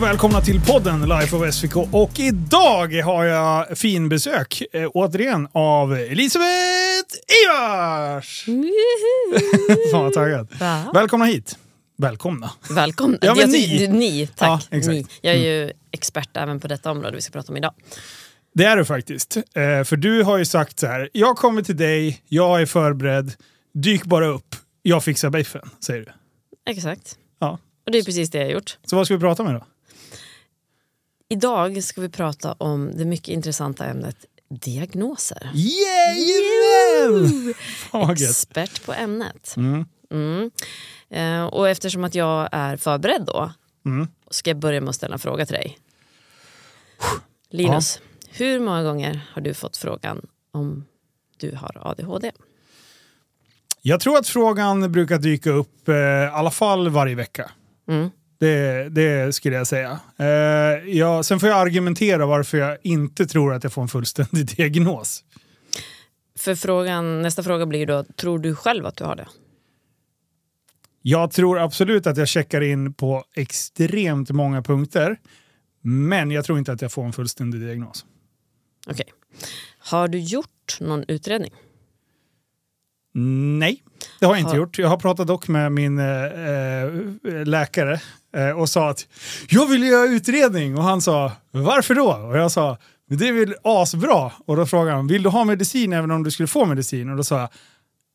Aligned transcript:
Och 0.00 0.06
välkomna 0.06 0.40
till 0.40 0.60
podden 0.60 1.08
Life 1.08 1.36
of 1.36 1.54
SVK. 1.54 1.76
Och 1.76 2.20
idag 2.20 2.92
har 2.92 3.24
jag 3.24 3.78
fin 3.78 4.08
besök 4.08 4.62
eh, 4.72 4.90
återigen 4.94 5.48
av 5.52 5.92
Elisabeth 5.92 7.14
Ivars! 7.44 8.44
Fan 9.92 10.02
vad 10.04 10.12
taggad. 10.12 10.48
Va? 10.60 10.90
Välkomna 10.94 11.24
hit. 11.24 11.58
Välkomna. 11.98 12.50
Välkomna. 12.70 13.18
Ja, 13.20 13.34
men 13.34 13.50
ni. 13.50 13.68
tycker- 13.68 13.88
ni, 13.92 14.26
tack. 14.26 14.66
Ja. 14.70 14.76
Mm. 14.76 14.88
Ni. 14.88 15.06
Jag 15.20 15.34
är 15.34 15.38
ju 15.38 15.72
expert 15.90 16.36
även 16.36 16.60
på 16.60 16.68
detta 16.68 16.90
område 16.90 17.16
vi 17.16 17.22
ska 17.22 17.32
prata 17.32 17.52
om 17.52 17.56
idag. 17.56 17.74
Det 18.54 18.64
är 18.64 18.76
du 18.76 18.84
faktiskt. 18.84 19.36
Eh, 19.36 19.42
för 19.84 19.96
du 19.96 20.22
har 20.22 20.38
ju 20.38 20.44
sagt 20.44 20.78
så 20.78 20.86
här, 20.86 21.08
jag 21.12 21.36
kommer 21.36 21.62
till 21.62 21.76
dig, 21.76 22.22
jag 22.28 22.62
är 22.62 22.66
förberedd, 22.66 23.32
dyk 23.74 24.04
bara 24.04 24.26
upp, 24.26 24.56
jag 24.82 25.04
fixar 25.04 25.30
biffen, 25.30 25.70
säger 25.80 26.00
du. 26.00 26.12
Exakt. 26.72 27.16
Ja. 27.40 27.58
Och 27.86 27.92
det 27.92 27.98
är 27.98 28.02
precis 28.02 28.30
det 28.30 28.38
jag 28.38 28.44
har 28.44 28.52
gjort. 28.52 28.78
Så 28.86 28.96
vad 28.96 29.06
ska 29.06 29.14
vi 29.14 29.20
prata 29.20 29.44
med 29.44 29.54
då? 29.54 29.64
Idag 31.34 31.84
ska 31.84 32.00
vi 32.00 32.08
prata 32.08 32.52
om 32.52 32.90
det 32.96 33.04
mycket 33.04 33.28
intressanta 33.28 33.84
ämnet 33.86 34.16
diagnoser. 34.48 35.50
Gött. 38.16 38.20
Expert 38.20 38.86
på 38.86 38.92
ämnet. 38.92 39.54
Mm. 39.56 39.84
Mm. 40.10 40.50
Eh, 41.10 41.44
och 41.44 41.68
eftersom 41.68 42.04
att 42.04 42.14
jag 42.14 42.48
är 42.52 42.76
förberedd 42.76 43.24
då 43.26 43.52
Mm. 43.86 44.08
ska 44.30 44.50
jag 44.50 44.56
börja 44.56 44.80
med 44.80 44.88
att 44.88 44.94
ställa 44.96 45.12
en 45.12 45.18
fråga 45.18 45.46
till 45.46 45.54
dig. 45.54 45.78
Linus, 47.50 48.00
hur 48.30 48.60
många 48.60 48.82
gånger 48.82 49.20
har 49.32 49.42
du 49.42 49.54
fått 49.54 49.76
frågan 49.76 50.26
om 50.52 50.84
du 51.36 51.54
har 51.56 51.76
ADHD? 51.80 52.32
Jag 53.82 54.00
tror 54.00 54.18
att 54.18 54.26
frågan 54.28 54.92
brukar 54.92 55.18
dyka 55.18 55.50
upp 55.50 55.88
eh, 55.88 55.94
i 55.94 56.30
alla 56.32 56.50
fall 56.50 56.88
varje 56.88 57.14
vecka. 57.14 57.50
Mm. 57.88 58.10
Det, 58.40 58.88
det 58.88 59.34
skulle 59.34 59.56
jag 59.56 59.66
säga. 59.66 60.00
Eh, 60.16 60.26
ja, 60.96 61.22
sen 61.22 61.40
får 61.40 61.48
jag 61.48 61.58
argumentera 61.58 62.26
varför 62.26 62.58
jag 62.58 62.78
inte 62.82 63.26
tror 63.26 63.54
att 63.54 63.62
jag 63.64 63.72
får 63.72 63.82
en 63.82 63.88
fullständig 63.88 64.46
diagnos. 64.56 65.24
För 66.38 66.54
frågan, 66.54 67.22
nästa 67.22 67.42
fråga 67.42 67.66
blir 67.66 67.86
då, 67.86 68.04
tror 68.04 68.38
du 68.38 68.54
själv 68.54 68.86
att 68.86 68.96
du 68.96 69.04
har 69.04 69.16
det? 69.16 69.28
Jag 71.02 71.30
tror 71.30 71.58
absolut 71.58 72.06
att 72.06 72.16
jag 72.16 72.28
checkar 72.28 72.60
in 72.60 72.92
på 72.92 73.24
extremt 73.34 74.30
många 74.30 74.62
punkter. 74.62 75.16
Men 75.82 76.30
jag 76.30 76.44
tror 76.44 76.58
inte 76.58 76.72
att 76.72 76.82
jag 76.82 76.92
får 76.92 77.04
en 77.04 77.12
fullständig 77.12 77.60
diagnos. 77.60 78.04
Okej. 78.86 79.06
Har 79.78 80.08
du 80.08 80.18
gjort 80.18 80.76
någon 80.80 81.04
utredning? 81.08 81.52
Nej, 83.58 83.82
det 84.20 84.26
har 84.26 84.32
jag 84.34 84.40
inte 84.40 84.50
Har- 84.50 84.56
gjort. 84.56 84.78
Jag 84.78 84.88
har 84.88 84.96
pratat 84.96 85.26
dock 85.26 85.48
med 85.48 85.72
min 85.72 85.98
eh, 85.98 87.44
läkare 87.44 88.00
och 88.56 88.68
sa 88.68 88.90
att 88.90 89.06
jag 89.48 89.66
vill 89.66 89.82
göra 89.82 90.08
utredning. 90.08 90.78
Och 90.78 90.84
han 90.84 91.02
sa 91.02 91.32
varför 91.50 91.94
då? 91.94 92.12
Och 92.12 92.38
jag 92.38 92.50
sa 92.50 92.78
det 93.08 93.28
är 93.28 93.32
väl 93.32 93.54
asbra. 93.64 94.32
Och 94.46 94.56
då 94.56 94.66
frågade 94.66 94.96
han 94.96 95.06
vill 95.06 95.22
du 95.22 95.28
ha 95.28 95.44
medicin 95.44 95.92
även 95.92 96.10
om 96.10 96.22
du 96.22 96.30
skulle 96.30 96.46
få 96.46 96.64
medicin? 96.64 97.10
Och 97.10 97.16
då 97.16 97.24
sa 97.24 97.40
jag 97.40 97.48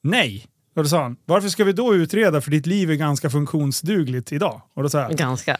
nej. 0.03 0.45
Och 0.75 0.83
då 0.83 0.89
sa 0.89 1.01
han 1.01 1.17
varför 1.25 1.49
ska 1.49 1.63
vi 1.63 1.73
då 1.73 1.95
utreda 1.95 2.41
för 2.41 2.51
ditt 2.51 2.65
liv 2.65 2.91
är 2.91 2.95
ganska 2.95 3.29
funktionsdugligt 3.29 4.31
idag? 4.31 4.61
Och 4.73 4.83
då 4.83 4.89
sa 4.89 4.99
jag 5.01 5.11
Ganska. 5.17 5.57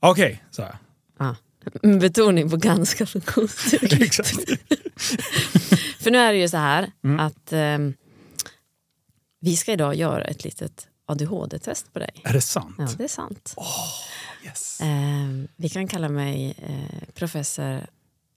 okej, 0.00 0.44
sa 0.50 0.62
jag. 0.62 0.74
Ah. 1.28 1.34
Betoning 2.00 2.50
på 2.50 2.56
ganska 2.56 3.06
funktionsdugligt. 3.06 4.02
Exakt. 4.02 4.36
För 6.00 6.10
nu 6.10 6.18
är 6.18 6.32
det 6.32 6.38
ju 6.38 6.48
så 6.48 6.56
här 6.56 6.90
Mm. 7.04 7.20
att 7.20 7.52
ehm, 7.52 7.94
vi 9.40 9.56
ska 9.56 9.72
idag 9.72 9.94
göra 9.94 10.24
ett 10.24 10.44
litet 10.44 10.86
ADHD-test 11.06 11.92
på 11.92 11.98
dig. 11.98 12.10
Är 12.24 12.32
det 12.32 12.40
sant? 12.40 12.74
Ja, 12.78 12.88
det 12.98 13.04
är 13.04 13.08
sant. 13.08 13.54
Yes. 14.44 14.78
Ehm, 14.80 15.48
vi 15.56 15.68
kan 15.68 15.88
kalla 15.88 16.08
mig 16.08 16.54
eh, 16.58 17.08
professor 17.14 17.86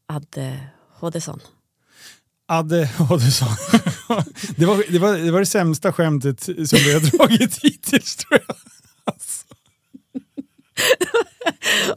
Adde 0.07 0.59
Hodesson. 0.99 1.39
Adde 2.47 2.89
Odysson. 3.09 3.47
det, 4.55 4.65
var, 4.65 4.91
det, 4.91 4.99
var, 4.99 5.17
det 5.17 5.31
var 5.31 5.39
det 5.39 5.45
sämsta 5.45 5.93
skämtet 5.93 6.43
som 6.43 6.79
vi 6.79 6.93
har 6.93 6.99
dragit 7.17 7.57
hittills 7.63 8.15
tror 8.15 8.39
jag. 8.47 8.55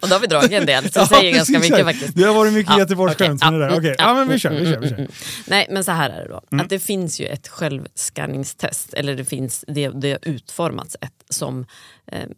Och 0.01 0.09
då 0.09 0.15
har 0.15 0.21
vi 0.21 0.27
dragit 0.27 0.53
en 0.53 0.67
del, 0.67 0.93
så 0.93 1.01
det 1.01 1.07
säger 1.07 1.35
ganska 1.35 1.59
mycket 1.59 1.85
faktiskt. 1.85 2.15
Det 2.15 2.23
har 2.25 2.35
varit 2.35 2.53
mycket 2.53 2.73
Ja, 2.73 2.79
Göteborgsskämt. 2.79 3.41
som 3.41 3.55
det 3.55 3.61
där. 3.61 3.71
ja, 3.71 3.77
Okej, 3.79 3.95
ja, 3.99 4.05
ja, 4.05 4.15
men 4.15 4.29
vi 4.29 4.39
kör. 4.39 4.51
Vi 4.51 4.67
kör, 4.73 4.81
vi 4.81 4.89
kör. 4.89 5.09
Nej, 5.47 5.67
men 5.71 5.85
så 5.85 5.93
här 5.93 6.11
är 6.11 6.23
det 6.23 6.29
då. 6.29 6.41
Mm. 6.53 6.65
Att 6.65 6.71
det 6.71 6.79
finns 6.79 7.21
ju 7.21 7.27
ett 7.27 7.49
självskanningstest, 7.49 8.95
eller 8.95 9.15
det 9.17 9.25
finns 9.25 9.65
det, 9.69 9.89
det 9.89 10.11
har 10.11 10.19
utformats 10.23 10.97
ett 11.01 11.25
som, 11.29 11.67
eh, 12.07 12.29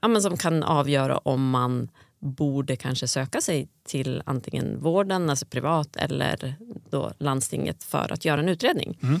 ja, 0.00 0.08
men 0.08 0.22
som 0.22 0.36
kan 0.36 0.62
avgöra 0.62 1.18
om 1.18 1.50
man 1.50 1.88
borde 2.20 2.76
kanske 2.76 3.08
söka 3.08 3.40
sig 3.40 3.68
till 3.86 4.22
antingen 4.26 4.80
vården, 4.80 5.30
alltså 5.30 5.46
privat, 5.46 5.96
eller 5.96 6.54
då 6.90 7.12
landstinget 7.18 7.84
för 7.84 8.12
att 8.12 8.24
göra 8.24 8.40
en 8.40 8.48
utredning. 8.48 8.98
Mm. 9.02 9.20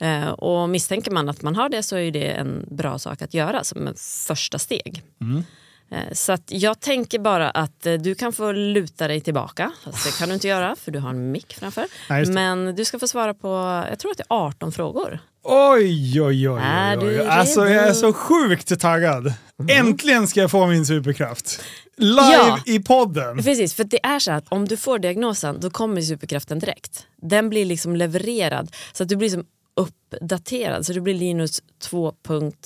Eh, 0.00 0.28
och 0.30 0.68
misstänker 0.68 1.10
man 1.10 1.28
att 1.28 1.42
man 1.42 1.56
har 1.56 1.68
det 1.68 1.82
så 1.82 1.96
är 1.96 2.10
det 2.10 2.30
en 2.30 2.66
bra 2.70 2.98
sak 2.98 3.22
att 3.22 3.34
göra 3.34 3.64
som 3.64 3.86
ett 3.86 4.00
första 4.00 4.58
steg. 4.58 5.02
Mm. 5.20 5.44
Eh, 5.90 5.98
Så 6.12 6.32
att 6.32 6.42
jag 6.46 6.80
tänker 6.80 7.18
bara 7.18 7.50
att 7.50 7.86
eh, 7.86 7.94
du 7.94 8.14
kan 8.14 8.32
få 8.32 8.52
luta 8.52 9.08
dig 9.08 9.20
tillbaka. 9.20 9.72
Fast 9.84 10.04
det 10.04 10.18
kan 10.18 10.28
du 10.28 10.34
inte 10.34 10.48
göra 10.48 10.76
för 10.76 10.90
du 10.92 10.98
har 10.98 11.10
en 11.10 11.32
mick 11.32 11.54
framför. 11.54 11.84
Nej. 12.10 12.26
Men 12.26 12.76
du 12.76 12.84
ska 12.84 12.98
få 12.98 13.08
svara 13.08 13.34
på, 13.34 13.48
jag 13.90 13.98
tror 13.98 14.10
att 14.10 14.16
det 14.16 14.24
är 14.30 14.34
18 14.36 14.72
frågor. 14.72 15.18
Oj, 15.44 16.22
oj, 16.22 16.48
oj. 16.50 16.60
Är 16.64 16.98
oj, 16.98 17.04
du 17.04 17.22
Alltså, 17.22 17.68
jag 17.68 17.88
är 17.88 17.92
så 17.92 18.12
sjukt 18.12 18.80
taggad. 18.80 19.32
Äntligen 19.70 20.28
ska 20.28 20.40
jag 20.40 20.50
få 20.50 20.66
min 20.66 20.86
superkraft. 20.86 21.60
Live 21.96 22.20
Ja. 22.32 22.58
i 22.66 22.78
podden. 22.78 23.36
Precis, 23.36 23.74
för 23.74 23.84
det 23.84 24.06
är 24.06 24.18
så 24.18 24.32
att 24.32 24.44
om 24.48 24.68
du 24.68 24.76
får 24.76 24.98
diagnosen 24.98 25.60
då 25.60 25.70
kommer 25.70 26.00
superkraften 26.02 26.58
direkt. 26.58 27.06
Den 27.22 27.48
blir 27.48 27.64
liksom 27.64 27.96
levererad 27.96 28.70
så 28.92 29.02
att 29.02 29.08
du 29.08 29.16
blir 29.16 29.28
som 29.28 29.44
uppdaterad. 29.78 30.86
Så 30.86 30.92
du 30.92 31.00
blir 31.00 31.14
Linus 31.14 31.62
2. 31.82 32.12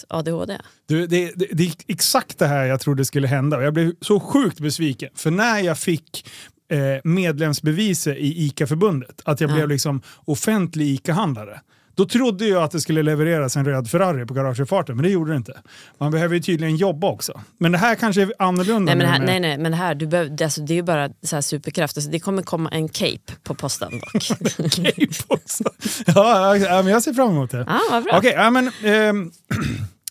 ADHD. 0.08 0.58
Du, 0.86 1.06
det, 1.06 1.32
det, 1.36 1.46
det 1.52 1.62
är 1.64 1.72
exakt 1.86 2.38
det 2.38 2.46
här 2.46 2.64
jag 2.64 2.80
trodde 2.80 3.04
skulle 3.04 3.26
hända 3.26 3.56
och 3.56 3.62
jag 3.62 3.74
blev 3.74 3.92
så 4.00 4.20
sjukt 4.20 4.60
besviken. 4.60 5.10
För 5.14 5.30
när 5.30 5.58
jag 5.60 5.78
fick 5.78 6.26
eh, 6.72 6.78
medlemsbeviset 7.04 8.16
i 8.16 8.44
ICA-förbundet, 8.46 9.20
att 9.24 9.40
jag 9.40 9.50
Ja. 9.50 9.54
blev 9.54 9.68
liksom 9.68 10.02
offentlig 10.24 10.86
ICA-handlare, 10.86 11.60
då 11.94 12.06
trodde 12.06 12.46
jag 12.46 12.62
att 12.62 12.70
det 12.70 12.80
skulle 12.80 13.02
levereras 13.02 13.56
en 13.56 13.64
röd 13.64 13.90
Ferrari 13.90 14.26
på 14.26 14.34
garagefarten, 14.34 14.96
men 14.96 15.02
det 15.02 15.10
gjorde 15.10 15.30
det 15.32 15.36
inte. 15.36 15.62
Man 15.98 16.10
behöver 16.10 16.34
ju 16.34 16.40
tydligen 16.40 16.76
jobba 16.76 17.10
också. 17.10 17.40
Men 17.58 17.72
det 17.72 17.78
här 17.78 17.94
kanske 17.94 18.22
är 18.22 18.32
annorlunda. 18.38 18.94
Nej 18.94 18.96
men, 18.96 19.06
här, 19.06 19.26
nej, 19.26 19.40
nej, 19.40 19.58
men 19.58 19.72
det 19.72 19.78
här, 19.78 19.94
du 19.94 20.06
behöver, 20.06 20.30
det, 20.30 20.44
alltså, 20.44 20.60
det 20.60 20.72
är 20.72 20.76
ju 20.76 20.82
bara 20.82 21.10
så 21.22 21.36
här 21.36 21.40
superkraft. 21.40 21.96
Alltså, 21.96 22.10
det 22.10 22.20
kommer 22.20 22.42
komma 22.42 22.70
en 22.70 22.88
cape 22.88 23.32
på 23.42 23.54
posten 23.54 23.92
dock. 24.00 24.30
Okej, 24.58 25.08
också. 25.26 25.64
ja, 26.06 26.56
ja, 26.56 26.82
men 26.82 26.92
jag 26.92 27.02
ser 27.02 27.12
fram 27.12 27.30
emot 27.30 27.50
det. 27.50 27.64
Ja, 27.68 27.80
vad 27.90 28.04
bra. 28.04 28.18
Okej, 28.18 28.32
ja, 28.36 28.50
men, 28.50 28.64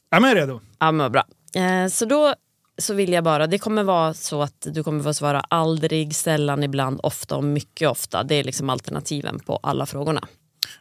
ja, 0.09 0.19
men 0.19 0.23
jag 0.23 0.31
är 0.31 0.35
redo. 0.35 0.61
Ja, 0.79 0.91
men 0.91 1.11
bra. 1.11 1.23
Eh, 1.55 1.87
så 1.87 2.05
då 2.05 2.33
så 2.77 2.93
vill 2.93 3.13
jag 3.13 3.23
bara, 3.23 3.47
det 3.47 3.57
kommer 3.57 3.83
vara 3.83 4.13
så 4.13 4.41
att 4.41 4.67
du 4.73 4.83
kommer 4.83 5.03
få 5.03 5.13
svara 5.13 5.39
aldrig, 5.39 6.15
sällan, 6.15 6.63
ibland, 6.63 6.99
ofta 7.03 7.35
och 7.35 7.43
mycket 7.43 7.89
ofta. 7.89 8.23
Det 8.23 8.35
är 8.35 8.43
liksom 8.43 8.69
alternativen 8.69 9.39
på 9.39 9.59
alla 9.63 9.85
frågorna. 9.85 10.27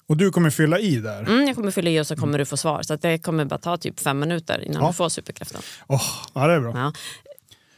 Och 0.07 0.17
du 0.17 0.31
kommer 0.31 0.51
fylla 0.51 0.79
i 0.79 0.97
där. 0.97 1.21
Mm, 1.21 1.47
jag 1.47 1.57
kommer 1.57 1.71
fylla 1.71 1.91
i 1.91 2.01
och 2.01 2.07
så 2.07 2.17
kommer 2.17 2.39
du 2.39 2.45
få 2.45 2.57
svar. 2.57 2.83
Så 2.83 2.97
det 2.97 3.19
kommer 3.19 3.45
bara 3.45 3.59
ta 3.59 3.77
typ 3.77 4.01
fem 4.01 4.19
minuter 4.19 4.65
innan 4.65 4.83
Ja. 4.83 4.89
du 4.89 4.95
får 4.95 5.09
superkraften. 5.09 5.61
Åh, 5.87 6.03
ja, 6.35 6.47
det 6.47 6.53
är 6.55 6.61
bra. 6.61 6.73
Ja. 6.75 6.93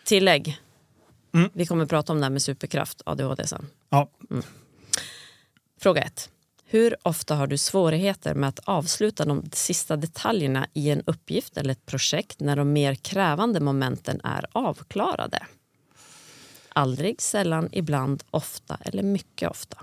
Tillägg. 0.05 0.61
Mm. 1.35 1.51
Vi 1.53 1.67
kommer 1.67 1.87
prata 1.87 2.13
om 2.13 2.19
det 2.19 2.25
här 2.25 2.31
med 2.31 2.43
superkraft, 2.43 3.03
ADHD 3.07 3.47
sen. 3.47 3.67
Ja. 3.91 4.11
Fråga 5.81 6.03
ett. 6.03 6.29
Hur 6.65 6.97
ofta 7.03 7.35
har 7.35 7.47
du 7.47 7.59
svårigheter 7.59 8.35
med 8.35 8.49
att 8.49 8.59
avsluta 8.65 9.25
de 9.25 9.51
sista 9.53 9.97
detaljerna 9.97 10.67
i 10.73 10.91
en 10.91 11.03
uppgift 11.07 11.57
eller 11.57 11.73
ett 11.73 11.87
projekt 11.87 12.41
när 12.41 12.57
de 12.57 12.73
mer 12.73 12.95
krävande 12.95 13.61
momenten 13.61 14.21
är 14.25 14.47
avklarade? 14.53 15.47
Aldrig, 16.69 17.23
sällan, 17.23 17.69
ibland, 17.73 18.23
ofta 18.31 18.79
eller 18.85 19.03
mycket 19.03 19.51
ofta. 19.51 19.77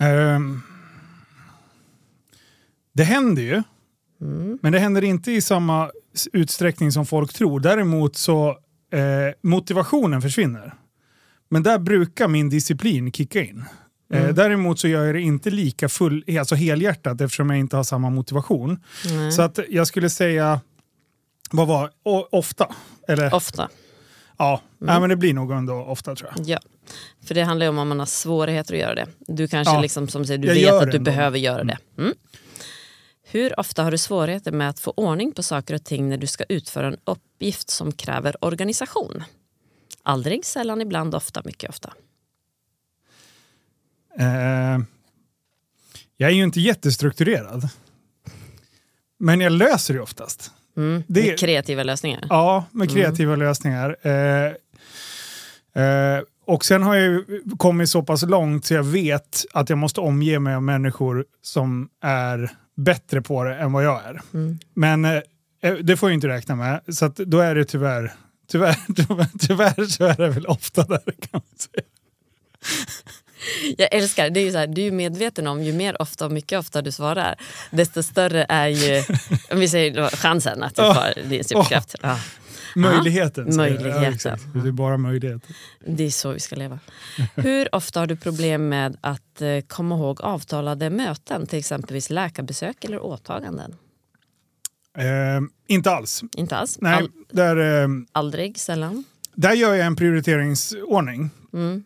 Ehm, 0.00 0.62
det 2.92 3.04
händer 3.04 3.42
ju, 3.42 3.62
Mm. 4.20 4.58
men 4.62 4.72
det 4.72 4.78
händer 4.78 5.04
inte 5.04 5.32
i 5.32 5.40
samma 5.40 5.90
utsträckning 6.32 6.92
som 6.92 7.06
folk 7.06 7.32
tror. 7.32 7.60
Däremot 7.60 8.16
så 8.16 8.48
eh, 8.92 9.34
motivationen 9.42 10.22
försvinner. 10.22 10.74
Men 11.48 11.62
där 11.62 11.78
brukar 11.78 12.28
min 12.28 12.48
disciplin 12.48 13.12
kicka 13.12 13.42
in. 13.42 13.64
Eh, 14.12 14.22
Mm. 14.22 14.34
däremot 14.34 14.78
så 14.78 14.88
gör 14.88 15.04
jag 15.06 15.14
det 15.14 15.20
inte 15.20 15.50
lika 15.50 15.88
full, 15.88 16.24
alltså 16.38 16.54
helhjärtat 16.54 17.20
eftersom 17.20 17.50
jag 17.50 17.58
inte 17.58 17.76
har 17.76 17.84
samma 17.84 18.10
motivation. 18.10 18.78
Nej. 19.04 19.32
Så 19.32 19.42
att 19.42 19.58
jag 19.68 19.86
skulle 19.86 20.10
säga, 20.10 20.60
vad 21.50 21.68
var 21.68 21.90
o- 22.04 22.28
ofta? 22.32 22.74
Eller, 23.08 23.34
Ofta, 23.34 23.68
ja, 24.38 24.60
Mm. 24.80 24.92
Nej, 24.92 25.00
men 25.00 25.08
det 25.10 25.16
blir 25.16 25.34
nog 25.34 25.52
ändå 25.52 25.74
ofta 25.74 26.14
tror 26.16 26.30
jag. 26.36 26.46
ja. 26.48 26.58
För 27.24 27.34
det 27.34 27.42
handlar 27.42 27.66
ju 27.66 27.70
om 27.70 27.78
om 27.78 27.88
man 27.88 27.98
har 27.98 28.06
svårigheter 28.06 28.74
att 28.74 28.80
göra 28.80 28.94
det. 28.94 29.06
Du 29.18 29.48
kanske 29.48 29.74
Ja. 29.74 29.80
liksom 29.80 30.08
som 30.08 30.24
säger, 30.24 30.38
du 30.38 30.48
vet 30.54 30.72
att 30.72 30.90
du 30.90 30.96
ändå. 30.96 31.10
behöver 31.10 31.38
göra 31.38 31.64
det. 31.64 31.78
Mm. 31.98 32.14
Hur 33.22 33.60
ofta 33.60 33.82
har 33.82 33.90
du 33.90 33.98
svårigheter 33.98 34.52
med 34.52 34.68
att 34.70 34.80
få 34.80 34.92
ordning 34.96 35.32
på 35.32 35.42
saker 35.42 35.74
och 35.74 35.84
ting 35.84 36.08
när 36.08 36.16
du 36.16 36.26
ska 36.26 36.44
utföra 36.48 36.86
en 36.86 36.96
uppgift 37.04 37.70
som 37.70 37.92
kräver 37.92 38.44
organisation? 38.44 39.22
Aldrig, 40.02 40.44
sällan, 40.44 40.80
ibland, 40.80 41.14
ofta, 41.14 41.42
mycket 41.44 41.70
ofta. 41.70 41.92
Eh, 44.18 44.78
jag 46.16 46.30
är 46.30 46.34
ju 46.34 46.42
inte 46.44 46.60
jättestrukturerad. 46.60 47.68
Men 49.18 49.40
jag 49.40 49.52
löser 49.52 49.94
det 49.94 50.00
oftast. 50.00 50.50
Mm. 50.76 51.02
Det- 51.06 51.26
med 51.26 51.38
kreativa 51.38 51.82
lösningar. 51.82 52.26
Ja, 52.28 52.64
med 52.70 52.90
kreativa 52.90 53.36
lösningar. 53.36 53.96
Eh, 54.02 54.52
eh, 55.84 56.22
och 56.50 56.64
sen 56.64 56.82
har 56.82 56.94
jag 56.94 57.04
ju 57.04 57.24
kommit 57.58 57.90
så 57.90 58.02
pass 58.02 58.22
långt 58.22 58.64
så 58.64 58.74
jag 58.74 58.82
vet 58.82 59.44
att 59.52 59.68
jag 59.68 59.78
måste 59.78 60.00
omge 60.00 60.38
mig 60.38 60.54
av 60.54 60.62
människor 60.62 61.24
som 61.42 61.88
är 62.02 62.50
bättre 62.76 63.22
på 63.22 63.44
det 63.44 63.54
än 63.54 63.72
vad 63.72 63.84
jag 63.84 64.04
är. 64.04 64.20
Mm. 64.34 64.58
Men 64.74 65.04
eh, 65.04 65.74
det 65.82 65.96
får 65.96 66.08
jag 66.10 66.14
inte 66.14 66.28
räkna 66.28 66.54
med, 66.54 66.80
så 66.88 67.12
då 67.16 67.38
är 67.38 67.54
det 67.54 67.64
tyvärr, 67.64 68.12
tyvärr, 68.48 68.76
tyvärr, 68.96 69.28
tyvärr 69.38 69.84
så 69.84 70.04
är 70.04 70.16
det 70.16 70.28
väl 70.28 70.46
ofta 70.46 70.84
där 70.84 71.02
kan 71.04 71.14
man 71.32 71.42
säga. 71.56 71.86
Jag 73.78 73.94
älskar, 73.94 74.30
det 74.30 74.40
är 74.40 74.44
ju 74.44 74.52
så 74.52 74.58
här, 74.58 74.66
du 74.66 74.86
är 74.86 74.90
medveten 74.90 75.46
om 75.46 75.62
ju 75.62 75.72
mer 75.72 76.02
ofta 76.02 76.26
och 76.26 76.32
mycket 76.32 76.58
ofta 76.58 76.82
du 76.82 76.92
svarar, 76.92 77.34
desto 77.70 78.02
större 78.02 78.46
är 78.48 78.68
ju 78.68 79.04
om 79.50 79.60
vi 79.60 79.68
säger 79.68 79.94
då, 79.94 80.08
chansen 80.08 80.62
att 80.62 80.76
du 80.76 80.82
får 80.82 81.28
din 81.28 81.44
superkraft. 81.44 81.94
Ja, 82.02 82.18
Möjligheten. 82.76 83.46
jag. 83.46 83.56
möjligheten. 83.56 84.04
exakt. 84.12 84.42
det 84.62 84.68
är 84.68 84.72
bara 84.72 84.96
möjligheten. 84.96 85.54
det 85.86 86.04
är 86.04 86.10
så 86.10 86.32
vi 86.32 86.40
ska 86.40 86.56
leva. 86.56 86.78
Hur 87.34 87.74
ofta 87.74 88.00
har 88.00 88.06
du 88.06 88.16
problem 88.16 88.68
med 88.68 88.96
att 89.00 89.42
eh, 89.42 89.60
komma 89.66 89.94
ihåg 89.94 90.20
avtalade 90.22 90.90
möten, 90.90 91.46
till 91.46 91.58
exempelvis 91.58 92.10
läkarbesök 92.10 92.84
eller 92.84 93.02
åtaganden? 93.02 93.76
Eh, 94.98 95.40
inte 95.66 95.90
alls. 95.90 96.22
Inte 96.36 96.56
alls? 96.56 96.78
Nej, 96.80 96.94
All, 96.94 97.10
där, 97.32 97.82
eh, 97.82 97.88
aldrig, 98.12 98.58
sällan? 98.58 99.04
där 99.34 99.52
gör 99.52 99.74
jag 99.74 99.86
en 99.86 99.96
prioriteringsordning. 99.96 101.30
Mm. 101.52 101.84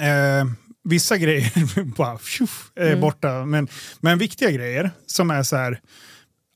Eh, 0.00 0.52
vissa 0.84 1.16
grejer 1.18 1.84
bara 1.96 2.18
tjoff, 2.18 2.70
är 2.74 2.86
Mm. 2.88 3.00
borta, 3.00 3.44
men, 3.46 3.68
men 4.00 4.18
viktiga 4.18 4.50
grejer 4.50 4.90
som 5.06 5.30
är 5.30 5.42
så 5.42 5.56
här, 5.56 5.80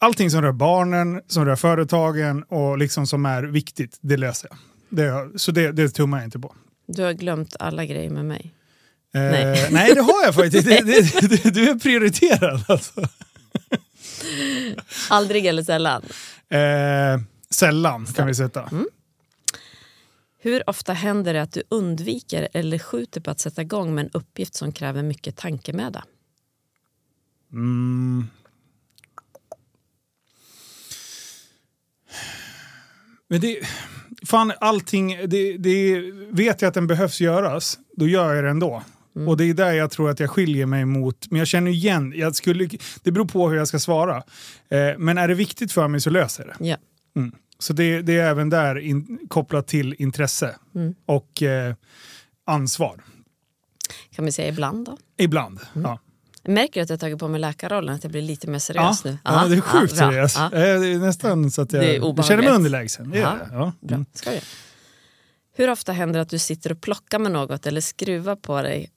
allting 0.01 0.31
som 0.31 0.43
rör 0.43 0.53
barnen, 0.53 1.23
som 1.27 1.45
rör 1.45 1.57
företagen 1.57 2.43
och 2.43 2.79
liksom 2.79 3.07
som 3.07 3.27
är 3.27 3.43
viktigt, 3.43 3.99
det 4.01 4.17
löser 4.17 4.49
jag. 4.51 4.59
Det, 4.89 5.39
så 5.39 5.53
det, 5.53 5.73
det 5.73 5.89
tummar 5.89 6.19
jag 6.19 6.27
inte 6.27 6.39
på. 6.39 6.55
Du 6.87 7.03
har 7.03 7.13
glömt 7.13 7.57
alla 7.59 7.85
grejer 7.85 8.11
med 8.11 8.25
mig. 8.25 8.55
Eh, 9.15 9.21
Nej. 9.21 9.69
nej. 9.71 9.95
det 9.95 10.01
har 10.01 10.25
jag 10.25 10.35
faktiskt. 10.35 10.69
Det, 10.69 10.81
det, 10.81 11.51
du 11.55 11.71
är 11.71 11.79
prioriterad 11.79 12.65
alltså. 12.69 13.01
Aldrig 15.11 15.47
eller 15.47 15.63
sällan? 15.63 16.03
Eh, 16.49 17.21
sällan 17.51 18.07
kan 18.07 18.27
vi 18.27 18.35
sätta. 18.35 18.63
Mm. 18.63 18.87
Hur 20.43 20.71
ofta 20.71 20.93
händer 20.93 21.35
det 21.35 21.43
att 21.43 21.53
du 21.53 21.63
undviker 21.69 22.49
eller 22.53 22.79
skjuter 22.79 23.21
på 23.21 23.31
att 23.31 23.41
sätta 23.41 23.63
igång 23.63 23.95
med 23.95 24.05
en 24.05 24.11
uppgift 24.13 24.55
som 24.55 24.73
kräver 24.73 25.03
mycket 25.03 25.37
tankemöda? 25.37 26.05
Mm. 27.53 28.29
Men 33.31 33.41
det, 33.41 33.59
fan 34.27 34.53
allting, 34.61 35.17
det, 35.27 35.57
det 35.57 36.01
vet 36.31 36.63
jag 36.63 36.69
att 36.69 36.75
den 36.75 36.87
behövs 36.87 37.21
göras, 37.21 37.79
då 37.97 38.09
gör 38.09 38.35
jag 38.35 38.45
det 38.45 38.51
ändå. 38.51 38.83
Och 39.29 39.37
det 39.37 39.45
är 39.45 39.55
där 39.55 39.73
jag 39.73 39.91
tror 39.91 40.11
att 40.11 40.21
jag 40.21 40.31
skiljer 40.31 40.67
mig 40.67 40.85
mot, 40.85 41.31
men 41.31 41.39
jag 41.39 41.49
känner 41.49 41.71
igen, 41.71 42.13
jag 42.17 42.35
skulle, 42.37 42.69
det 43.03 43.11
beror 43.13 43.25
på 43.25 43.49
hur 43.49 43.57
jag 43.57 43.69
ska 43.69 43.79
svara. 43.79 44.17
Eh, 44.69 44.99
men 44.99 45.19
är 45.19 45.29
det 45.29 45.35
viktigt 45.35 45.73
för 45.73 45.89
mig 45.89 46.01
så 46.01 46.11
löser 46.11 46.45
jag 46.47 46.57
det. 46.59 46.69
Ja. 46.69 46.77
Mm. 47.17 47.33
Så 47.59 47.73
det, 47.73 48.03
det 48.03 48.13
är 48.19 48.31
även 48.31 48.51
där 48.51 48.79
in, 48.79 49.19
kopplat 49.29 49.67
till 49.69 49.95
intresse 49.99 50.57
Mm. 50.75 50.95
och 51.07 51.43
eh, 51.43 51.75
ansvar. 52.47 53.01
Kan 54.15 54.25
vi 54.25 54.33
säga 54.33 54.49
ibland 54.49 54.87
då? 54.87 54.97
Ibland. 55.19 55.61
Mm. 55.75 55.83
Ja. 55.91 55.99
Jag 56.51 56.55
märker 56.55 56.83
att 56.83 56.91
jag 56.91 57.01
tagit 57.01 57.19
på 57.19 57.29
mig 57.29 57.41
läkarrollen, 57.41 57.95
att 57.95 58.05
jag 58.05 58.11
blir 58.13 58.23
lite 58.23 58.47
mer 58.47 58.55
Ja, 58.55 58.61
seriös 58.61 59.05
nu. 59.05 59.19
ja, 59.25 59.47
det 59.49 59.57
är 59.57 59.61
sjukt 59.61 59.97
bra. 59.97 60.11
seriöst. 60.11 60.37
Ja, 60.37 60.45
Eh, 60.45 60.81
Det 60.81 60.87
är 60.93 60.99
nästan 60.99 61.51
så 61.51 61.63
att 61.63 61.73
jag, 61.73 61.85
jag 61.97 62.25
känner 62.25 62.43
mig 62.43 62.53
underlägsen. 62.53 63.11
Det 63.11 63.19
Ja. 63.19 63.39
Ja. 63.53 63.73
bra. 63.81 63.95
Mm. 63.95 64.07
Ska 64.15 64.31
vi? 64.31 64.41
Hur 65.53 65.71
ofta 65.71 65.93
händer 65.93 66.19
det 66.19 66.23
att 66.23 66.29
du 66.29 66.39
sitter 66.39 66.73
och 66.73 66.81
plockar 66.81 67.19
med 67.19 67.33
något 67.33 67.67
eller 67.67 67.81
skruvar 67.81 68.37
på 68.37 68.63
dig 68.63 68.91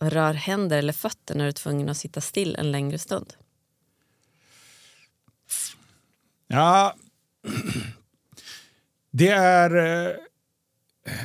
och 0.00 0.10
rör 0.10 0.34
händer 0.34 0.78
eller 0.78 0.92
fötter 0.92 1.34
när 1.34 1.44
du 1.44 1.48
är 1.48 1.52
tvungen 1.52 1.88
att 1.88 1.96
sitta 1.96 2.20
still 2.20 2.56
en 2.58 2.72
längre 2.72 2.98
stund? 2.98 3.32
Ja, 6.48 6.94
det 9.10 9.28
är... 9.28 9.76
eh, 9.76 10.12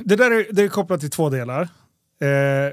Det 0.06 0.16
där 0.16 0.32
är, 0.32 0.48
det 0.52 0.62
är 0.64 0.68
kopplat 0.68 1.00
till 1.00 1.10
två 1.12 1.30
delar. 1.30 1.62
Eh, 2.22 2.72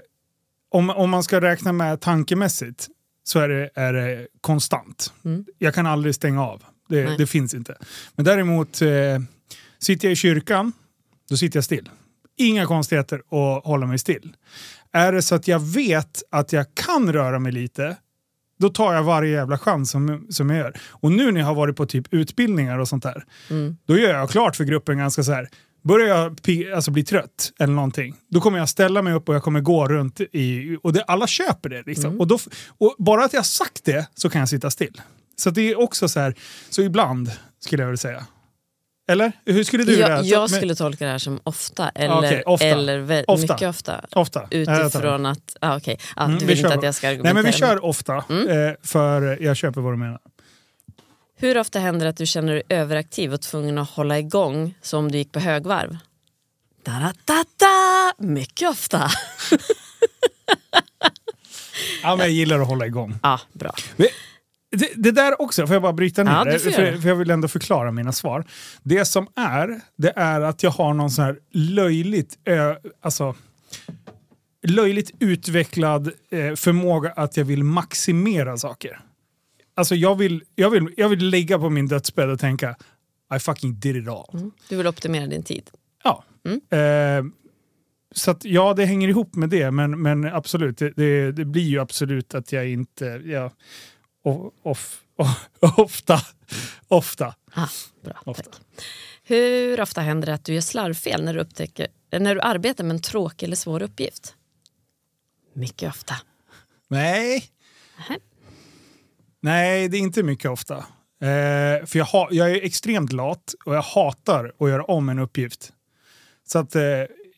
om, 0.72 0.90
om 0.90 1.10
man 1.10 1.22
ska 1.22 1.40
räkna 1.40 1.72
med 1.72 2.00
tankemässigt 2.00 2.88
så 3.24 3.38
är 3.38 3.48
det, 3.48 3.70
är 3.74 3.92
det 3.92 4.26
konstant. 4.40 5.12
Mm. 5.24 5.44
Jag 5.58 5.74
kan 5.74 5.86
aldrig 5.86 6.14
stänga 6.14 6.42
av. 6.46 6.62
Det, 6.88 7.16
det 7.16 7.26
finns 7.26 7.54
inte. 7.54 7.76
Men 8.16 8.24
däremot, 8.24 8.82
eh, 8.82 8.88
sitter 9.78 10.08
jag 10.08 10.12
i 10.12 10.16
kyrkan, 10.16 10.72
då 11.30 11.36
sitter 11.36 11.56
jag 11.56 11.64
still. 11.64 11.90
Inga 12.36 12.66
konstigheter 12.66 13.22
och 13.34 13.62
hålla 13.64 13.86
mig 13.86 13.98
still. 13.98 14.36
Är 14.92 15.12
det 15.12 15.22
så 15.22 15.34
att 15.34 15.48
jag 15.48 15.58
vet 15.60 16.22
att 16.30 16.52
jag 16.52 16.66
kan 16.74 17.12
röra 17.12 17.38
mig 17.38 17.52
lite, 17.52 17.96
då 18.58 18.68
tar 18.68 18.94
jag 18.94 19.02
varje 19.02 19.32
jävla 19.32 19.58
chans 19.58 19.90
som, 19.90 20.26
som 20.30 20.50
jag 20.50 20.58
gör. 20.58 20.80
Och 20.88 21.12
nu 21.12 21.32
när 21.32 21.40
jag 21.40 21.46
har 21.46 21.54
varit 21.54 21.76
på 21.76 21.86
typ 21.86 22.14
utbildningar 22.14 22.78
och 22.78 22.88
sånt 22.88 23.02
där, 23.02 23.24
Mm. 23.50 23.76
då 23.86 23.98
gör 23.98 24.14
jag 24.14 24.30
klart 24.30 24.56
för 24.56 24.64
gruppen 24.64 24.98
ganska 24.98 25.22
så 25.22 25.32
här. 25.32 25.48
Börjar 25.82 26.06
jag 26.08 26.72
alltså 26.74 26.90
bli 26.90 27.04
trött 27.04 27.52
eller 27.58 27.72
någonting, 27.74 28.14
då 28.28 28.40
kommer 28.40 28.58
jag 28.58 28.68
ställa 28.68 29.02
mig 29.02 29.12
upp 29.14 29.28
och 29.28 29.34
jag 29.34 29.42
kommer 29.42 29.60
gå 29.60 29.88
runt 29.88 30.20
i... 30.20 30.76
Och 30.82 30.92
det, 30.92 31.02
alla 31.02 31.26
köper 31.26 31.68
det. 31.68 31.82
Liksom. 31.86 32.04
Mm. 32.06 32.20
Och, 32.20 32.26
då, 32.26 32.38
och 32.78 32.94
bara 32.98 33.24
att 33.24 33.32
jag 33.32 33.46
sagt 33.46 33.84
det 33.84 34.06
så 34.14 34.30
kan 34.30 34.38
jag 34.38 34.48
sitta 34.48 34.70
still. 34.70 35.00
Så 35.36 35.50
det 35.50 35.70
är 35.70 35.80
också 35.80 36.08
så 36.08 36.20
här, 36.20 36.34
så 36.70 36.82
ibland 36.82 37.30
skulle 37.60 37.82
jag 37.82 37.88
vilja 37.88 37.96
säga. 37.96 38.26
Eller? 39.08 39.32
Hur 39.46 39.64
skulle 39.64 39.84
du 39.84 39.98
Jag, 39.98 40.24
jag 40.24 40.50
skulle 40.50 40.74
tolka 40.74 41.04
det 41.04 41.10
här 41.10 41.18
som 41.18 41.40
ofta 41.44 41.88
eller, 41.88 42.18
Okej, 42.18 42.42
ofta. 42.46 42.66
eller 42.66 43.24
Ofta. 43.30 43.52
mycket 43.54 43.68
ofta. 43.68 44.00
Ofta. 44.12 44.46
Utifrån 44.50 45.26
att... 45.26 45.56
Ah, 45.60 45.76
okej. 45.76 45.98
ah, 46.16 46.24
Mm, 46.24 46.38
du 46.38 46.44
vi 46.46 46.48
vill 46.54 46.58
inte 46.58 46.68
kör 46.70 46.78
att 46.78 46.84
jag 46.84 46.94
ska 46.94 47.06
Nej 47.06 47.14
argumentera. 47.16 47.42
men 47.42 47.52
vi 47.52 47.58
kör 47.58 47.84
ofta, 47.84 48.24
Mm. 48.30 48.48
eh, 48.68 48.74
för 48.82 49.42
jag 49.42 49.56
köper 49.56 49.80
vad 49.80 49.92
du 49.92 49.96
menar. 49.96 50.18
Hur 51.42 51.58
ofta 51.58 51.78
händer 51.78 52.06
det 52.06 52.10
att 52.10 52.16
du 52.16 52.26
känner 52.26 52.52
dig 52.52 52.62
överaktiv 52.68 53.32
och 53.32 53.40
tvungen 53.40 53.78
att 53.78 53.90
hålla 53.90 54.18
igång 54.18 54.74
som 54.82 55.04
om 55.04 55.12
du 55.12 55.18
gick 55.18 55.32
på 55.32 55.40
högvarv? 55.40 55.98
Da, 56.82 56.92
da, 56.92 57.12
da, 57.24 57.44
da. 57.56 58.24
Mycket 58.26 58.70
ofta. 58.70 59.10
Ja, 62.02 62.16
men 62.16 62.18
jag 62.18 62.30
gillar 62.30 62.60
att 62.60 62.68
hålla 62.68 62.86
igång. 62.86 63.14
Ja, 63.22 63.40
bra. 63.52 63.74
Men 63.96 64.06
Det, 64.70 64.92
det 64.96 65.10
där 65.10 65.42
också, 65.42 65.66
får 65.66 65.74
jag 65.74 65.82
bara 65.82 65.92
bryta 65.92 66.22
ner 66.24 66.32
Ja, 66.32 66.44
det? 66.44 66.58
För, 66.58 67.00
för 67.00 67.08
jag 67.08 67.16
vill 67.16 67.30
ändå 67.30 67.48
förklara 67.48 67.92
mina 67.92 68.12
svar. 68.12 68.44
Det 68.82 69.04
som 69.04 69.26
är, 69.36 69.80
det 69.96 70.12
är 70.16 70.40
att 70.40 70.62
jag 70.62 70.70
har 70.70 70.94
någon 70.94 71.10
sån 71.10 71.24
här 71.24 71.38
löjligt, 71.52 72.38
ö, 72.44 72.76
alltså, 73.00 73.34
löjligt 74.66 75.10
utvecklad 75.18 76.12
eh, 76.30 76.54
förmåga 76.54 77.12
att 77.16 77.36
jag 77.36 77.44
vill 77.44 77.64
maximera 77.64 78.56
saker. 78.56 79.00
Alltså 79.74 79.94
jag 79.94 80.14
vill, 80.14 80.44
jag, 80.54 80.70
vill, 80.70 80.94
jag 80.96 81.08
vill 81.08 81.26
ligga 81.26 81.58
på 81.58 81.70
min 81.70 81.86
dödsbädd 81.88 82.30
och 82.30 82.40
tänka 82.40 82.76
I 83.36 83.38
fucking 83.38 83.80
did 83.80 83.96
it 83.96 84.08
all. 84.08 84.30
Mm. 84.34 84.52
Du 84.68 84.76
vill 84.76 84.86
optimera 84.86 85.26
din 85.26 85.42
tid. 85.42 85.70
Ja. 86.04 86.24
Mm. 86.44 86.60
Eh, 86.70 87.32
så 88.14 88.30
att, 88.30 88.44
ja, 88.44 88.74
det 88.74 88.84
hänger 88.84 89.08
ihop 89.08 89.34
med 89.34 89.48
det, 89.48 89.70
men, 89.70 90.02
men 90.02 90.24
absolut, 90.24 90.78
det, 90.78 90.90
det, 90.96 91.32
det 91.32 91.44
blir 91.44 91.62
ju 91.62 91.78
absolut 91.78 92.34
att 92.34 92.52
jag 92.52 92.68
inte... 92.68 93.22
Ja, 93.24 93.50
of, 94.22 95.00
of, 95.16 95.40
ofta, 95.78 96.20
ofta. 96.88 97.34
Ah, 97.54 97.68
bra, 98.04 98.22
Ofta. 98.24 98.42
tack. 98.42 98.60
Hur 99.24 99.80
ofta 99.80 100.00
händer 100.00 100.26
det 100.26 100.34
att 100.34 100.44
du 100.44 100.54
gör 100.54 100.60
slarvfel 100.60 101.24
när 101.24 101.34
du, 101.34 101.40
upptäcker, 101.40 101.86
när 102.10 102.34
du 102.34 102.40
arbetar 102.40 102.84
med 102.84 102.94
en 102.94 103.02
tråkig 103.02 103.46
eller 103.46 103.56
svår 103.56 103.82
uppgift? 103.82 104.34
Mycket 105.54 105.88
ofta. 105.88 106.14
Nej. 106.88 107.44
Nähä. 107.96 108.18
Nej, 109.42 109.88
det 109.88 109.96
är 109.96 110.00
inte 110.00 110.22
mycket 110.22 110.50
ofta. 110.50 110.76
Eh, 111.20 111.86
för 111.86 111.96
jag, 111.96 112.04
ha, 112.04 112.28
jag 112.30 112.50
är 112.50 112.64
extremt 112.64 113.12
lat 113.12 113.54
och 113.64 113.74
jag 113.74 113.82
hatar 113.82 114.52
att 114.58 114.68
göra 114.68 114.84
om 114.84 115.08
en 115.08 115.18
uppgift. 115.18 115.72
Så 116.44 116.58
att 116.58 116.74
eh, 116.74 116.82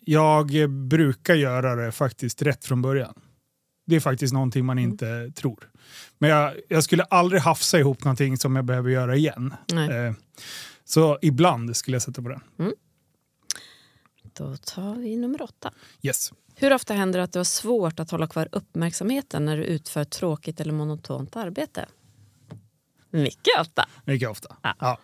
jag 0.01 0.71
brukar 0.71 1.35
göra 1.35 1.75
det 1.75 1.93
faktiskt 1.93 2.43
rätt 2.43 2.65
från 2.65 2.83
början. 2.83 3.15
Det 3.87 3.97
är 3.97 4.01
faktiskt 4.01 4.35
någonting 4.35 4.65
man 4.65 4.79
inte 4.79 5.31
tror. 5.31 5.71
Men 6.19 6.31
jag, 6.31 6.55
jag 6.69 6.85
skulle 6.85 7.03
aldrig 7.03 7.43
hafsa 7.43 7.79
ihop 7.79 8.05
någonting 8.05 8.37
som 8.37 8.57
jag 8.57 8.65
behöver 8.65 8.91
göra 8.91 9.17
igen. 9.17 9.55
Eh, 9.73 10.13
så 10.85 11.19
ibland 11.23 11.77
skulle 11.77 11.95
jag 11.95 12.03
sätta 12.03 12.23
på 12.23 12.29
den. 12.29 12.41
Då 14.33 14.57
tar 14.57 14.95
vi 14.95 15.17
nummer 15.17 15.43
åtta. 15.43 15.71
Yes. 16.03 16.33
Hur 16.57 16.73
ofta 16.73 16.95
händer 16.95 17.19
det 17.19 17.25
att 17.25 17.33
du 17.33 17.39
har 17.39 17.45
svårt 17.45 18.01
att 18.01 18.11
hålla 18.11 18.27
kvar 18.27 18.49
uppmärksamheten 18.53 19.45
när 19.45 19.57
du 19.57 19.65
utför 19.65 20.05
tråkigt 20.05 20.61
eller 20.61 20.73
monotont 20.73 21.37
arbete? 21.37 21.87
Mycket 23.11 23.61
ofta. 23.61 23.89
Mycket 24.05 24.29
ofta. 24.29 24.57
Ja. 24.63 24.75
Ja. 24.81 24.99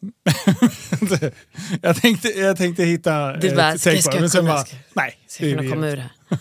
jag, 1.82 1.96
tänkte, 1.96 2.28
jag 2.28 2.56
tänkte 2.56 2.84
hitta 2.84 3.36
Du 3.36 3.48
ett 3.48 3.56
bara, 3.56 3.78
ska- 3.78 3.90
take 3.90 4.02
ska 4.02 4.12
jag 4.12 4.20
men 4.20 4.30
sen 4.30 4.46
bara, 4.46 4.64
ska- 4.64 4.76
nej. 4.94 5.18
Ska 5.26 5.44
det 5.44 5.54
kunna 5.56 5.70
komma 5.70 5.88
ur 5.88 5.96
här. 5.96 6.10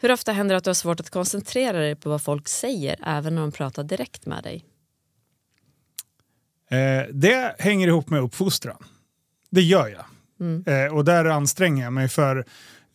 Hur 0.00 0.12
ofta 0.12 0.32
händer 0.32 0.52
det 0.54 0.56
att 0.58 0.64
du 0.64 0.70
har 0.70 0.74
svårt 0.74 1.00
att 1.00 1.10
koncentrera 1.10 1.78
dig 1.78 1.96
på 1.96 2.08
vad 2.10 2.22
folk 2.22 2.48
säger 2.48 2.96
även 3.06 3.34
när 3.34 3.42
de 3.42 3.52
pratar 3.52 3.84
direkt 3.84 4.26
med 4.26 4.42
dig? 4.42 4.64
Eh, 6.70 7.06
det 7.12 7.56
hänger 7.58 7.88
ihop 7.88 8.10
med 8.10 8.20
uppfostran. 8.20 8.84
Det 9.50 9.62
gör 9.62 9.88
jag. 9.88 10.04
Mm. 10.40 10.64
Eh, 10.66 10.94
och 10.94 11.04
där 11.04 11.24
anstränger 11.24 11.84
jag 11.84 11.92
mig 11.92 12.08
för 12.08 12.44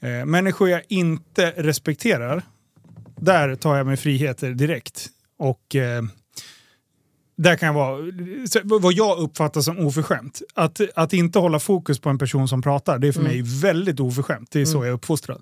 eh, 0.01 0.25
människor 0.25 0.70
jag 0.70 0.81
inte 0.88 1.53
respekterar, 1.58 2.43
där 3.20 3.55
tar 3.55 3.77
jag 3.77 3.88
mig 3.88 3.98
friheter 3.98 4.51
direkt. 4.51 5.08
Och 5.38 5.75
eh, 5.75 6.03
där 7.38 7.55
kan 7.55 7.67
jag 7.67 7.74
vara, 7.74 7.98
vad 8.79 8.93
jag 8.93 9.17
uppfattar 9.20 9.62
som 9.62 9.79
oförskämt. 9.79 10.41
Att, 10.53 10.81
att 10.96 11.13
inte 11.13 11.39
hålla 11.39 11.60
fokus 11.60 12.00
på 12.00 12.10
en 12.10 12.17
person 12.17 12.48
som 12.48 12.62
pratar, 12.62 13.00
det 13.00 13.08
är 13.08 13.12
för 13.12 13.20
Mm. 13.20 13.31
mig 13.31 13.41
väldigt 13.62 14.00
oförskämt. 14.00 14.51
Det 14.51 14.62
är 14.62 14.65
så 14.65 14.77
jag 14.77 14.88
är 14.88 14.91
uppfostrad. 14.91 15.41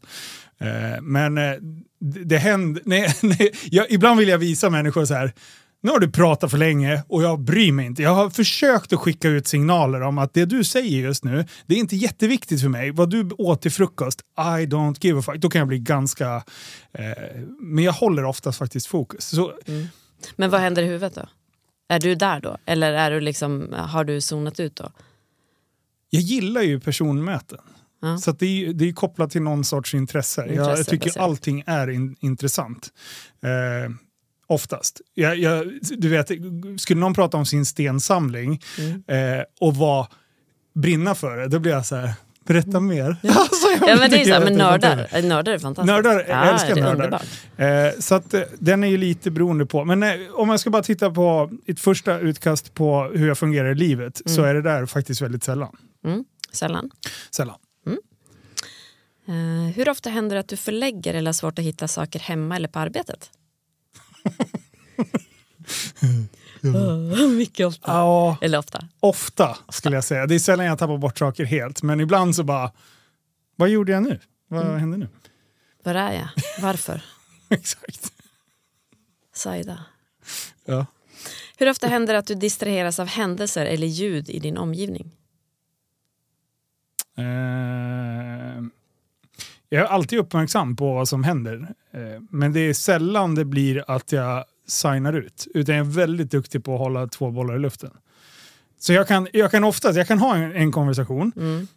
Eh, 0.58 1.02
men 1.02 1.38
eh, 1.38 1.54
det, 2.00 2.24
det 2.24 2.38
händer, 2.38 2.82
nej, 2.86 3.16
nej, 3.22 3.52
jag, 3.72 3.86
ibland 3.92 4.20
vill 4.20 4.30
jag 4.30 4.38
visa 4.38 4.70
människor 4.70 5.06
så 5.06 5.14
här, 5.14 5.32
nu 5.82 5.92
har 5.92 6.00
du 6.00 6.12
pratat 6.12 6.52
för 6.52 6.58
länge 6.58 7.04
och 7.08 7.24
jag 7.24 7.40
bryr 7.40 7.72
mig 7.72 7.86
inte. 7.86 8.02
Jag 8.02 8.16
har 8.16 8.30
försökt 8.30 8.94
att 8.94 9.00
skicka 9.00 9.28
ut 9.28 9.48
signaler 9.48 10.02
om 10.02 10.18
att 10.18 10.34
det 10.34 10.46
du 10.46 10.64
säger 10.64 11.00
just 11.00 11.24
nu, 11.24 11.46
det 11.66 11.76
är 11.76 11.80
inte 11.80 11.96
jätteviktigt 11.96 12.62
för 12.62 12.70
mig. 12.70 12.92
Vad 12.92 13.10
du 13.10 13.30
åt 13.38 13.62
till 13.62 13.72
frukost, 13.72 14.22
I 14.38 14.66
don't 14.66 14.98
give 15.02 15.20
a 15.20 15.22
fuck. 15.22 15.36
Då 15.36 15.50
kan 15.50 15.60
jag 15.60 15.68
bli 15.68 15.80
ganska... 15.80 16.44
Eh, 16.92 17.04
men 17.60 17.84
jag 17.84 17.94
håller 17.94 18.26
oftast 18.26 18.58
faktiskt 18.58 18.88
fokus. 18.88 19.26
Så, 19.26 19.54
Men 20.36 20.50
vad 20.50 20.62
händer 20.62 20.82
i 20.82 20.86
huvudet 20.86 21.16
då? 21.16 21.26
Är 21.90 22.00
du 22.00 22.16
där 22.16 22.40
då? 22.40 22.58
Eller 22.66 22.94
är 22.94 23.12
du 23.12 23.20
liksom, 23.20 23.76
har 23.78 24.04
du 24.04 24.22
zonat 24.22 24.60
ut 24.60 24.76
då? 24.76 24.92
jag 26.10 26.22
gillar 26.22 26.62
ju 26.62 26.80
personmöten. 26.80 27.60
Ja. 28.02 28.18
Så 28.18 28.32
det, 28.32 28.46
är, 28.46 28.74
det 28.74 28.90
är 28.90 28.94
kopplat 28.94 29.32
till 29.32 29.42
någon 29.42 29.64
sorts 29.64 29.94
intresse. 29.94 30.42
Intresse 30.42 30.72
jag 30.72 30.88
tycker 30.88 31.06
baserat. 31.06 31.24
allting 31.24 31.64
är 31.66 31.90
in, 31.90 32.16
intressant. 32.20 32.90
Eh, 33.44 33.92
oftast. 34.50 35.02
Jag, 35.14 35.38
jag, 35.38 35.72
du 35.98 36.10
vet, 36.10 36.32
skulle 36.82 37.00
någon 37.00 37.14
prata 37.14 37.38
om 37.38 37.46
sin 37.46 37.66
stensamling 37.66 38.62
Mm. 38.80 39.04
eh, 39.38 39.44
och 39.60 39.76
var, 39.76 40.08
brinna 40.76 41.16
för 41.16 41.38
det, 41.38 41.48
då 41.48 41.60
blir 41.60 41.72
jag 41.72 41.86
så 41.86 41.96
här, 41.96 42.14
berätta 42.46 42.80
mer. 42.80 43.18
Alltså, 43.24 43.68
jag 43.68 43.78
Mm. 43.78 43.90
Ja 43.90 43.96
men 44.00 44.12
det 44.12 44.22
är 44.22 44.26
så 44.26 44.34
här, 44.34 44.44
men 44.44 44.54
nördar, 44.54 45.22
nördar 45.22 45.54
är 45.54 45.60
fantastiskt. 45.60 45.94
Nördar, 45.96 46.14
jag 46.20 46.30
Ja, 46.30 46.44
älskar 46.54 46.76
nördar. 46.76 47.22
Eh, 47.58 48.00
så 48.00 48.16
att 48.16 48.34
eh, 48.34 48.42
den 48.60 48.84
är 48.84 48.88
ju 48.88 48.98
lite 48.98 49.32
beroende 49.32 49.66
på. 49.66 49.86
Men 49.86 50.04
eh, 50.04 50.12
om 50.34 50.50
jag 50.50 50.60
ska 50.60 50.70
bara 50.70 50.84
titta 50.84 51.12
på 51.12 51.52
ett 51.68 51.80
första 51.80 52.20
utkast 52.20 52.74
på 52.74 53.04
hur 53.14 53.28
jag 53.28 53.38
fungerar 53.38 53.72
i 53.72 53.76
livet 53.76 54.22
så 54.26 54.44
är 54.44 54.54
det 54.54 54.62
där 54.62 54.86
faktiskt 54.86 55.22
väldigt 55.22 55.44
sällan. 55.44 55.76
Mm, 56.06 56.24
sällan. 56.52 56.90
sällan. 57.32 57.56
Eh, 59.28 59.76
hur 59.76 59.90
ofta 59.90 60.10
händer 60.10 60.36
det 60.36 60.40
att 60.40 60.48
du 60.48 60.58
förlägger 60.58 61.14
eller 61.14 61.28
har 61.28 61.34
svårt 61.34 61.60
att 61.60 61.66
hitta 61.66 61.88
saker 61.88 62.20
hemma 62.20 62.56
eller 62.56 62.68
på 62.68 62.80
arbetet? 62.80 63.30
Mycket 67.38 67.68
ofta. 67.68 67.92
Ja, 67.92 68.38
Eller 68.42 68.58
ofta. 68.58 68.88
ofta 69.00 69.58
skulle 69.70 69.96
jag 69.98 70.04
säga. 70.04 70.28
Det 70.28 70.36
är 70.36 70.40
sällan 70.40 70.66
jag 70.66 70.80
tappar 70.80 70.98
bort 70.98 71.18
saker 71.20 71.46
helt. 71.46 71.84
Men 71.84 72.00
ibland 72.00 72.36
så 72.36 72.44
bara, 72.44 72.72
vad 73.56 73.70
gjorde 73.70 73.92
jag 73.92 74.04
nu? 74.04 74.20
Vad 74.48 74.66
Mm. 74.66 74.80
hände 74.80 74.98
nu? 74.98 75.08
Var 75.84 75.96
är 75.96 76.14
jag? 76.14 76.28
Varför? 76.62 77.02
Exakt. 77.50 78.14
Saida. 79.34 79.86
Ja. 80.66 80.86
Hur 81.58 81.70
ofta 81.70 81.88
händer 81.88 82.14
det 82.14 82.20
att 82.20 82.28
du 82.28 82.36
distraheras 82.36 83.00
av 83.00 83.08
händelser 83.08 83.66
eller 83.66 83.88
ljud 83.88 84.30
i 84.30 84.40
din 84.40 84.58
omgivning? 84.58 85.12
Eh, 87.18 88.64
jag 89.70 89.82
är 89.82 89.86
alltid 89.86 90.20
uppmärksam 90.20 90.76
på 90.76 90.94
vad 90.94 91.08
som 91.10 91.24
händer. 91.24 91.68
Eh, 91.94 92.00
men 92.30 92.54
det 92.54 92.60
är 92.60 92.74
sällan 92.74 93.36
det 93.36 93.46
blir 93.46 93.84
att 93.88 94.12
jag 94.12 94.44
signar 94.68 95.14
ut. 95.14 95.48
Utan 95.54 95.76
jag 95.76 95.86
är 95.88 95.92
väldigt 95.92 96.32
duktig 96.32 96.64
på 96.64 96.74
att 96.74 96.80
hålla 96.80 97.08
två 97.08 97.32
bollar 97.32 97.56
i 97.56 97.60
luften. 97.60 97.92
Så 98.80 98.94
jag 98.94 99.08
kan, 99.08 99.28
jag 99.34 99.52
kan 99.52 99.64
oftast 99.64 99.98
jag 99.98 100.08
kan 100.08 100.20
ha 100.20 100.36
en, 100.36 100.52
en 100.56 100.72
konversation. 100.72 101.32
Mm. 101.36 101.68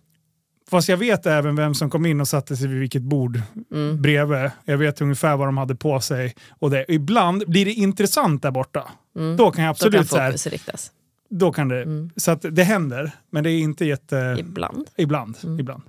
Fast 0.71 0.89
jag 0.89 0.97
vet 0.97 1.27
även 1.27 1.57
vem 1.57 1.75
som 1.75 1.91
kom 1.91 2.07
in 2.07 2.21
och 2.21 2.29
satte 2.29 2.57
sig 2.57 2.69
vid 2.69 2.79
vilket 2.81 3.03
bord 3.03 3.41
Mm. 3.71 4.03
bredvid. 4.03 4.51
Jag 4.65 4.79
vet 4.79 5.01
ungefär 5.01 5.37
vad 5.37 5.49
de 5.49 5.57
hade 5.59 5.75
på 5.75 6.01
sig. 6.01 6.35
Och 6.59 6.71
det, 6.71 6.85
ibland 6.89 7.45
blir 7.47 7.65
det 7.65 7.73
intressant 7.73 8.43
där 8.43 8.51
borta. 8.51 8.89
Mm. 9.17 9.37
Då 9.37 9.51
kan 9.51 9.65
jag 9.65 9.71
Då 9.71 9.77
absolut 9.77 9.95
kan 9.97 10.05
så 10.07 10.17
här, 10.19 10.31
fokus 10.31 10.47
riktas. 10.47 10.91
då 11.31 11.53
kan 11.53 11.69
det, 11.69 11.83
Mm. 11.83 12.11
så 12.17 12.31
att 12.31 12.45
det 12.51 12.63
händer. 12.65 13.13
Men 13.31 13.45
det 13.45 13.51
är 13.51 13.59
inte 13.61 13.85
jätte, 13.85 14.37
Ibland. 14.41 14.87
ibland, 14.97 15.37
Mm. 15.45 15.61
ibland. 15.61 15.83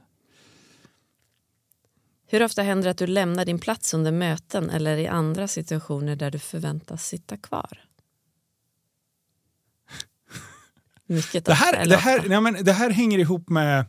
Hur 2.33 2.43
ofta 2.43 2.61
händer 2.61 2.83
det 2.83 2.91
att 2.91 2.97
du 2.97 3.07
lämnar 3.07 3.45
din 3.45 3.59
plats 3.59 3.93
under 3.93 4.11
möten 4.11 4.69
eller 4.69 4.97
i 4.97 5.07
andra 5.07 5.47
situationer 5.47 6.15
där 6.15 6.31
du 6.31 6.39
förväntas 6.39 7.07
sitta 7.07 7.37
kvar? 7.37 7.79
Mycket 11.05 11.45
Det 11.45 11.53
här, 11.53 11.85
det, 11.85 11.95
här, 11.97 12.23
nej 12.29 12.41
men 12.41 12.63
det 12.63 12.71
här 12.73 12.89
hänger 12.89 13.19
ihop 13.19 13.49
med 13.49 13.85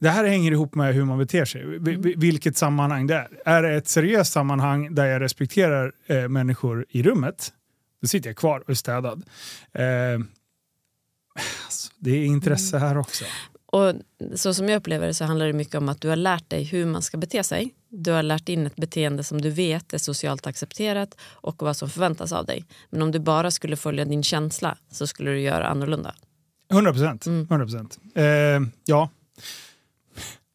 det 0.00 0.08
här 0.08 0.24
hänger 0.24 0.52
ihop 0.52 0.74
med 0.74 0.94
hur 0.94 1.04
man 1.04 1.18
beter 1.18 1.44
sig, 1.44 1.62
Mm. 1.62 1.84
vi- 2.02 2.14
vilket 2.16 2.56
sammanhang 2.56 3.06
det 3.06 3.14
är. 3.14 3.28
Är 3.44 3.62
det 3.62 3.74
ett 3.76 3.88
seriöst 3.88 4.32
sammanhang 4.32 4.94
där 4.94 5.06
jag 5.06 5.22
respekterar 5.22 5.92
eh, 6.06 6.28
människor 6.28 6.86
i 6.88 7.02
rummet, 7.02 7.52
då 8.02 8.08
sitter 8.08 8.28
jag 8.28 8.36
kvar 8.36 8.60
och 8.60 8.70
är 8.70 8.74
städad. 8.74 9.22
Eh, 9.72 9.82
alltså, 11.64 11.92
det 11.98 12.10
är 12.10 12.24
intresse 12.24 12.76
Mm. 12.76 12.88
här 12.88 12.98
också. 12.98 13.24
Och 13.76 13.94
så 14.34 14.54
som 14.54 14.68
jag 14.68 14.76
upplever 14.76 15.06
det 15.06 15.14
så 15.14 15.24
handlar 15.24 15.46
det 15.46 15.52
mycket 15.52 15.74
om 15.74 15.88
att 15.88 16.00
du 16.00 16.08
har 16.08 16.16
lärt 16.16 16.50
dig 16.50 16.64
hur 16.64 16.86
man 16.86 17.02
ska 17.02 17.18
bete 17.18 17.44
sig. 17.44 17.74
Du 17.88 18.12
har 18.12 18.22
lärt 18.22 18.48
in 18.48 18.66
ett 18.66 18.76
beteende 18.76 19.24
som 19.24 19.40
du 19.40 19.50
vet 19.50 19.94
är 19.94 19.98
socialt 19.98 20.46
accepterat 20.46 21.16
och 21.20 21.62
vad 21.62 21.76
som 21.76 21.90
förväntas 21.90 22.32
av 22.32 22.46
dig. 22.46 22.64
Men 22.90 23.02
om 23.02 23.12
du 23.12 23.18
bara 23.18 23.50
skulle 23.50 23.76
följa 23.76 24.04
din 24.04 24.22
känsla 24.22 24.78
så 24.90 25.06
skulle 25.06 25.30
du 25.30 25.40
göra 25.40 25.68
annorlunda. 25.68 26.14
100 26.70 26.92
procent. 26.92 27.26
Mm. 27.26 27.46
100 27.50 27.66
procent. 27.66 27.98
Eh, 28.14 28.24
ja, 28.84 29.08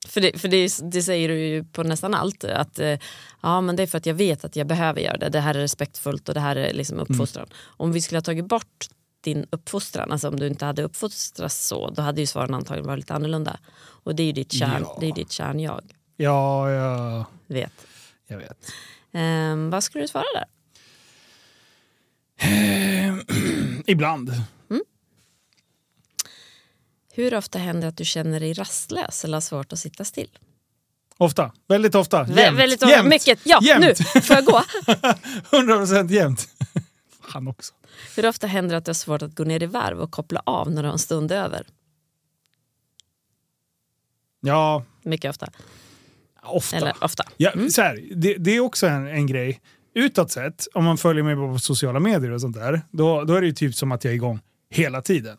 För, 0.08 0.22
det, 0.22 0.42
för 0.42 0.48
det, 0.48 0.92
det 0.92 1.02
säger 1.02 1.30
du 1.30 1.40
ju 1.40 1.64
på 1.64 1.84
nästan 1.84 2.14
allt. 2.14 2.44
Att, 2.44 2.80
eh, 2.80 3.00
ja, 3.42 3.62
men 3.62 3.76
det 3.76 3.84
är 3.84 3.88
för 3.88 3.98
att 3.98 4.06
jag 4.06 4.14
vet 4.14 4.46
att 4.46 4.56
jag 4.56 4.68
behöver 4.68 5.02
göra 5.02 5.18
det. 5.18 5.30
Det 5.30 5.40
här 5.40 5.56
är 5.56 5.60
respektfullt 5.60 6.30
och 6.30 6.36
det 6.36 6.42
här 6.42 6.56
är 6.56 6.74
liksom 6.74 7.00
uppfostran. 7.00 7.48
Om 7.78 7.92
vi 7.92 8.02
skulle 8.02 8.18
ha 8.18 8.24
tagit 8.24 8.46
bort 8.46 8.88
din 9.22 9.46
uppfostran, 9.50 10.12
alltså 10.12 10.28
om 10.28 10.40
du 10.40 10.48
inte 10.48 10.66
hade 10.66 10.84
uppfostrats 10.84 11.68
så, 11.68 11.90
då 11.90 12.02
hade 12.02 12.22
ju 12.22 12.28
svaren 12.28 12.54
antagligen 12.54 12.88
varit 12.88 13.00
lite 13.00 13.14
annorlunda. 13.14 13.60
Och 13.80 14.16
det 14.16 14.24
är 14.24 14.28
ju 14.28 14.32
ditt 14.34 14.52
kärn, 14.52 14.82
Ja. 14.82 14.98
det 15.00 15.08
är 15.08 15.14
ditt 15.14 15.32
kärn-jag. 15.32 15.82
ja, 16.18 16.70
ja, 16.72 17.26
Vet. 17.48 17.74
jag 18.28 18.38
vet. 18.38 18.72
Ehm, 19.14 19.70
vad 19.70 19.84
skulle 19.84 20.04
du 20.04 20.08
svara 20.08 20.24
där? 20.34 20.46
Ibland. 23.88 24.32
Hur 27.14 27.34
ofta 27.36 27.60
händer 27.60 27.82
det 27.82 27.88
att 27.88 27.98
du 27.98 28.06
känner 28.06 28.40
dig 28.40 28.54
rastlös 28.54 29.26
eller 29.26 29.36
har 29.36 29.42
svårt 29.42 29.74
att 29.74 29.80
sitta 29.80 30.06
still? 30.06 30.30
Ofta. 31.18 31.52
Väldigt 31.68 31.96
ofta. 31.96 32.24
Vä- 32.24 32.38
Jämt. 32.40 32.60
väldigt 32.60 32.82
Jämt. 32.90 33.08
mycket. 33.10 33.40
Ja, 33.44 33.60
Jämt. 33.64 33.86
nu 34.16 34.22
får 34.22 34.36
jag 34.36 34.46
gå. 34.46 34.64
100 35.58 35.78
procent 35.78 36.12
jämt. 36.12 36.48
Han 37.22 37.48
också. 37.48 37.74
Hur 38.16 38.26
ofta 38.26 38.48
händer 38.48 38.72
det 38.72 38.78
att 38.78 38.86
du 38.86 38.90
har 38.90 38.94
svårt 38.94 39.22
att 39.22 39.36
gå 39.36 39.44
ner 39.44 39.64
i 39.64 39.66
varv 39.66 40.00
och 40.00 40.12
koppla 40.12 40.42
av 40.46 40.72
när 40.72 40.82
du 40.84 40.88
har 40.88 40.94
en 40.94 41.00
stund 41.00 41.32
över? 41.32 41.66
Ja, 44.42 44.84
Mycket 45.04 45.30
ofta. 45.30 45.48
ofta. 46.44 46.76
Eller 46.76 46.94
ofta. 47.02 47.24
Ja, 47.38 47.52
så 47.70 47.82
här, 47.82 48.00
det, 48.16 48.34
det 48.34 48.56
är 48.56 48.60
också 48.60 48.88
en, 48.88 49.08
en 49.08 49.28
grej. 49.28 49.62
Utåt 49.94 50.32
sett, 50.32 50.68
om 50.74 50.84
man 50.84 50.98
följer 50.98 51.24
mig 51.24 51.36
på 51.36 51.60
sociala 51.60 52.00
medier 52.00 52.32
och 52.32 52.42
sånt 52.42 52.56
där, 52.56 52.82
då, 52.92 53.24
då 53.24 53.34
är 53.36 53.42
det 53.42 53.48
ju 53.48 53.54
typ 53.54 53.76
som 53.76 53.92
att 53.92 54.04
jag 54.04 54.12
är 54.12 54.16
igång 54.16 54.40
hela 54.70 55.02
tiden. 55.02 55.38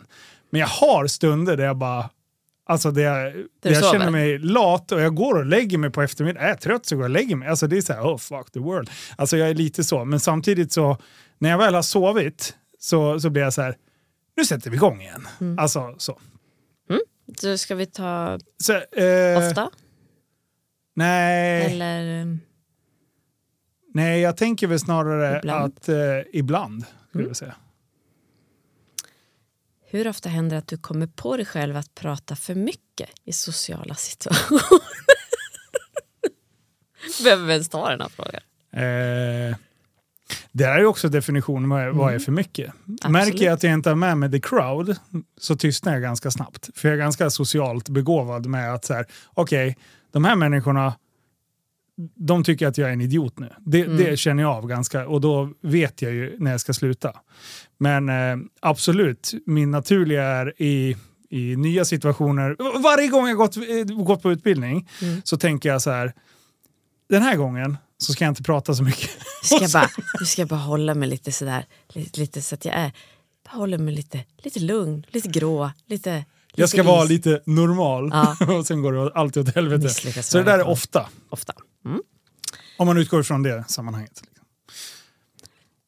Men 0.51 0.61
jag 0.61 0.69
har 0.69 1.07
stunder 1.07 1.57
där 1.57 1.65
jag 1.65 1.77
bara, 1.77 2.11
alltså 2.67 2.91
där 2.91 3.03
jag, 3.03 3.33
där 3.63 3.71
jag 3.73 3.91
känner 3.91 4.11
mig 4.11 4.39
lat 4.39 4.93
och 4.93 5.01
jag 5.01 5.15
går 5.15 5.39
och 5.39 5.47
lägger 5.47 5.79
mig 5.79 5.91
på 5.91 6.03
eftermiddagen. 6.03 6.45
Är 6.47 6.49
jag 6.49 6.61
trött 6.61 6.87
så 6.87 6.97
går 6.97 7.05
jag 7.05 7.11
och 7.11 7.15
lägger 7.15 7.37
mig. 7.37 7.49
Alltså 7.49 7.67
det 7.67 7.77
är 7.77 7.81
så 7.81 7.93
här, 7.93 8.03
oh 8.03 8.19
fuck 8.19 8.51
the 8.53 8.61
world. 8.61 8.91
Alltså 9.17 9.37
jag 9.37 9.51
är 9.51 9.55
lite 9.55 9.85
så, 9.85 10.05
men 10.05 10.21
samtidigt 10.21 10.73
så, 10.73 10.99
när 11.43 11.51
jag 11.51 11.59
väl 11.59 11.75
har 11.75 11.83
sovit 11.83 12.57
så, 12.79 13.21
så 13.21 13.31
blir 13.31 13.43
jag 13.43 13.53
så 13.53 13.63
här, 13.63 13.77
nu 14.37 14.45
sätter 14.45 14.71
vi 14.71 14.77
igång 14.77 15.01
igen. 15.01 15.29
Mm. 15.41 15.59
Alltså 15.59 15.95
så. 15.99 16.19
Så 17.39 17.59
ska 17.59 17.75
vi 17.75 17.87
ta 17.87 18.39
så 18.59 18.73
eh, 18.73 19.39
ofta? 19.49 19.71
Nej. 20.95 21.73
Eller 21.73 22.07
ehm, 22.23 22.41
Nej, 23.95 24.21
jag 24.21 24.37
tänker 24.37 24.67
väl 24.67 24.79
snarare 24.79 25.39
Ibland. 25.39 25.79
att 25.79 25.89
eh, 25.89 25.97
ibland, 26.33 26.85
skulle 27.09 27.21
Mm. 27.23 27.29
jag 27.31 27.37
säga. 27.37 27.55
hur 29.91 30.09
ofta 30.09 30.29
händer 30.29 30.57
det 30.57 30.59
att 30.59 30.69
du 30.69 30.79
kommer 30.79 31.07
på 31.07 31.37
dig 31.37 31.47
själv 31.47 31.77
att 31.77 31.95
prata 31.95 32.37
för 32.37 32.55
mycket 32.55 33.11
i 33.25 33.33
sociala 33.33 33.95
situationer? 33.95 34.63
Behöver 37.25 37.47
vi 37.47 37.53
ens 37.53 37.69
ta 37.69 37.91
den 37.91 38.01
här 38.01 38.09
frågan? 38.09 38.41
Eh, 38.73 39.57
Det 40.53 40.65
är 40.65 40.79
ju 40.79 40.87
också 40.87 41.09
definitionen 41.09 41.69
vad 41.69 41.83
är, 41.83 41.91
vad 41.91 42.15
är 42.15 42.19
för 42.19 42.33
mycket. 42.33 42.73
Märker 43.09 43.45
jag 43.45 43.53
att 43.53 43.63
jag 43.63 43.73
inte 43.73 43.91
är 43.91 43.95
med 43.95 44.19
med 44.19 44.33
the 44.33 44.41
crowd 44.41 44.97
så 45.41 45.57
tystnar 45.57 45.93
jag 45.93 46.03
ganska 46.03 46.31
snabbt. 46.31 46.71
För 46.75 46.89
jag 46.89 46.95
är 46.95 46.99
ganska 46.99 47.31
socialt 47.31 47.89
begåvad 47.89 48.47
med 48.47 48.75
att 48.75 48.85
så 48.85 48.95
här, 48.95 49.07
okej, 49.35 49.77
de 50.13 50.25
här 50.25 50.37
människorna 50.37 50.95
de 52.15 52.45
tycker 52.45 52.67
att 52.67 52.79
jag 52.79 52.89
är 52.89 52.93
en 52.93 53.01
idiot 53.01 53.39
nu. 53.39 53.51
Det, 53.59 53.85
det 53.85 54.17
känner 54.17 54.43
jag 54.43 54.53
av 54.53 54.67
ganska 54.67 55.07
och 55.09 55.21
då 55.21 55.51
vet 55.61 56.03
jag 56.03 56.13
ju 56.13 56.37
när 56.39 56.51
jag 56.51 56.61
ska 56.61 56.73
sluta. 56.73 57.13
Men 57.79 58.09
eh, 58.09 58.37
absolut, 58.61 59.35
min 59.47 59.71
naturliga 59.71 60.23
är 60.23 60.63
i, 60.63 60.97
i 61.31 61.57
nya 61.57 61.85
situationer. 61.85 62.57
Varje 62.83 63.09
gång 63.09 63.29
jag 63.29 63.37
gått, 63.37 63.57
eh, 63.57 64.05
gått 64.05 64.23
på 64.23 64.33
utbildning 64.33 64.89
så 65.25 65.37
tänker 65.37 65.69
jag 65.69 65.83
så 65.83 65.91
här, 65.91 66.13
den 67.09 67.23
här 67.23 67.37
gången 67.37 67.77
så 68.03 68.13
ska 68.13 68.25
jag 68.25 68.31
inte 68.33 68.43
prata 68.43 68.75
så 68.75 68.83
mycket. 68.83 69.11
Du 69.43 69.47
ska 69.57 69.69
bara, 69.79 69.91
du 70.19 70.27
ska 70.27 70.47
bara 70.47 70.61
hålla 70.61 70.95
mig 70.95 71.09
lite 71.09 71.33
sådär, 71.33 71.67
lite, 71.89 72.21
lite 72.21 72.43
så 72.43 72.55
att 72.55 72.65
jag 72.65 72.75
är, 72.75 72.93
bara 73.45 73.57
håller 73.57 73.79
mig 73.79 73.95
lite, 73.95 74.25
lite 74.39 74.61
lugn, 74.61 75.07
lite 75.11 75.29
grå, 75.29 75.71
lite... 75.87 76.25
Jag 76.55 76.69
ska 76.69 76.83
vara 76.83 77.05
lite 77.05 77.43
normal 77.47 78.11
Ja. 78.13 78.37
och 78.59 78.67
sen 78.67 78.83
går 78.83 78.93
det 78.93 79.13
alltid 79.13 79.49
åt 79.49 79.55
helvete. 79.55 79.83
Misslyckas 79.85 80.29
Så 80.29 80.39
det 80.39 80.45
där 80.45 80.59
är 80.59 80.69
ofta, 80.69 81.09
Ofta. 81.29 81.53
Mm. 81.85 82.01
om 82.79 82.87
man 82.87 82.99
utgår 82.99 83.23
från 83.23 83.43
det 83.43 83.65
sammanhanget. 83.69 84.23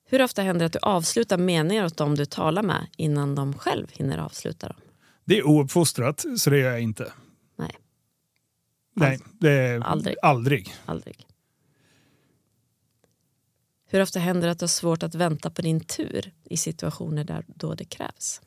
Hur 0.07 0.23
ofta 0.23 0.43
händer 0.43 0.61
det 0.61 0.67
att 0.67 0.73
du 0.73 0.79
avslutar 0.79 1.39
meningar 1.39 1.85
åt 1.85 1.97
dem 1.97 2.15
du 2.15 2.25
talar 2.27 2.63
med 2.63 2.87
innan 2.97 3.35
de 3.35 3.55
själv 3.59 3.87
hinner 3.93 4.19
avsluta 4.19 4.69
dem? 4.69 4.77
Det 5.25 5.39
är 5.39 5.47
ouppfostrat, 5.47 6.25
så 6.39 6.51
det 6.51 6.59
gör 6.59 6.71
jag 6.71 6.81
inte. 6.81 7.13
Nej, 7.59 7.77
Nej, 8.97 9.19
det 9.41 9.51
är 9.51 9.81
Aldrig. 9.81 10.17
aldrig. 10.23 10.75
aldrig. 10.87 11.27
Hur 13.95 14.03
ofta 14.03 14.19
händer 14.19 14.47
det 14.47 14.53
att 14.53 14.59
du 14.59 14.63
har 14.63 14.69
svårt 14.69 15.03
att 15.03 15.15
vänta 15.15 15.51
på 15.51 15.63
din 15.63 15.81
tur 15.81 16.33
i 16.45 16.57
situationer 16.57 17.25
där 17.25 17.45
då 17.47 17.75
det 17.75 17.85
krävs? 17.85 18.41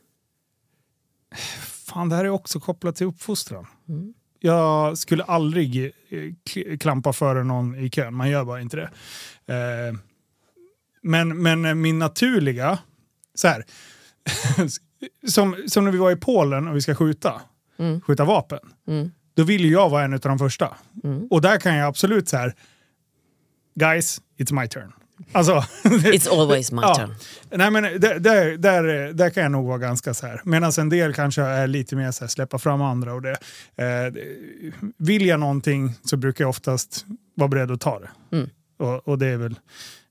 Fan, 1.85 2.09
det 2.09 2.15
här 2.15 2.25
är 2.25 2.29
också 2.29 2.59
kopplat 2.59 2.95
till 2.95 3.05
uppfostran. 3.07 3.67
Mm. 3.89 4.13
Jag 4.39 4.97
skulle 4.97 5.23
aldrig 5.23 5.85
eh, 5.85 5.91
kl- 6.49 6.77
klampa 6.77 7.13
före 7.13 7.43
någon 7.43 7.75
i 7.75 7.89
kön, 7.89 8.13
man 8.13 8.29
gör 8.29 8.45
bara 8.45 8.61
inte 8.61 8.77
det. 8.77 8.89
Eh, 9.53 9.95
men, 11.01 11.41
men 11.41 11.81
min 11.81 11.99
naturliga, 11.99 12.79
så 13.35 13.47
här, 13.47 13.65
som, 15.27 15.55
som 15.67 15.83
när 15.83 15.91
vi 15.91 15.97
var 15.97 16.11
i 16.11 16.15
Polen 16.15 16.67
och 16.67 16.75
vi 16.75 16.81
ska 16.81 16.95
skjuta, 16.95 17.41
Mm. 17.79 18.01
skjuta 18.01 18.25
vapen. 18.25 18.59
Mm. 18.87 19.11
Då 19.33 19.43
vill 19.43 19.65
ju 19.65 19.71
jag 19.71 19.89
vara 19.89 20.03
en 20.03 20.13
av 20.13 20.19
de 20.19 20.39
första. 20.39 20.77
Mm. 21.03 21.27
Och 21.27 21.41
där 21.41 21.59
kan 21.59 21.75
jag 21.75 21.87
absolut 21.87 22.29
så 22.29 22.37
här, 22.37 22.55
guys, 23.75 24.21
it's 24.37 24.61
my 24.61 24.67
turn. 24.67 24.93
Alltså, 25.31 25.53
It's 25.83 26.29
always 26.41 26.71
my 26.71 26.81
Ja. 26.81 26.95
turn. 26.95 27.15
Nej 27.49 27.71
men 27.71 27.83
där, 27.83 28.19
där, 28.57 29.13
där, 29.13 29.29
kan 29.29 29.43
jag 29.43 29.51
nog 29.51 29.67
vara 29.67 29.77
ganska 29.77 30.13
så 30.13 30.27
här. 30.27 30.41
Medan 30.45 30.71
en 30.77 30.89
del 30.89 31.13
kanske 31.13 31.41
är 31.41 31.67
lite 31.67 31.95
mer 31.95 32.11
så 32.11 32.23
här, 32.23 32.29
släppa 32.29 32.57
fram 32.57 32.81
andra 32.81 33.13
och 33.13 33.21
det. 33.21 33.37
Eh, 33.75 34.13
vill 34.97 35.25
jag 35.25 35.39
någonting 35.39 35.93
så 36.03 36.17
brukar 36.17 36.43
jag 36.43 36.49
oftast 36.49 37.05
vara 37.35 37.47
beredd 37.47 37.71
att 37.71 37.81
ta 37.81 37.99
det. 37.99 38.09
Mm. 38.37 38.49
Och, 38.77 39.07
och 39.07 39.17
det 39.17 39.27
är 39.27 39.37
väl 39.37 39.59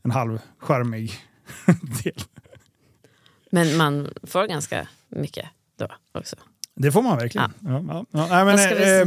en 0.03 0.11
halv 0.11 0.39
charmig 0.59 1.13
del. 2.05 2.23
Men 3.51 3.77
man 3.77 4.11
får 4.23 4.47
ganska 4.47 4.89
mycket 5.09 5.47
då 5.79 5.89
också. 6.13 6.37
Det 6.75 6.93
får 6.93 7.03
man 7.03 7.19
verkligen. 7.19 7.53
Ja. 7.61 7.85
Ja, 7.89 8.05
ja. 8.11 8.27
Nej, 8.31 8.45
men, 8.45 8.57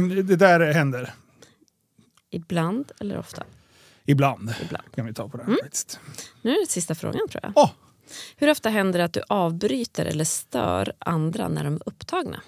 vi 0.08 0.18
eh, 0.18 0.24
det 0.24 0.36
där 0.36 0.72
händer. 0.72 1.12
Ibland 2.30 2.92
eller 3.00 3.18
ofta? 3.18 3.42
Ibland. 4.06 4.54
Ibland. 4.62 4.94
Kan 4.94 5.06
vi 5.06 5.14
ta 5.14 5.28
på 5.28 5.36
det 5.36 5.42
Mm. 5.42 5.52
här 5.54 5.62
faktiskt. 5.62 6.00
Nu 6.42 6.50
är 6.50 6.60
det 6.60 6.70
sista 6.70 6.94
frågan 6.94 7.28
tror 7.28 7.40
jag. 7.42 7.52
Åh, 7.56 7.70
Hur 8.36 8.50
ofta 8.50 8.68
händer 8.68 8.98
det 8.98 9.04
att 9.04 9.12
du 9.12 9.22
avbryter 9.28 10.04
eller 10.06 10.24
stör 10.24 10.92
andra 10.98 11.48
när 11.48 11.64
de 11.64 11.74
är 11.74 11.82
upptagna? 11.88 12.40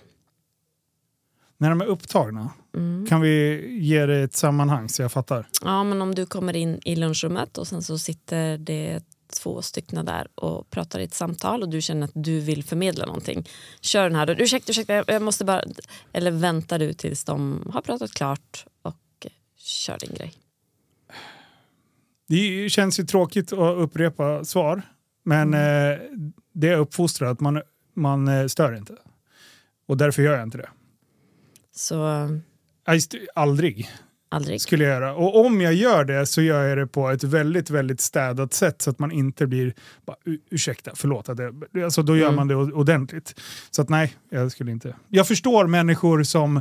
när 1.59 1.71
de 1.71 1.81
är 1.81 1.85
upptagna, 1.87 2.51
Mm. 2.75 3.07
kan 3.09 3.21
vi 3.21 3.67
ge 3.81 4.07
det 4.07 4.17
ett 4.23 4.37
sammanhang 4.37 4.89
så 4.89 5.03
jag 5.03 5.13
fattar? 5.13 5.49
Ja, 5.65 5.85
men 5.85 6.03
om 6.03 6.15
du 6.15 6.27
kommer 6.27 6.57
in 6.57 6.81
i 6.85 6.97
lunchrummet 6.97 7.59
och 7.59 7.69
sen 7.69 7.83
så 7.83 7.99
sitter 7.99 8.59
det 8.59 9.01
två 9.43 9.63
stycken 9.63 10.05
där 10.05 10.29
och 10.35 10.71
pratar 10.71 10.99
i 11.01 11.05
ett 11.05 11.15
samtal 11.15 11.63
och 11.63 11.69
du 11.69 11.81
känner 11.83 12.05
att 12.05 12.11
du 12.15 12.41
vill 12.41 12.65
förmedla 12.65 13.07
någonting. 13.07 13.49
Kör 13.81 14.03
den 14.05 14.15
här 14.15 14.27
då. 14.27 14.33
Ursäkta, 14.33 14.71
ursäkta, 14.73 15.05
jag- 15.07 15.23
måste 15.23 15.45
bara... 15.45 15.65
Eller 16.13 16.31
väntar 16.31 16.79
du 16.79 16.93
tills 16.93 17.25
de 17.25 17.67
har 17.73 17.83
pratat 17.83 18.11
klart 18.15 18.65
och 18.83 19.27
kör 19.59 19.99
din 19.99 20.15
grej. 20.15 20.33
Det 22.33 22.71
känns 22.71 23.01
ju 23.01 23.05
tråkigt 23.05 23.53
att 23.53 23.77
upprepa 23.79 24.45
svar, 24.45 24.83
men 25.25 25.55
Mm. 25.55 25.93
eh, 25.93 25.99
det 26.55 26.69
är 26.69 26.77
uppfostrat. 26.77 27.41
Man, 27.41 27.63
man 27.95 28.29
eh, 28.29 28.47
stör 28.47 28.77
inte. 28.77 28.95
Och 29.89 29.97
därför 29.97 30.23
gör 30.23 30.33
jag 30.33 30.43
inte 30.43 30.59
det. 30.59 30.69
Så 31.75 32.29
aldrig 33.35 33.89
aldrig. 34.29 34.61
skulle 34.61 34.85
jag 34.85 34.93
göra. 34.95 35.15
Och 35.15 35.47
om 35.47 35.61
jag 35.61 35.75
gör 35.75 36.05
det 36.05 36.27
så 36.27 36.43
gör 36.43 36.63
jag 36.69 36.79
det 36.79 36.87
på 36.87 37.11
ett 37.11 37.25
väldigt, 37.25 37.71
väldigt 37.71 38.01
städat 38.01 38.53
sätt 38.55 38.83
så 38.83 38.91
att 38.91 38.99
man 38.99 39.13
inte 39.13 39.47
blir, 39.47 39.75
bara, 40.07 40.17
"U- 40.25 40.39
ursäkta, 40.51 40.91
förlåt. 40.95 41.29
att 41.29 41.37
det-" 41.37 41.85
Alltså, 41.85 42.03
då 42.03 42.17
gör 42.17 42.25
Mm. 42.27 42.37
man 42.37 42.49
det 42.49 42.55
ordentligt. 42.57 43.41
Så 43.71 43.83
att 43.83 43.89
nej, 43.89 44.15
jag 44.31 44.53
skulle 44.53 44.71
inte. 44.73 44.97
Jag 45.09 45.29
förstår 45.29 45.67
människor 45.67 46.23
som 46.23 46.57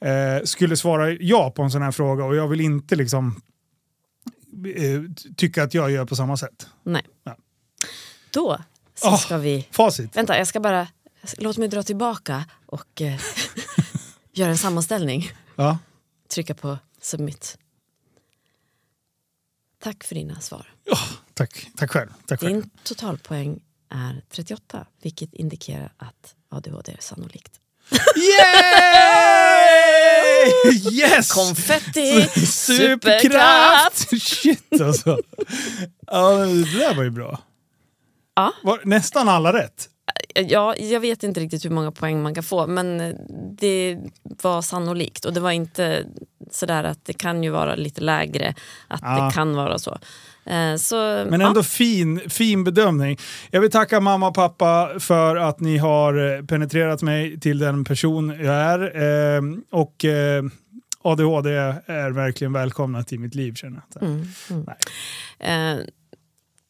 eh, 0.00 0.42
skulle 0.44 0.76
svara 0.76 1.10
ja 1.12 1.50
på 1.56 1.62
en 1.62 1.70
sån 1.70 1.82
här 1.82 1.92
fråga 1.92 2.24
och 2.24 2.36
jag 2.36 2.48
vill 2.48 2.60
inte 2.60 2.96
liksom 2.96 3.40
eh, 4.76 5.02
tycka 5.36 5.62
att 5.62 5.74
jag 5.74 5.90
gör 5.90 6.04
på 6.04 6.16
samma 6.16 6.36
sätt. 6.36 6.66
Nej. 6.82 7.02
Ja. 7.24 7.36
Då 8.30 8.58
så 8.94 9.08
Åh. 9.08 9.18
ska 9.18 9.38
vi... 9.38 9.68
Facit. 9.70 10.16
Vänta, 10.16 10.38
jag 10.38 10.46
ska 10.46 10.60
bara... 10.60 10.88
Låt 11.38 11.56
mig 11.56 11.68
dra 11.68 11.82
tillbaka 11.82 12.44
och 12.66 13.02
eh, 13.02 13.20
göra 14.32 14.50
en 14.50 14.58
sammanställning. 14.58 15.30
Ja. 15.56 15.78
Trycka 16.28 16.54
på 16.54 16.78
submit. 17.00 17.58
Tack 19.78 20.04
för 20.04 20.14
dina 20.14 20.40
svar. 20.40 20.74
Ja, 20.84 20.98
tack. 21.34 21.68
tack 21.76 21.90
själv. 21.90 22.08
Tack 22.26 22.40
själv. 22.40 22.52
Din 22.52 22.70
totalpoäng 22.82 23.60
är 23.88 24.24
38, 24.30 24.86
vilket 25.02 25.34
indikerar 25.34 25.92
att 25.96 26.34
ADHD 26.48 26.92
är 26.92 27.00
sannolikt. 27.00 27.60
Yay! 28.16 29.05
Yes! 30.92 31.32
Konfetti! 31.32 32.28
Superkraft! 32.46 34.22
Shit 34.22 34.80
alltså. 34.80 35.18
Ja, 36.06 36.30
det 36.38 36.78
där 36.78 36.94
var 36.94 37.02
ju 37.02 37.10
bra. 37.10 37.38
Ja. 38.36 38.52
Var 38.62 38.80
nästan 38.84 39.28
alla 39.28 39.52
rätt. 39.52 39.88
Ja, 40.34 40.76
jag 40.76 41.00
vet 41.00 41.22
inte 41.22 41.40
riktigt 41.40 41.64
hur 41.64 41.70
många 41.70 41.92
poäng 41.92 42.22
man 42.22 42.34
kan 42.34 42.44
få 42.44 42.66
men 42.66 43.16
det 43.58 43.98
var 44.42 44.62
sannolikt 44.62 45.24
och 45.24 45.32
det 45.32 45.40
var 45.40 45.50
inte 45.50 46.04
sådär 46.50 46.84
att 46.84 47.04
det 47.04 47.12
kan 47.12 47.42
ju 47.42 47.50
vara 47.50 47.74
lite 47.74 48.00
lägre, 48.00 48.54
att 48.88 49.00
Ja. 49.02 49.24
det 49.26 49.34
kan 49.34 49.56
vara 49.56 49.78
så. 49.78 49.98
Eh, 50.46 50.76
så 50.76 50.96
Men 51.30 51.40
ja. 51.40 51.46
ändå 51.46 51.62
fin, 51.62 52.30
fin 52.30 52.64
bedömning. 52.64 53.18
Jag 53.50 53.60
vill 53.60 53.70
tacka 53.70 54.00
mamma 54.00 54.28
och 54.28 54.34
pappa 54.34 54.90
för 54.98 55.36
att 55.36 55.60
ni 55.60 55.76
har 55.76 56.36
eh, 56.36 56.44
penetrerat 56.44 57.02
mig 57.02 57.40
till 57.40 57.58
den 57.58 57.84
person 57.84 58.28
jag 58.28 58.54
är. 58.54 58.80
Eh, 59.36 59.42
och 59.70 60.04
ADHD 61.02 61.50
är 61.86 62.10
verkligen 62.10 62.52
välkomnat 62.52 63.12
i 63.12 63.18
mitt 63.18 63.34
liv 63.34 63.54
känner 63.54 63.82
jag. 63.94 64.02
Mm, 64.02 64.28
mm. 64.50 64.66
Nej. 64.66 65.72
Eh, 65.72 65.78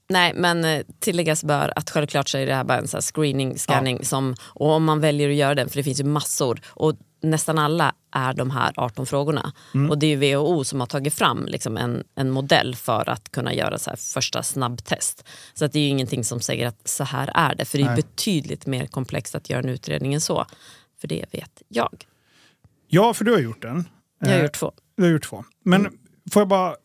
nej, 0.08 0.32
men 0.34 0.84
tilläggas 1.00 1.44
bör 1.44 1.72
att 1.76 1.90
självklart 1.90 2.28
så 2.28 2.38
är 2.38 2.46
det 2.46 2.54
här 2.54 2.64
bara 2.64 2.78
en 2.78 2.88
så 2.88 3.00
screening, 3.00 3.58
scanning. 3.58 4.04
Som, 4.04 4.34
och 4.42 4.70
om 4.70 4.84
man 4.84 5.00
väljer 5.00 5.28
att 5.28 5.34
göra 5.34 5.54
den, 5.54 5.68
för 5.68 5.76
det 5.76 5.82
finns 5.82 6.00
ju 6.00 6.04
massor. 6.04 6.60
Och 6.66 6.94
nästan 7.20 7.58
alla 7.58 7.94
är 8.10 8.34
de 8.34 8.50
här 8.50 8.72
18 8.76 9.06
frågorna. 9.06 9.52
Och 9.90 9.98
det 9.98 10.06
är 10.06 10.16
ju 10.16 10.36
WHO 10.36 10.64
som 10.64 10.80
har 10.80 10.86
tagit 10.86 11.14
fram 11.14 11.46
liksom 11.46 11.76
en, 11.76 12.04
en 12.14 12.30
modell 12.30 12.76
för 12.76 13.08
att 13.08 13.32
kunna 13.32 13.54
göra 13.54 13.78
så 13.78 13.90
här 13.90 13.96
första 13.96 14.42
snabbtest. 14.42 15.24
Så 15.54 15.64
att 15.64 15.72
det 15.72 15.78
är 15.78 15.82
ju 15.82 15.88
ingenting 15.88 16.24
som 16.24 16.40
säger 16.40 16.66
att 16.66 16.88
så 16.88 17.04
här 17.04 17.30
är 17.34 17.54
det. 17.54 17.64
För 17.64 17.78
det 17.78 17.84
är 17.84 17.88
Nej. 17.88 17.96
betydligt 17.96 18.66
mer 18.66 18.86
komplext 18.86 19.34
att 19.34 19.50
göra 19.50 19.60
en 19.60 19.68
utredning 19.68 20.14
än 20.14 20.20
så. 20.20 20.46
För 21.00 21.08
det 21.08 21.24
vet 21.30 21.62
jag. 21.68 22.04
Ja, 22.88 23.14
för 23.14 23.24
du 23.24 23.32
har 23.32 23.38
gjort 23.38 23.62
den. 23.62 23.88
Jag 24.20 24.28
har 24.28 24.36
Eh, 24.36 24.42
gjort 24.42 24.52
två. 24.52 24.72
Du 24.96 25.02
har 25.02 25.10
gjort 25.10 25.24
två. 25.24 25.44
Men 25.62 25.98
får 26.32 26.40
jag 26.40 26.48
bara... 26.48 26.76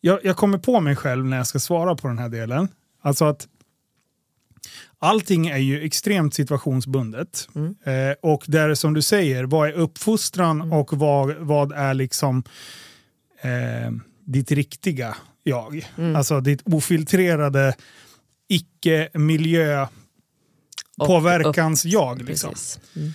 Jag, 0.00 0.24
jag 0.24 0.36
kommer 0.36 0.58
på 0.58 0.80
mig 0.80 0.96
själv 0.96 1.24
när 1.24 1.36
jag 1.36 1.46
ska 1.46 1.58
svara 1.58 1.96
på 1.96 2.08
den 2.08 2.18
här 2.18 2.28
delen. 2.28 2.68
Alltså 3.02 3.24
att 3.24 3.48
allting 5.04 5.46
är 5.46 5.58
ju 5.58 5.84
extremt 5.84 6.34
situationsbundet. 6.34 7.48
Mm. 7.54 7.74
Eh, 7.84 8.14
och 8.22 8.44
där 8.46 8.74
som 8.74 8.94
du 8.94 9.02
säger, 9.02 9.44
vad 9.44 9.68
är 9.68 9.72
uppfostran 9.72 10.72
och 10.72 10.92
vad, 10.92 11.34
vad 11.34 11.72
är 11.72 11.94
liksom 11.94 12.42
eh, 13.40 13.90
ditt 14.24 14.50
riktiga 14.50 15.16
jag? 15.42 15.88
Mm. 15.98 16.16
Alltså 16.16 16.40
ditt 16.40 16.62
ofiltrerade 16.64 17.74
icke-miljö 18.48 19.86
Och 20.98 21.06
påverkans 21.06 21.84
jag. 21.84 22.22
Liksom. 22.22 22.54
Mm. 22.96 23.12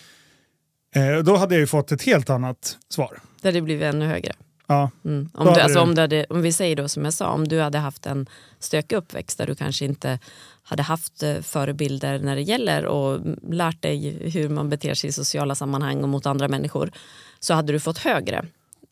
Eh, 0.95 1.23
då 1.23 1.35
hade 1.35 1.55
jag 1.55 1.59
ju 1.59 1.67
fått 1.67 1.91
ett 1.91 2.03
helt 2.03 2.29
annat 2.29 2.77
svar. 2.89 3.19
Där 3.41 3.51
det 3.51 3.61
blivit 3.61 3.83
ännu 3.83 4.05
högre. 4.05 4.33
Ja. 4.69 4.91
Mm. 5.05 5.29
Om, 5.33 5.53
du, 5.53 5.59
alltså, 5.59 5.79
om, 5.79 5.95
du 5.95 6.01
hade, 6.01 6.25
om 6.29 6.41
vi 6.41 6.53
säger 6.53 6.75
då 6.75 6.87
som 6.87 7.05
jag 7.05 7.13
sa, 7.13 7.29
om 7.29 7.47
du 7.47 7.61
hade 7.61 7.77
haft 7.77 8.05
en 8.05 8.29
stökig 8.59 8.95
uppväxt 8.95 9.37
där 9.37 9.47
du 9.47 9.55
kanske 9.55 9.85
inte 9.85 10.19
hade 10.63 10.83
haft 10.83 11.23
eh, 11.23 11.41
förebilder 11.41 12.19
när 12.19 12.35
det 12.35 12.41
gäller 12.41 12.85
och 12.85 13.19
lärt 13.49 13.81
dig 13.81 14.29
hur 14.29 14.49
man 14.49 14.69
beter 14.69 14.93
sig 14.93 15.09
i 15.09 15.13
sociala 15.13 15.55
sammanhang 15.55 16.03
och 16.03 16.09
mot 16.09 16.25
andra 16.25 16.47
människor 16.47 16.91
så 17.39 17.53
hade 17.53 17.73
du 17.73 17.79
fått 17.79 17.97
högre. 17.97 18.45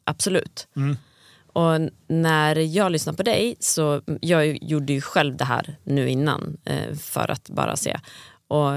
Absolut. 0.03 0.67
Mm. 0.75 0.97
Och 1.53 1.89
när 2.07 2.55
jag 2.55 2.91
lyssnar 2.91 3.13
på 3.13 3.23
dig 3.23 3.55
så 3.59 4.01
jag 4.21 4.63
gjorde 4.63 4.93
ju 4.93 5.01
själv 5.01 5.37
det 5.37 5.45
här 5.45 5.77
nu 5.83 6.09
innan 6.09 6.57
eh, 6.65 6.95
för 6.95 7.31
att 7.31 7.49
bara 7.49 7.75
se. 7.75 7.99
Och 8.47 8.71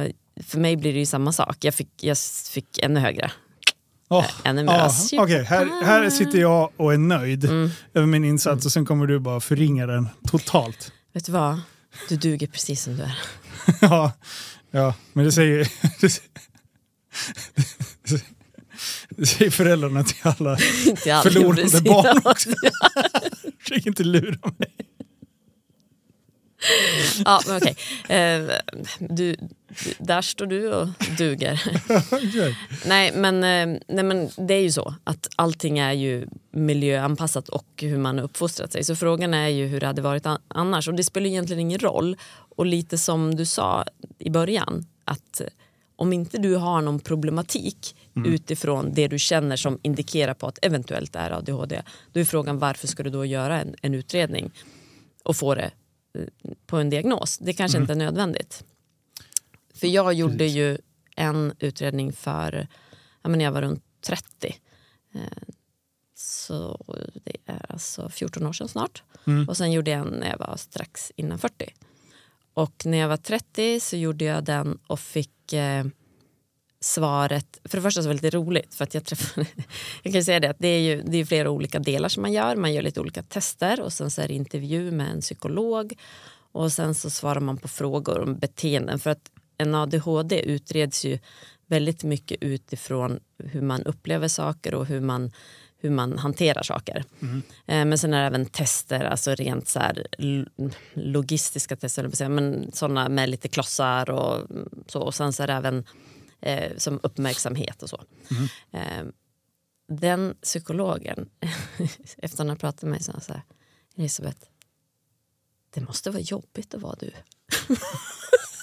för 0.47 0.59
mig 0.59 0.77
blir 0.77 0.93
det 0.93 0.99
ju 0.99 1.07
samma 1.07 1.33
sak. 1.33 1.57
Jag 1.61 1.75
fick, 1.75 2.05
jag 2.05 2.19
fick 2.53 2.79
ännu 2.79 3.01
högre. 3.01 3.31
Åh, 4.13 4.27
Ännu 4.45 4.65
mer. 4.65 4.73
Alltså, 4.73 5.17
Okej, 5.17 5.43
här, 5.45 5.85
här 5.85 6.11
sitter 6.11 6.39
jag 6.39 6.71
och 6.77 6.93
är 6.95 6.99
nöjd 6.99 7.45
Mm. 7.45 7.71
över 7.95 8.07
min 8.07 8.25
insats 8.25 8.67
och 8.67 8.73
sen 8.73 8.87
kommer 8.87 9.07
du 9.07 9.19
bara 9.19 9.41
förringa 9.41 9.87
den 9.87 10.09
totalt. 10.27 10.93
Vet 11.13 11.25
du 11.27 11.33
vad? 11.33 11.61
Du 12.09 12.17
duger 12.17 12.47
precis 12.47 12.83
som 12.83 12.97
du 12.97 13.03
är. 13.03 13.19
ja, 13.81 14.13
ja, 14.71 14.95
men 15.13 15.25
det 15.25 15.33
säger, 15.33 15.69
det 19.17 19.27
säger, 19.27 19.51
föräldrarna 19.51 20.05
till 20.05 20.17
alla 20.23 20.59
Inte 20.87 21.15
alls, 21.15 21.23
förlorande 21.23 21.81
barn 21.81 22.21
också. 22.25 22.49
Försök 23.61 23.87
inte 23.87 24.05
lura 24.05 24.53
mig. 24.59 24.75
Ja, 27.25 27.41
men 27.47 27.57
okej. 27.57 27.77
Eh, 28.09 28.51
du, 28.99 29.37
där 29.99 30.23
står 30.23 30.47
du 30.47 30.73
och 30.75 30.89
duger. 31.19 31.63
Nej, 32.87 33.13
men, 33.15 33.35
eh, 33.45 33.81
nej, 33.89 34.05
men 34.05 34.31
det 34.37 34.55
är 34.55 34.63
ju 34.63 34.73
så 34.73 34.95
att 35.05 35.29
allting 35.37 35.79
är 35.79 35.93
ju 35.93 36.27
miljöanpassat 36.53 37.49
och 37.49 37.67
hur 37.77 37.99
man 37.99 38.17
har 38.19 38.25
uppfostrat 38.25 38.73
sig. 38.73 38.85
Så 38.85 38.97
frågan 38.97 39.35
är 39.35 39.49
ju 39.49 39.67
hur 39.67 39.81
det 39.81 39.87
hade 39.87 40.03
varit 40.03 40.27
an- 40.27 40.41
annars. 40.49 40.89
Och 40.89 40.95
det 40.95 41.05
spelar 41.05 41.27
egentligen 41.27 41.61
ingen 41.61 41.79
roll. 41.79 42.17
Och 42.57 42.67
lite 42.67 42.99
som 42.99 43.35
du 43.35 43.47
sa 43.47 43.85
i 44.19 44.31
början, 44.31 44.87
att 45.05 45.41
om 45.97 46.13
inte 46.13 46.39
du 46.39 46.55
har 46.57 46.81
någon 46.81 47.01
problematik 47.01 47.97
utifrån 48.27 48.95
det 48.95 49.09
du 49.09 49.19
känner 49.19 49.57
som 49.57 49.79
indikerar 49.83 50.35
på 50.35 50.47
att 50.47 50.59
eventuellt 50.63 51.17
är 51.17 51.31
ADHD, 51.31 51.83
då 52.13 52.21
är 52.21 52.25
frågan 52.25 52.59
varför 52.59 52.87
ska 52.87 53.03
du 53.03 53.11
då 53.11 53.25
göra 53.25 53.61
en, 53.61 53.75
en 53.83 53.95
utredning 53.95 54.51
och 55.25 55.37
få 55.37 55.55
det 55.55 55.71
på 56.67 56.77
en 56.77 56.91
diagnos? 56.91 57.39
Det 57.39 57.53
kanske 57.53 57.79
inte 57.79 57.93
är 57.93 57.97
nödvändigt. 57.97 58.65
För 59.75 59.87
jag 59.87 60.13
gjorde 60.15 60.47
ju 60.47 60.79
en 61.17 61.53
utredning 61.59 62.13
för, 62.13 62.69
när 63.23 63.45
jag 63.45 63.53
var 63.53 63.63
runt 63.63 63.85
30. 64.01 64.57
Eh, 65.15 65.21
Så 66.15 66.85
det 67.25 67.37
är 67.47 67.73
alltså 67.73 68.09
14 68.09 68.47
år 68.47 68.53
sedan 68.53 68.69
snart. 68.69 69.03
Och 69.49 69.57
sen 69.57 69.73
gjorde 69.73 69.91
jag 69.91 70.01
en 70.01 70.15
när 70.15 70.31
jag 70.31 70.39
var 70.39 70.57
strax 70.57 71.13
innan 71.17 71.39
40. 71.39 71.75
Och 72.55 72.87
när 72.87 72.99
jag 72.99 73.09
var 73.09 73.17
30 73.17 73.81
så 73.81 73.97
gjorde 73.97 74.25
jag 74.25 74.45
den 74.45 74.79
och 74.87 75.01
fick 75.01 75.53
eh, 75.53 75.85
svaret, 76.81 77.61
för 77.65 77.79
det 77.79 77.83
första 77.83 78.03
så 78.03 78.09
var 78.09 78.15
det 78.15 78.23
lite 78.23 78.37
roligt 78.37 78.75
för 78.75 78.85
att 78.85 78.95
jag 78.95 79.05
träffade, 79.05 79.47
jag 80.03 80.13
kan 80.13 80.25
säga 80.25 80.41
det 80.41 80.51
att 80.51 80.59
det 80.59 80.69
är 80.69 80.81
ju 80.81 81.03
det 81.03 81.19
är 81.19 81.25
flera 81.25 81.51
olika 81.51 81.79
delar 81.79 82.09
som 82.09 82.23
man 82.23 82.33
gör, 82.33 82.57
man 82.57 82.73
gör 82.73 82.83
lite 82.83 83.01
olika 83.01 83.23
tester 83.23 83.81
och 83.81 83.93
sen 83.93 84.11
så 84.11 84.23
är 84.23 84.29
det 84.29 84.35
intervju 84.35 84.91
med 84.91 85.11
en 85.11 85.21
psykolog 85.21 85.95
och 86.53 86.73
sen 86.73 86.95
så 86.95 87.11
svarar 87.11 87.41
man 87.41 87.57
på 87.57 87.69
frågor 87.69 88.21
om 88.21 88.39
beteenden 88.39 88.99
för 88.99 89.11
att 89.11 89.31
en 89.59 89.75
ADHD 89.75 90.41
utreds 90.41 91.05
ju 91.05 91.19
väldigt 91.67 92.05
mycket 92.05 92.39
utifrån 92.41 93.21
hur 93.39 93.63
man 93.63 93.83
upplever 93.83 94.29
saker 94.29 94.75
och 94.75 94.87
hur 94.87 95.01
man, 95.01 95.31
hur 95.79 95.91
man 95.91 96.19
hanterar 96.19 96.63
saker. 96.63 97.05
Eh, 97.67 97.85
Men 97.85 97.99
sen 97.99 98.15
är 98.15 98.21
det 98.21 98.27
även 98.27 98.47
tester, 98.47 99.05
alltså 99.05 99.35
rent 99.35 99.69
så 99.69 99.79
här 99.79 100.07
logistiska 100.95 101.77
tester, 101.77 102.29
men 102.29 102.71
sådana 102.73 103.09
med 103.09 103.29
lite 103.29 103.49
klossar 103.49 104.11
och 104.11 104.47
så. 104.87 105.01
Och 105.01 105.15
sen 105.15 105.33
så 105.33 105.43
är 105.43 105.47
det 105.47 105.53
även 105.53 105.85
eh, 106.43 106.77
som 106.77 107.01
uppmärksamhet 107.03 107.83
och 107.83 107.91
så. 107.91 108.05
Eh, 108.73 109.05
den 109.89 110.35
psykologen, 110.43 111.29
efter 112.19 112.39
han 112.39 112.49
har 112.49 112.57
pratat 112.57 112.83
med 112.83 112.91
mig, 112.91 113.03
sa 113.03 113.13
han 113.13 113.21
så 113.21 113.33
här, 113.33 113.43
Elisabeth, 113.97 114.41
det 115.71 115.81
måste 115.81 116.11
vara 116.11 116.21
jobbigt 116.21 116.75
att 116.75 116.83
vara 116.83 116.97
du. 117.01 117.11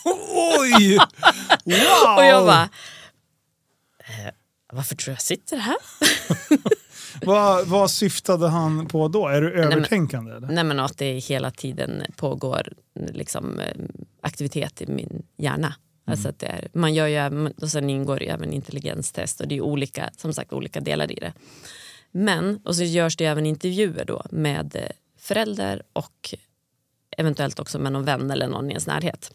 Oj! 0.59 0.97
Wow! 1.65 2.15
Och 2.17 2.25
jag 2.25 2.45
bara, 2.45 2.69
eh, 3.99 4.33
varför 4.73 4.95
tror 4.95 5.11
jag 5.13 5.21
sitter 5.21 5.57
här? 5.57 5.75
vad, 7.25 7.67
vad 7.67 7.91
syftade 7.91 8.47
han 8.47 8.87
på 8.87 9.07
då? 9.07 9.27
Är 9.27 9.41
du 9.41 9.51
övertänkande? 9.51 10.31
eller? 10.31 10.47
Nej 10.47 10.63
men 10.63 10.79
att 10.79 10.97
det 10.97 11.19
hela 11.19 11.51
tiden 11.51 12.03
pågår 12.15 12.73
liksom, 12.95 13.59
eh, 13.59 13.75
aktivitet 14.21 14.81
i 14.81 14.87
min 14.87 15.25
hjärna. 15.37 15.75
Alltså 16.07 16.29
att 16.29 16.43
är, 16.43 16.67
man 16.73 16.93
gör 16.93 17.07
ju, 17.07 17.49
och 17.61 17.69
sen 17.69 17.89
ingår 17.89 18.23
ju 18.23 18.29
även 18.29 18.53
intelligenstest 18.53 19.41
och 19.41 19.47
det 19.47 19.57
är 19.57 19.61
olika, 19.61 20.09
som 20.17 20.33
sagt 20.33 20.53
olika 20.53 20.79
delar 20.79 21.11
i 21.11 21.15
det. 21.15 21.33
Men, 22.11 22.59
och 22.63 22.75
så 22.75 22.83
görs 22.83 23.17
det 23.17 23.25
även 23.25 23.45
intervjuer 23.45 24.05
då 24.05 24.25
med 24.31 24.75
eh, 24.75 24.89
förälder 25.17 25.83
och 25.93 26.35
eventuellt 27.17 27.59
också 27.59 27.79
med 27.79 27.91
någon 27.91 28.05
vän 28.05 28.31
eller 28.31 28.47
någon 28.47 28.65
i 28.69 28.69
ens 28.69 28.87
närhet. 28.87 29.31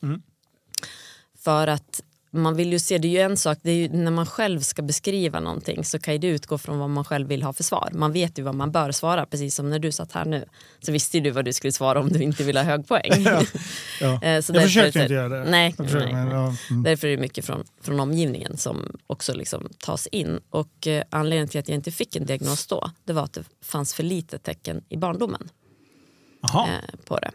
För 1.39 1.67
att 1.67 2.03
man 2.35 2.57
vill 2.57 2.73
ju 2.73 2.79
se, 2.79 2.99
det 2.99 3.09
är 3.09 3.11
ju 3.11 3.19
en 3.19 3.37
sak, 3.37 3.59
det 3.63 3.71
är 3.71 3.75
ju, 3.75 3.89
när 3.89 4.11
man 4.11 4.27
själv 4.27 4.61
ska 4.61 4.83
beskriva 4.83 5.41
någonting 5.41 5.85
så 5.85 5.99
kan 5.99 6.15
ju 6.15 6.19
det 6.19 6.27
utgå 6.27 6.59
från 6.59 6.79
vad 6.79 6.91
man 6.91 7.05
själv 7.05 7.29
vill 7.29 7.43
ha 7.43 7.53
för 7.53 7.63
svar. 7.65 7.91
Man 7.93 8.13
vet 8.13 8.39
ju 8.39 8.43
vad 8.43 8.55
man 8.55 8.73
bör 8.73 8.93
svara, 8.93 9.27
precis 9.27 9.55
som 9.55 9.71
när 9.71 9.79
du 9.79 9.93
satt 9.93 10.13
här 10.13 10.25
nu. 10.25 10.45
Så 10.81 10.93
visste 10.93 11.17
ju 11.19 11.23
du 11.25 11.31
vad 11.31 11.45
du 11.45 11.53
skulle 11.53 11.73
svara 11.73 12.01
om 12.01 12.09
du 12.09 12.23
inte 12.23 12.45
ville 12.45 12.61
ha 12.61 12.65
hög 12.65 12.89
poäng. 12.89 13.13
Ja. 13.25 13.43
Ja. 14.01 14.19
Eh, 14.23 14.31
Jag 14.33 14.45
försökte 14.45 15.03
inte 15.03 15.15
göra 15.15 15.29
det. 15.29 15.51
Nej, 15.51 15.75
nej, 15.79 16.13
men, 16.13 16.29
ja, 16.31 16.57
mm. 16.71 16.83
Därför 16.83 17.09
är 17.09 17.11
det 17.17 17.23
mycket 17.23 17.45
från, 17.45 17.65
från 17.81 18.01
omgivningen 18.01 18.57
som 18.57 18.97
också 19.07 19.35
liksom 19.35 19.69
tas 19.79 20.07
in. 20.07 20.41
Och 20.51 20.87
eh, 20.87 21.05
anledningen 21.11 21.49
till 21.49 21.61
att 21.61 21.69
jag 21.69 21.75
inte 21.75 21.91
fick 21.91 22.17
en 22.17 22.27
diagnos 22.27 22.67
då, 22.67 22.91
det 23.05 23.13
var 23.13 23.23
att 23.23 23.33
det 23.33 23.45
fanns 23.65 23.95
för 23.95 24.03
lite 24.03 24.39
tecken 24.39 24.85
i 24.89 24.97
barndomen 24.97 25.49
eh, 26.69 26.99
på 27.05 27.19
det. 27.19 27.31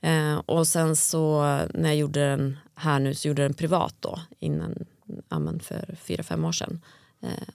Eh, 0.00 0.38
och 0.46 0.66
sen 0.66 0.96
så 0.96 1.42
när 1.74 1.88
jag 1.88 1.96
gjorde 1.96 2.20
den 2.20 2.58
här 2.74 2.98
nu 2.98 3.14
så 3.14 3.28
gjorde 3.28 3.42
jag 3.42 3.50
den 3.50 3.56
privat 3.56 3.94
då 4.00 4.20
innan, 4.38 4.74
ja, 5.28 5.38
men 5.38 5.60
för 5.60 5.96
fyra, 6.02 6.22
fem 6.22 6.44
år 6.44 6.52
sedan. 6.52 6.80
Eh, 7.22 7.48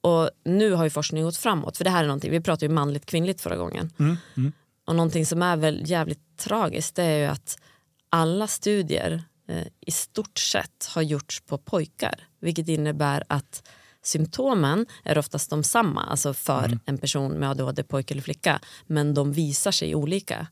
och 0.00 0.30
nu 0.44 0.72
har 0.72 0.84
ju 0.84 0.90
forskningen 0.90 1.26
gått 1.26 1.36
framåt 1.36 1.76
för 1.76 1.84
det 1.84 1.90
här 1.90 2.02
är 2.02 2.06
någonting, 2.06 2.30
vi 2.30 2.40
pratade 2.40 2.66
ju 2.66 2.72
manligt 2.72 3.06
kvinnligt 3.06 3.40
förra 3.40 3.56
gången. 3.56 3.90
Mm, 3.98 4.16
mm. 4.36 4.52
Och 4.86 4.96
någonting 4.96 5.26
som 5.26 5.42
är 5.42 5.56
väl 5.56 5.90
jävligt 5.90 6.36
tragiskt 6.36 6.96
det 6.96 7.02
är 7.02 7.18
ju 7.18 7.24
att 7.24 7.58
alla 8.08 8.46
studier 8.46 9.24
eh, 9.48 9.66
i 9.80 9.90
stort 9.90 10.38
sett 10.38 10.90
har 10.94 11.02
gjorts 11.02 11.40
på 11.40 11.58
pojkar. 11.58 12.28
Vilket 12.40 12.68
innebär 12.68 13.24
att 13.28 13.68
symptomen 14.02 14.86
är 15.02 15.18
oftast 15.18 15.50
de 15.50 15.64
samma, 15.64 16.04
alltså 16.04 16.34
för 16.34 16.78
en 16.84 16.98
person 16.98 17.32
med 17.32 17.50
ADHD, 17.50 17.82
pojke 17.82 18.14
eller 18.14 18.22
flicka. 18.22 18.60
Men 18.86 19.14
de 19.14 19.32
visar 19.32 19.70
sig 19.70 19.94
olika. 19.94 20.46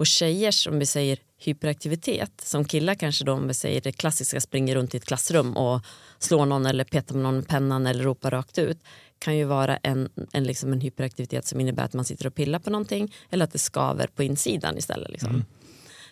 Och 0.00 0.06
tjejer 0.06 0.50
som 0.50 0.78
vi 0.78 0.86
säger 0.86 1.18
hyperaktivitet, 1.38 2.40
som 2.40 2.64
killar 2.64 2.94
kanske 2.94 3.24
då 3.24 3.32
om 3.32 3.48
vi 3.48 3.54
säger 3.54 3.80
det 3.80 3.92
klassiska 3.92 4.40
springer 4.40 4.74
runt 4.74 4.94
i 4.94 4.96
ett 4.96 5.04
klassrum 5.04 5.56
och 5.56 5.80
slår 6.18 6.46
någon 6.46 6.66
eller 6.66 6.84
petar 6.84 7.14
med 7.14 7.22
någon 7.22 7.36
med 7.36 7.48
pennan 7.48 7.86
eller 7.86 8.04
ropar 8.04 8.30
rakt 8.30 8.58
ut 8.58 8.78
kan 9.18 9.36
ju 9.36 9.44
vara 9.44 9.76
en, 9.76 10.08
en, 10.32 10.44
liksom 10.44 10.72
en 10.72 10.80
hyperaktivitet 10.80 11.46
som 11.46 11.60
innebär 11.60 11.84
att 11.84 11.92
man 11.92 12.04
sitter 12.04 12.26
och 12.26 12.34
pillar 12.34 12.58
på 12.58 12.70
någonting 12.70 13.14
eller 13.30 13.44
att 13.44 13.52
det 13.52 13.58
skaver 13.58 14.06
på 14.06 14.22
insidan 14.22 14.78
istället. 14.78 15.10
Liksom. 15.10 15.44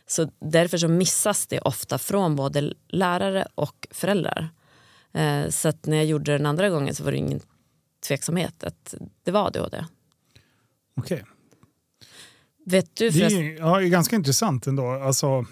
Så 0.06 0.30
därför 0.38 0.78
så 0.78 0.88
missas 0.88 1.46
det 1.46 1.60
ofta 1.60 1.98
från 1.98 2.36
både 2.36 2.74
lärare 2.88 3.46
och 3.54 3.88
föräldrar. 3.90 4.48
Eh, 5.12 5.48
så 5.48 5.72
när 5.82 5.96
jag 5.96 6.06
gjorde 6.06 6.32
den 6.32 6.46
andra 6.46 6.68
gången 6.68 6.94
så 6.94 7.04
var 7.04 7.10
det 7.12 7.18
ingen 7.18 7.40
tveksamhet 8.08 8.64
att 8.64 8.94
det 9.22 9.30
var 9.30 9.46
ADHD. 9.46 9.84
Okej. 10.96 11.24
Vet 12.70 12.96
du 12.96 13.10
Det 13.10 13.24
är, 13.24 13.58
ja, 13.58 13.80
är 13.82 13.86
ganska 13.86 14.16
intressant 14.16 14.66
ändå. 14.66 14.90
Alltså, 14.90 15.46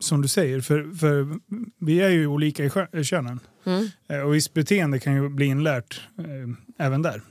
som 0.00 0.22
du 0.22 0.28
säger, 0.28 0.60
för, 0.60 0.94
för 0.98 1.38
vi 1.86 2.00
är 2.00 2.08
ju 2.08 2.26
olika 2.26 2.64
i 2.92 3.04
könen. 3.04 3.40
Mm. 3.66 3.88
Eh, 4.08 4.20
Och 4.20 4.34
visst 4.34 4.54
beteende 4.54 4.98
kan 4.98 5.14
ju 5.14 5.28
bli 5.28 5.46
inlärt 5.46 6.00
eh, 6.18 6.86
även 6.86 7.02
där. 7.02 7.22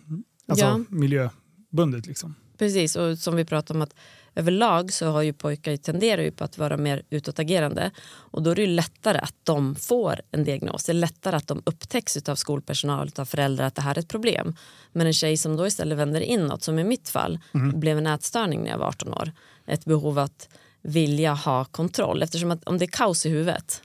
Alltså 0.48 0.65
Ja. 0.65 0.80
miljöbundet 0.89 2.08
liksom. 2.08 2.36
Precis, 2.58 2.96
och 2.96 3.17
som 3.17 3.36
vi 3.36 3.46
pratade 3.46 3.78
om 3.78 3.82
att 3.82 3.96
överlag 4.38 4.93
så 4.93 5.08
har 5.08 5.21
ju 5.21 5.34
pojkar 5.34 5.78
tenderar 5.78 6.21
ju 6.21 6.32
på 6.32 6.43
att 6.43 6.58
vara 6.58 6.78
mer 6.78 7.04
utåtagerande 7.10 7.91
och 8.08 8.43
då 8.43 8.52
är 8.52 8.56
det 8.56 8.62
ju 8.62 8.67
lättare 8.67 9.17
att 9.17 9.36
de 9.43 9.76
får 9.76 10.21
en 10.32 10.43
diagnos. 10.43 10.86
Det 10.86 10.91
är 10.91 10.93
lättare 10.93 11.36
att 11.36 11.47
de 11.47 11.62
upptäcks 11.65 12.30
av 12.30 12.36
skolpersonal, 12.36 13.12
av 13.17 13.26
föräldrar 13.26 13.65
att 13.65 13.76
det 13.76 13.82
här 13.82 13.95
är 13.95 14.00
ett 14.00 14.08
problem. 14.08 14.56
Men 14.91 15.08
en 15.08 15.13
tjej 15.13 15.38
som 15.38 15.56
då 15.56 15.67
istället 15.67 15.97
vänder 15.97 16.21
inåt, 16.21 16.63
som 16.63 16.80
i 16.80 16.84
mitt 16.84 17.10
fall, 17.10 17.39
blev 17.73 17.97
en 17.97 18.08
ätstörning 18.08 18.63
när 18.63 18.69
jag 18.69 18.78
var 18.78 18.88
18 18.88 19.13
år. 19.13 19.32
Ett 19.65 19.86
behov 19.86 20.19
att 20.19 20.50
vilja 20.82 21.34
ha 21.34 21.65
kontroll 21.65 22.23
eftersom 22.23 22.52
att 22.52 22.63
om 22.63 22.78
det 22.78 22.86
är 22.86 22.88
kaos 22.88 23.26
i 23.26 23.30
huvudet 23.30 23.82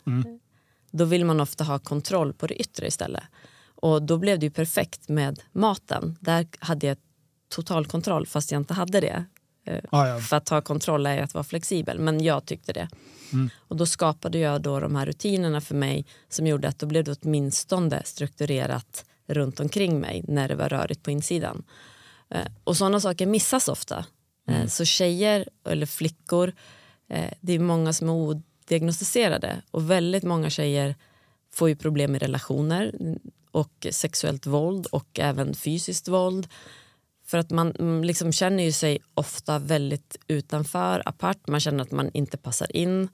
då 0.91 1.05
vill 1.05 1.25
man 1.25 1.41
ofta 1.41 1.65
ha 1.65 1.79
kontroll 1.79 2.33
på 2.33 2.47
det 2.47 2.55
yttre 2.55 2.87
istället. 2.87 3.23
Och 3.75 4.03
då 4.03 4.19
blev 4.19 4.39
det 4.39 4.47
ju 4.47 4.51
perfekt 4.51 5.09
med 5.09 5.41
maten. 5.53 6.19
Där 6.21 6.47
hade 6.59 6.87
jag 6.87 6.97
total 7.49 7.87
kontroll 7.87 8.27
fast 8.27 8.53
jag 8.53 8.61
inte 8.61 8.75
hade 8.75 9.01
det. 9.01 9.25
Eh, 9.65 9.79
Ah, 9.91 10.07
ja. 10.09 10.19
För 10.21 10.37
att 10.37 10.49
ha 10.49 10.61
kontroll 10.61 11.07
är 11.07 11.23
att 11.23 11.35
vara 11.35 11.45
flexibel, 11.45 11.99
men 11.99 12.25
jag 12.25 12.47
tyckte 12.47 12.73
det. 12.73 12.89
Och 13.69 13.77
då 13.77 13.87
skapade 13.87 14.39
jag 14.39 14.61
då 14.63 14.81
de 14.81 14.97
här 14.97 15.07
rutinerna 15.07 15.61
för 15.61 15.75
mig 15.75 16.07
som 16.29 16.47
gjorde 16.47 16.69
att 16.69 16.79
då 16.79 16.87
blev 16.87 17.05
det 17.05 17.17
åtminstone 17.23 18.03
strukturerat 18.05 19.05
runt 19.27 19.61
omkring 19.61 20.01
mig 20.01 20.25
när 20.29 20.49
det 20.49 20.55
var 20.55 20.69
rörigt 20.69 21.03
på 21.03 21.11
insidan. 21.11 21.63
Eh, 22.31 22.47
Och 22.65 22.77
sådana 22.77 23.01
saker 23.01 23.27
missas 23.27 23.69
ofta. 23.69 24.05
Eh, 24.49 24.67
Så 24.67 24.85
tjejer 24.85 25.49
eller 25.69 25.87
flickor, 25.87 26.53
det 27.41 27.53
är 27.53 27.59
många 27.59 27.93
som 27.93 28.09
är 28.09 28.13
odiagnostiserade 28.13 29.63
och 29.71 29.91
väldigt 29.91 30.23
många 30.25 30.51
tjejer 30.51 30.95
får 31.53 31.69
ju 31.69 31.77
problem 31.77 32.13
med 32.13 32.23
relationer 32.23 32.95
och 33.51 33.87
sexuellt 33.91 34.47
våld 34.47 34.87
och 34.87 35.19
även 35.21 35.55
fysiskt 35.55 36.09
våld. 36.09 36.49
För 37.33 37.39
att 37.39 37.51
man 37.51 37.73
mm, 37.79 38.05
liksom 38.05 38.33
känner 38.33 38.65
ju 38.65 38.73
sig 38.73 38.99
ofta 39.15 39.59
väldigt 39.59 40.17
utanför, 40.29 41.03
apart. 41.05 41.49
Man 41.49 41.61
känner 41.61 41.83
att 41.83 41.91
man 41.91 42.11
inte 42.15 42.37
passar 42.37 42.77
in. 42.77 43.09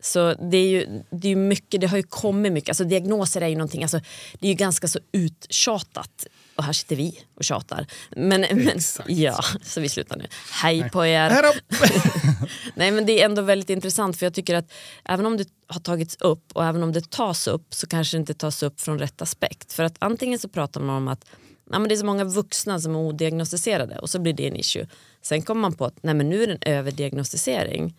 Så 0.00 0.34
det 0.34 0.56
är 0.56 0.68
ju, 0.68 1.02
det 1.10 1.28
är 1.28 1.36
mycket, 1.36 1.80
det 1.80 1.86
har 1.86 1.96
ju 1.96 2.02
kommit 2.02 2.52
mycket. 2.52 2.68
Alltså 2.68 2.84
diagnoser 2.84 3.40
är 3.40 3.48
ju 3.48 3.54
någonting, 3.54 3.82
alltså, 3.82 4.00
det 4.40 4.46
är 4.46 4.48
ju 4.48 4.54
ganska 4.54 4.88
så 4.88 4.98
uttjatat. 5.12 6.26
Och 6.56 6.64
här 6.64 6.72
sitter 6.72 6.96
vi 6.96 7.20
och 7.34 7.44
tjatar. 7.44 7.86
Men, 8.16 8.40
men, 8.40 8.78
ja, 9.06 9.44
så 9.62 9.80
vi 9.80 9.88
slutar 9.88 10.16
nu. 10.16 10.26
Hej 10.62 10.90
på 10.90 11.06
er. 11.06 11.32
Nej 12.74 12.90
men 12.90 13.06
det 13.06 13.20
är 13.20 13.24
ändå 13.24 13.42
väldigt 13.42 13.70
intressant 13.70 14.16
för 14.16 14.26
jag 14.26 14.34
tycker 14.34 14.54
att 14.54 14.72
även 15.04 15.26
om 15.26 15.36
det 15.36 15.48
har 15.66 15.80
tagits 15.80 16.16
upp 16.20 16.52
och 16.52 16.64
även 16.64 16.82
om 16.82 16.92
det 16.92 17.10
tas 17.10 17.46
upp 17.46 17.74
så 17.74 17.86
kanske 17.86 18.16
det 18.16 18.20
inte 18.20 18.34
tas 18.34 18.62
upp 18.62 18.80
från 18.80 18.98
rätt 18.98 19.22
aspekt. 19.22 19.72
För 19.72 19.82
att 19.82 19.96
antingen 19.98 20.38
så 20.38 20.48
pratar 20.48 20.80
man 20.80 20.96
om 20.96 21.08
att 21.08 21.24
ja, 21.72 21.78
men 21.78 21.88
det 21.88 21.94
är 21.94 21.96
så 21.96 22.06
många 22.06 22.24
vuxna 22.24 22.80
som 22.80 22.94
är 22.94 22.98
odiagnostiserade 22.98 23.98
och 23.98 24.10
så 24.10 24.18
blir 24.18 24.32
det 24.32 24.48
en 24.48 24.56
issue. 24.56 24.88
Sen 25.22 25.42
kommer 25.42 25.60
man 25.60 25.72
på 25.72 25.84
att 25.84 26.02
nej, 26.02 26.14
men 26.14 26.28
nu 26.28 26.42
är 26.42 26.46
det 26.46 26.52
en 26.52 26.74
överdiagnostisering 26.74 27.96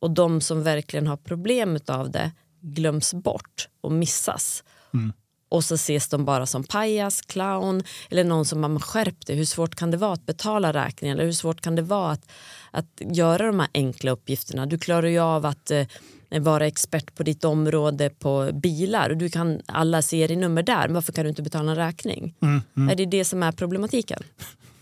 och 0.00 0.10
de 0.10 0.40
som 0.40 0.62
verkligen 0.62 1.06
har 1.06 1.16
problem 1.16 1.78
av 1.86 2.10
det 2.10 2.32
glöms 2.60 3.14
bort 3.14 3.68
och 3.80 3.92
missas. 3.92 4.64
Och 5.48 5.64
så 5.64 5.74
ses 5.74 6.08
de 6.08 6.24
bara 6.24 6.46
som 6.46 6.64
pajas, 6.64 7.20
clown 7.20 7.82
eller 8.10 8.24
någon 8.24 8.44
som 8.44 8.60
man 8.60 8.80
skärp 8.80 9.26
dig. 9.26 9.36
Hur 9.36 9.44
svårt 9.44 9.74
kan 9.74 9.90
det 9.90 9.96
vara 9.96 10.12
att 10.12 10.26
betala 10.26 10.72
räkningen? 10.72 11.16
Eller 11.16 11.24
hur 11.24 11.32
svårt 11.32 11.60
kan 11.60 11.76
det 11.76 11.82
vara 11.82 12.10
att, 12.10 12.30
att 12.70 13.00
göra 13.00 13.46
de 13.46 13.60
här 13.60 13.68
enkla 13.74 14.10
uppgifterna? 14.10 14.66
Du 14.66 14.78
klarar 14.78 15.06
ju 15.06 15.18
av 15.18 15.46
att 15.46 15.70
eh, 15.70 15.86
vara 16.30 16.66
expert 16.66 17.14
på 17.14 17.22
ditt 17.22 17.44
område 17.44 18.10
på 18.10 18.50
bilar 18.52 19.10
och 19.10 19.16
du 19.16 19.28
kan 19.28 19.60
alla 19.66 20.02
serienummer 20.02 20.62
där. 20.62 20.88
Varför 20.88 21.12
kan 21.12 21.24
du 21.24 21.28
inte 21.28 21.42
betala 21.42 21.70
en 21.70 21.76
räkning? 21.76 22.34
Är 22.90 22.94
det 22.96 23.06
det 23.06 23.24
som 23.24 23.42
är 23.42 23.52
problematiken? 23.52 24.22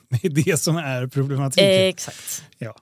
Det 0.09 0.27
är 0.27 0.45
det 0.45 0.57
som 0.61 0.77
är 0.77 1.07
problematiken. 1.07 1.89
exakt. 1.89 2.45
Ja. 2.59 2.75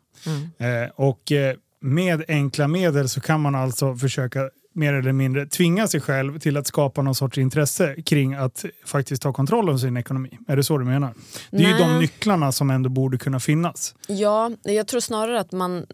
Eh, 0.66 0.90
och 0.94 1.32
eh, 1.32 1.56
med 1.80 2.24
enkla 2.28 2.68
medel 2.68 3.08
så 3.08 3.20
kan 3.20 3.40
man 3.40 3.54
alltså 3.54 3.96
försöka 3.96 4.50
mer 4.74 4.92
eller 4.92 5.12
mindre 5.12 5.46
tvinga 5.46 5.88
sig 5.88 6.00
själv 6.00 6.38
till 6.38 6.56
att 6.56 6.66
skapa 6.66 7.02
någon 7.02 7.14
sorts 7.14 7.38
intresse 7.38 8.02
kring 8.02 8.34
att 8.34 8.64
faktiskt 8.84 9.22
ta 9.22 9.32
kontroll 9.32 9.68
över 9.68 9.78
sin 9.78 9.96
ekonomi. 9.96 10.38
Är 10.48 10.56
det 10.56 10.64
så 10.64 10.78
du 10.78 10.84
menar? 10.84 11.14
Det 11.50 11.56
är 11.56 11.60
ju 11.60 11.74
Nej. 11.74 11.78
de 11.78 11.98
nycklarna 11.98 12.52
som 12.52 12.70
ändå 12.70 12.88
borde 12.88 13.18
kunna 13.18 13.40
finnas. 13.40 13.94
Ja, 14.06 14.50
jag 14.62 14.86
tror 14.86 15.00
snarare 15.00 15.40
att 15.40 15.52
man 15.52 15.86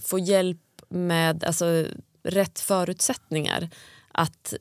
får 0.00 0.20
hjälp 0.20 0.58
med 0.88 1.44
alltså, 1.44 1.86
rätt 2.24 2.60
förutsättningar. 2.60 3.68
Att 4.12 4.54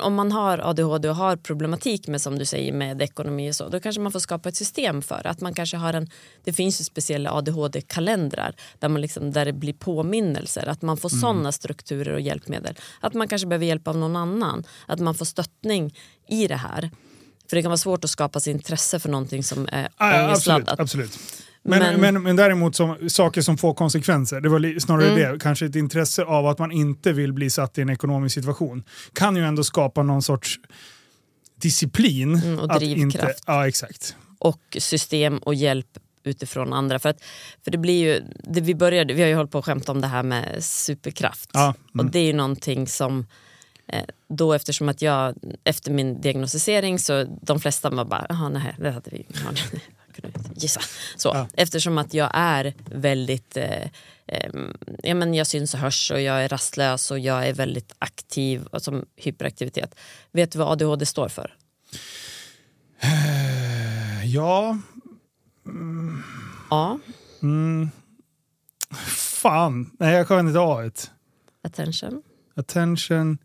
om 0.00 0.14
man 0.14 0.32
har 0.32 0.58
ADHD 0.58 1.08
och 1.08 1.16
har 1.16 1.36
problematik 1.36 2.06
med 2.08 2.20
som 2.20 2.38
du 2.38 2.44
säger 2.44 2.72
med 2.72 3.02
ekonomi 3.02 3.50
och 3.50 3.54
så, 3.54 3.68
då 3.68 3.80
kanske 3.80 4.00
man 4.00 4.12
får 4.12 4.18
skapa 4.18 4.48
ett 4.48 4.56
system 4.56 5.02
för 5.02 5.26
att 5.26 5.40
man 5.40 5.54
kanske 5.54 5.76
har 5.76 5.92
en, 5.94 6.10
det 6.44 6.52
finns 6.52 6.80
ju 6.80 6.84
speciella 6.84 7.32
ADHD-kalendrar 7.32 8.54
där, 8.78 8.88
man 8.88 9.00
liksom, 9.00 9.32
där 9.32 9.44
det 9.44 9.52
blir 9.52 9.72
påminnelser, 9.72 10.68
att 10.68 10.82
man 10.82 10.96
får 10.96 11.08
sådana 11.08 11.52
strukturer 11.52 12.12
och 12.12 12.20
hjälpmedel. 12.20 12.74
Att 13.00 13.14
man 13.14 13.28
kanske 13.28 13.46
behöver 13.48 13.66
hjälp 13.66 13.88
av 13.88 13.96
någon 13.96 14.16
annan, 14.16 14.64
att 14.86 15.00
man 15.00 15.14
får 15.14 15.24
stöttning 15.24 15.94
i 16.28 16.46
det 16.46 16.56
här. 16.56 16.90
För 17.50 17.56
det 17.56 17.62
kan 17.62 17.70
vara 17.70 17.78
svårt 17.78 18.04
att 18.04 18.10
skapa 18.10 18.40
sig 18.40 18.52
intresse 18.52 18.98
för 19.00 19.08
någonting 19.08 19.44
som 19.44 19.68
är 19.72 19.88
Ah, 19.96 20.12
ja, 20.12 20.12
absolut, 20.12 20.28
ångestladdat. 20.28 20.80
absolut. 20.80 21.18
Men, 21.62 21.78
men, 21.82 22.00
Men- 22.00 22.22
men, 22.22 22.36
däremot 22.36 22.76
som, 22.76 23.10
saker 23.10 23.42
som 23.42 23.58
får 23.58 23.74
konsekvenser, 23.74 24.40
det 24.40 24.48
var 24.48 24.80
snarare 24.80 25.08
Mm. 25.10 25.32
det, 25.32 25.38
kanske 25.38 25.66
ett 25.66 25.76
intresse 25.76 26.24
av 26.24 26.46
att 26.46 26.58
man 26.58 26.72
inte 26.72 27.12
vill 27.12 27.32
bli 27.32 27.50
satt 27.50 27.78
i 27.78 27.82
en 27.82 27.90
ekonomisk 27.90 28.34
situation, 28.34 28.84
kan 29.12 29.36
ju 29.36 29.44
ändå 29.44 29.64
skapa 29.64 30.02
någon 30.02 30.22
sorts 30.22 30.60
disciplin. 31.60 32.34
Mm, 32.34 32.58
och 32.58 32.68
drivkraft. 32.68 33.14
Inte, 33.14 33.34
ja, 33.46 33.68
exakt. 33.68 34.16
och 34.38 34.76
system 34.78 35.38
och 35.38 35.54
hjälp 35.54 35.86
utifrån 36.24 36.72
andra. 36.72 36.98
För, 36.98 37.08
att, 37.08 37.22
för 37.64 37.70
det 37.70 37.78
blir 37.78 37.98
ju, 38.04 38.22
det 38.44 38.60
vi, 38.60 38.74
började, 38.74 39.14
vi 39.14 39.22
har 39.22 39.28
ju 39.28 39.34
hållit 39.34 39.50
på 39.50 39.58
att 39.58 39.64
skämta 39.64 39.92
om 39.92 40.00
det 40.00 40.06
här 40.06 40.22
med 40.22 40.64
superkraft. 40.64 41.50
Ja, 41.52 41.74
mm. 41.94 42.06
Och 42.06 42.12
det 42.12 42.18
är 42.18 42.24
ju 42.24 42.32
någonting 42.32 42.86
som 42.86 43.26
eh, 43.86 44.04
då 44.28 44.52
eftersom 44.52 44.88
att 44.88 45.02
jag 45.02 45.34
efter 45.64 45.90
min 45.90 46.20
diagnostisering 46.20 46.98
så 46.98 47.38
de 47.42 47.60
flesta 47.60 47.90
var 47.90 48.04
bara, 48.04 48.26
jaha 48.28 48.48
nej 48.48 48.74
det 48.78 48.90
hade 48.90 49.10
vi 49.10 49.26
ja, 49.28 49.40
jag 50.06 50.14
kunde 50.14 50.38
inte 50.38 50.49
gissa. 50.62 50.80
Så, 51.16 51.30
Ja. 51.34 51.48
Eftersom 51.54 51.98
att 51.98 52.14
jag 52.14 52.30
är 52.34 52.74
väldigt, 52.84 53.56
eh, 53.56 53.82
eh, 54.26 54.50
ja, 55.02 55.14
men 55.14 55.34
jag 55.34 55.46
syns 55.46 55.74
och 55.74 55.80
hörs 55.80 56.10
och 56.10 56.20
jag 56.20 56.44
är 56.44 56.48
rastlös 56.48 57.10
och 57.10 57.18
jag 57.18 57.48
är 57.48 57.54
väldigt 57.54 57.94
aktiv 57.98 58.66
och 58.66 58.82
som 58.82 59.06
hyperaktivitet. 59.16 59.94
Vet 60.32 60.52
du 60.52 60.58
vad 60.58 60.68
ADHD 60.68 61.06
står 61.06 61.28
för? 61.28 61.54
Ja, 64.24 64.78
A. 66.70 66.98
fan. 69.42 69.90
Nej, 69.98 70.14
jag 70.14 70.28
kan 70.28 70.46
inte 70.46 70.58
ha 70.58 70.84
ett. 70.84 71.10
Attention. 71.62 72.22
Attention, 72.56 73.38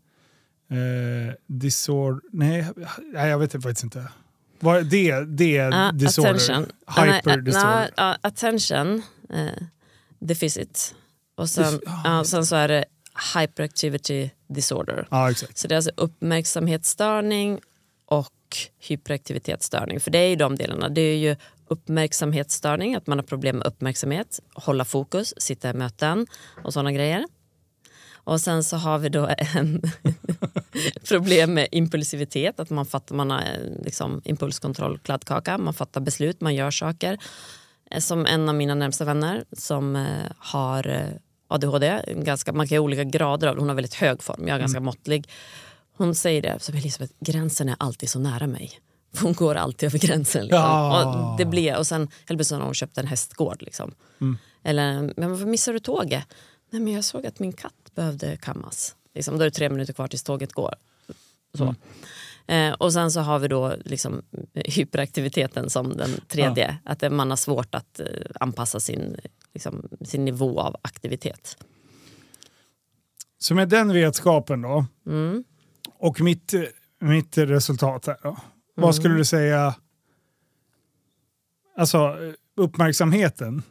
eh, 0.70 1.34
disorder. 1.46 2.20
Nej, 2.32 2.66
nej, 3.12 3.28
jag 3.28 3.38
vet 3.38 3.52
faktiskt 3.52 3.84
inte. 3.84 4.08
Vad 4.66 4.76
är 4.76 4.82
det? 4.82 5.24
Det 5.24 5.56
är 5.56 5.70
Ja, 5.72 5.92
disorder. 5.92 6.30
attention. 6.30 6.66
Ah, 6.86 7.04
Hyper 7.04 7.30
ah, 7.32 7.36
disorder. 7.36 7.90
ja, 7.96 8.16
attention 8.20 9.02
eh, 9.32 9.62
deficit. 10.18 10.94
Och 11.36 11.50
sen, 11.50 11.80
ah, 11.86 12.00
ja, 12.04 12.24
sen 12.24 12.46
så 12.46 12.56
är 12.56 12.68
det 12.68 12.84
hyperactivity 13.34 14.30
disorder. 14.48 15.28
Exakt. 15.30 15.58
Så 15.58 15.68
det 15.68 15.74
är 15.74 15.76
alltså 15.76 15.90
uppmärksamhetsstörning 15.96 17.60
och 18.06 18.32
hyperaktivitetsstörning. 18.88 20.00
För 20.00 20.10
det 20.10 20.18
är 20.18 20.28
ju 20.28 20.36
de 20.36 20.56
delarna. 20.56 20.88
Det 20.88 21.00
är 21.00 21.16
ju 21.16 21.36
uppmärksamhetsstörning, 21.68 22.94
att 22.94 23.06
man 23.06 23.18
har 23.18 23.24
problem 23.24 23.56
med 23.56 23.66
uppmärksamhet, 23.66 24.40
hålla 24.54 24.84
fokus, 24.84 25.34
sitta 25.36 25.70
i 25.70 25.74
möten 25.74 26.26
och 26.64 26.72
sådana 26.72 26.92
grejer. 26.92 27.24
Och 28.26 28.40
sen 28.40 28.64
så 28.64 28.76
har 28.76 28.98
vi 28.98 29.08
då 29.08 29.28
en 29.38 29.82
problem 31.08 31.54
med 31.54 31.68
impulsivitet, 31.72 32.60
att 32.60 32.70
man 32.70 32.86
fattar, 32.86 33.14
man 33.14 33.30
har 33.30 33.38
eh, 33.38 33.84
liksom 33.84 34.22
impulskontroll, 34.24 34.98
kladdkaka, 34.98 35.58
man 35.58 35.74
fattar 35.74 36.00
beslut, 36.00 36.40
man 36.40 36.54
gör 36.54 36.70
saker. 36.70 37.18
Eh, 37.90 38.00
Som 38.00 38.26
en 38.26 38.48
av 38.48 38.54
mina 38.54 38.74
närmsta 38.74 39.04
vänner 39.04 39.44
som 39.52 39.96
eh, 39.96 40.04
har 40.38 41.10
ADHD, 41.48 42.02
ganska, 42.16 42.52
man 42.52 42.68
kan 42.68 42.78
ha 42.78 42.82
olika 42.82 43.04
grader 43.04 43.48
av 43.48 43.58
hon 43.58 43.68
har 43.68 43.74
väldigt 43.74 43.94
hög 43.94 44.22
form, 44.22 44.48
jag 44.48 44.54
är 44.54 44.60
ganska 44.60 44.80
måttlig. 44.80 45.28
Hon 45.96 46.14
säger 46.14 46.42
det, 46.42 46.56
som 46.60 46.74
Elisabeth, 46.74 47.12
gränsen 47.20 47.68
är 47.68 47.76
alltid 47.78 48.10
så 48.10 48.18
nära 48.18 48.46
mig. 48.46 48.80
Hon 49.20 49.32
går 49.32 49.54
alltid 49.54 49.86
över 49.86 49.98
gränsen. 49.98 50.42
Liksom. 50.42 50.60
Ja. 50.60 51.04
Och 51.32 51.38
det 51.38 51.44
blir, 51.44 51.76
och 51.76 51.86
sen 51.86 52.08
plötsligt 52.26 52.58
har 52.58 52.64
hon 52.64 52.74
köpt 52.74 52.98
en 52.98 53.06
hästgård. 53.06 53.62
Liksom. 53.62 53.94
Eller, 54.62 55.12
men 55.16 55.30
varför 55.30 55.46
missar 55.46 55.72
du 55.72 55.78
tåget? 55.78 56.24
Nej, 56.70 56.82
men 56.82 56.92
jag 56.92 57.04
såg 57.04 57.26
att 57.26 57.38
min 57.38 57.52
katt 57.52 57.85
behövde 57.96 58.36
kammas. 58.36 58.96
Liksom, 59.14 59.34
då 59.38 59.40
är 59.40 59.44
det 59.44 59.54
tre 59.56 59.68
minuter 59.70 59.92
kvar 59.92 60.08
tills 60.08 60.22
tåget 60.22 60.52
går. 60.52 60.74
Så. 61.54 61.74
Eh, 62.52 62.72
och 62.72 62.92
sen 62.92 63.10
så 63.12 63.20
har 63.20 63.38
vi 63.38 63.48
då 63.48 63.74
liksom 63.84 64.22
hyperaktiviteten 64.54 65.70
som 65.70 65.96
den 65.96 66.10
tredje. 66.28 66.78
Att 66.84 67.00
det- 67.00 67.10
man 67.10 67.30
har 67.30 67.36
svårt 67.36 67.74
att 67.74 68.00
eh, 68.00 68.06
anpassa 68.40 68.80
sin, 68.80 69.16
liksom, 69.54 69.88
sin 70.04 70.24
nivå 70.24 70.60
av 70.60 70.76
aktivitet. 70.82 71.56
Så 73.38 73.54
med 73.54 73.68
den 73.68 73.92
vetskapen 73.92 74.62
då, 74.62 74.86
Mm. 75.06 75.44
och 75.94 76.20
mitt, 76.20 76.54
mitt 77.00 77.38
resultat 77.38 78.06
här 78.06 78.18
då. 78.22 78.28
Mm. 78.28 78.40
Vad 78.74 78.94
skulle 78.94 79.14
du 79.14 79.24
säga, 79.24 79.74
alltså 81.76 82.16
uppmärksamheten. 82.56 83.62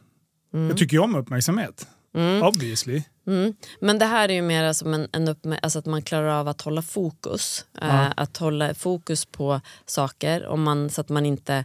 Jag 0.50 0.76
tycker 0.78 0.96
ju 0.96 1.02
om 1.02 1.14
uppmärksamhet. 1.14 1.86
Obviously. 2.42 3.02
Mm. 3.26 3.54
Men 3.80 3.98
det 3.98 4.04
här 4.06 4.28
är 4.28 4.32
ju 4.34 4.42
mer 4.42 4.72
som 4.72 4.94
en, 4.94 5.08
en 5.12 5.28
uppmär- 5.28 5.58
alltså 5.62 5.78
att 5.78 5.86
man 5.86 6.02
klarar 6.02 6.28
av 6.40 6.48
att 6.48 6.60
hålla 6.60 6.82
fokus. 6.82 7.64
Eh, 7.82 7.88
Ja. 7.88 8.12
att 8.16 8.36
hålla 8.36 8.74
fokus 8.74 9.24
på 9.24 9.60
saker 9.86 10.46
om 10.46 10.62
man, 10.62 10.90
så 10.90 11.00
att 11.00 11.08
man 11.08 11.26
inte... 11.26 11.64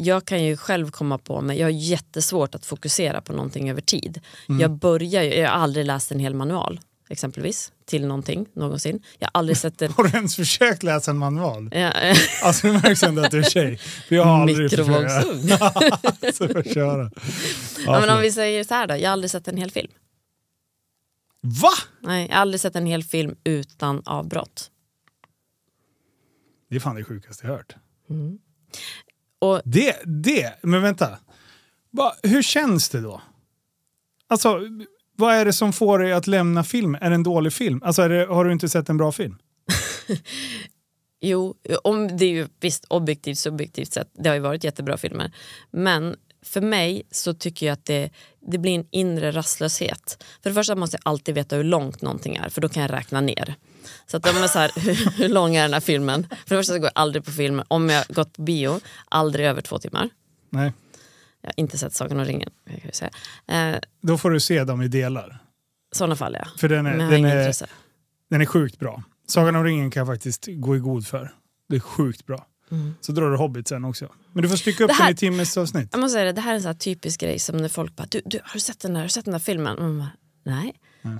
Jag 0.00 0.24
kan 0.24 0.44
ju 0.44 0.56
själv 0.56 0.90
komma 0.90 1.18
på 1.18 1.40
mig, 1.40 1.58
jag 1.58 1.66
har 1.66 1.70
jättesvårt 1.70 2.54
att 2.54 2.66
fokusera 2.66 3.20
på 3.20 3.32
någonting 3.32 3.70
över 3.70 3.80
tid. 3.80 4.20
Jag 4.60 4.70
börjar 4.70 5.22
ju, 5.22 5.34
jag 5.34 5.50
har 5.50 5.56
aldrig 5.58 5.86
läst 5.86 6.10
en 6.12 6.20
hel 6.20 6.34
manual. 6.34 6.80
exempelvis 7.08 7.72
till 7.86 8.06
någonting 8.06 8.46
någonsin. 8.52 9.02
Jag 9.18 9.26
har 9.32 9.38
aldrig 9.38 9.56
sett 9.56 9.82
en... 9.82 9.92
Har 9.96 10.04
du 10.04 10.10
ens 10.10 10.36
försökt 10.36 10.82
läsa 10.82 11.10
en 11.10 11.18
manual? 11.18 11.70
Ja, 11.72 11.78
eh, 11.92 12.16
Alltså 12.42 12.66
det 12.66 12.72
märks 12.72 13.02
ändå 13.02 13.22
att 13.22 13.30
du 13.30 13.38
är 13.38 13.42
tjej. 13.50 13.76
För 14.08 14.14
jag 14.14 14.24
har 14.24 14.40
aldrig 14.42 14.70
försökt. 14.70 14.88
Mikrovågsugn. 14.88 15.48
Så 16.34 16.46
får 16.48 16.56
jag 16.56 16.74
köra. 16.74 17.10
Ja, 17.14 17.20
Ja, 17.86 18.00
men 18.00 18.10
om 18.10 18.20
vi 18.20 18.32
säger 18.32 18.64
så 18.64 18.74
här 18.74 18.86
då, 18.86 18.96
jag 18.96 19.08
har 19.08 19.12
aldrig 19.12 19.30
sett 19.30 19.48
en 19.48 19.56
hel 19.56 19.70
film. 19.70 19.88
Va? 21.40 21.70
Nej, 22.00 22.26
jag 22.28 22.34
har 22.34 22.40
aldrig 22.40 22.60
sett 22.60 22.76
en 22.76 22.86
hel 22.86 23.04
film 23.04 23.36
utan 23.44 24.02
avbrott. 24.04 24.70
Det 26.70 26.76
är 26.76 26.80
fan 26.80 26.96
det 26.96 27.04
sjukaste 27.04 27.46
jag 27.46 27.54
hört. 27.54 27.74
Och 29.38 29.60
Det, 29.64 29.96
det, 30.04 30.54
men 30.62 30.82
vänta. 30.82 31.18
Va, 31.90 32.14
hur 32.22 32.42
känns 32.42 32.88
det 32.88 33.00
då? 33.00 33.22
Alltså, 34.26 34.60
vad 35.16 35.34
är 35.34 35.44
det 35.44 35.52
som 35.52 35.72
får 35.72 35.98
dig 35.98 36.12
att 36.12 36.26
lämna 36.26 36.64
film? 36.64 36.94
Är 36.94 37.10
det 37.10 37.14
en 37.14 37.22
dålig 37.22 37.52
film? 37.52 37.82
Alltså, 37.84 38.08
det, 38.08 38.26
har 38.26 38.44
du 38.44 38.52
inte 38.52 38.68
sett 38.68 38.88
en 38.88 38.96
bra 38.96 39.12
film? 39.12 39.38
Jo, 41.20 41.54
om 41.84 42.16
det 42.16 42.24
är 42.24 42.30
ju 42.30 42.48
visst 42.60 42.84
objektivt 42.88 43.38
subjektivt 43.38 43.92
sett, 43.92 44.10
det 44.14 44.28
har 44.28 44.34
ju 44.34 44.40
varit 44.40 44.64
jättebra 44.64 44.96
filmer. 44.96 45.32
Men 45.70 46.16
för 46.42 46.60
mig 46.60 47.02
så 47.10 47.34
tycker 47.34 47.66
jag 47.66 47.72
att 47.72 47.84
det, 47.84 48.10
det 48.40 48.58
blir 48.58 48.74
en 48.74 48.86
inre 48.90 49.32
rastlöshet. 49.32 50.24
För 50.42 50.50
det 50.50 50.54
första 50.54 50.74
måste 50.74 50.96
jag 51.02 51.10
alltid 51.10 51.34
veta 51.34 51.56
hur 51.56 51.64
långt 51.64 52.02
någonting 52.02 52.36
är 52.36 52.48
för 52.48 52.60
då 52.60 52.68
kan 52.68 52.82
jag 52.82 52.92
räkna 52.92 53.20
ner. 53.20 53.54
Så 54.06 54.16
att 54.16 54.26
jag 54.26 54.50
så 54.50 54.58
här, 54.58 54.70
hur, 54.80 55.10
hur 55.10 55.28
lång 55.28 55.56
är 55.56 55.62
den 55.62 55.72
här 55.72 55.80
filmen? 55.80 56.26
För 56.30 56.54
det 56.54 56.60
första 56.60 56.72
så 56.72 56.78
går 56.78 56.84
jag 56.86 56.92
aldrig 57.02 57.24
på 57.24 57.30
film, 57.30 57.62
om 57.68 57.88
jag 57.88 58.04
gått 58.08 58.32
på 58.32 58.42
bio, 58.42 58.80
aldrig 59.08 59.46
över 59.46 59.60
två 59.62 59.78
timmar. 59.78 60.08
Nej. 60.50 60.72
Jag 61.40 61.48
har 61.48 61.54
inte 61.56 61.78
sett 61.78 61.94
Sagan 61.94 62.18
om 62.20 62.24
ringen. 62.24 62.50
Eh, 63.46 63.76
Då 64.02 64.18
får 64.18 64.30
du 64.30 64.40
se 64.40 64.64
dem 64.64 64.82
i 64.82 64.88
delar. 64.88 65.38
sådana 65.92 66.16
fall 66.16 66.36
ja. 66.40 66.48
För 66.58 66.68
den 66.68 66.84
Men 66.84 66.92
jag 66.92 67.00
är, 67.00 67.04
har 67.04 67.12
den 67.12 67.24
är, 67.24 67.40
intresse. 67.40 67.66
den 68.30 68.40
är 68.40 68.46
sjukt 68.46 68.78
bra. 68.78 69.02
Sagan 69.26 69.56
om 69.56 69.64
ringen 69.64 69.90
kan 69.90 70.00
jag 70.00 70.06
faktiskt 70.06 70.46
gå 70.48 70.76
i 70.76 70.78
god 70.78 71.06
för. 71.06 71.32
Det 71.68 71.76
är 71.76 71.80
sjukt 71.80 72.26
bra. 72.26 72.46
Så 73.00 73.12
drar 73.12 73.30
du 73.30 73.36
Hobbit 73.36 73.68
sen 73.68 73.84
också. 73.84 74.08
Men 74.32 74.42
du 74.42 74.48
får 74.48 74.56
stycka 74.56 74.84
upp 74.84 74.90
Mm. 74.90 74.96
Det 74.98 75.02
här- 75.02 75.08
den 75.10 75.14
i 75.14 75.18
timmes 75.18 75.56
avsnitt. 75.56 75.88
Jag 75.92 76.00
måste 76.00 76.12
säga 76.12 76.24
det, 76.24 76.32
det 76.32 76.40
här 76.40 76.50
är 76.50 76.54
en 76.54 76.62
sån 76.62 76.68
här 76.68 76.74
typisk 76.78 77.20
grej 77.20 77.38
som 77.38 77.56
när 77.56 77.68
folk 77.68 77.96
bara, 77.96 78.06
du, 78.10 78.20
du, 78.24 78.38
har, 78.44 78.54
du 78.54 78.60
sett 78.60 78.80
den 78.80 78.92
där, 78.92 79.00
har 79.00 79.04
du 79.06 79.10
sett 79.10 79.24
den 79.24 79.32
där 79.32 79.38
filmen? 79.38 79.76
Och 79.78 79.84
man 79.84 79.98
bara, 79.98 80.10
Nej. 80.44 80.72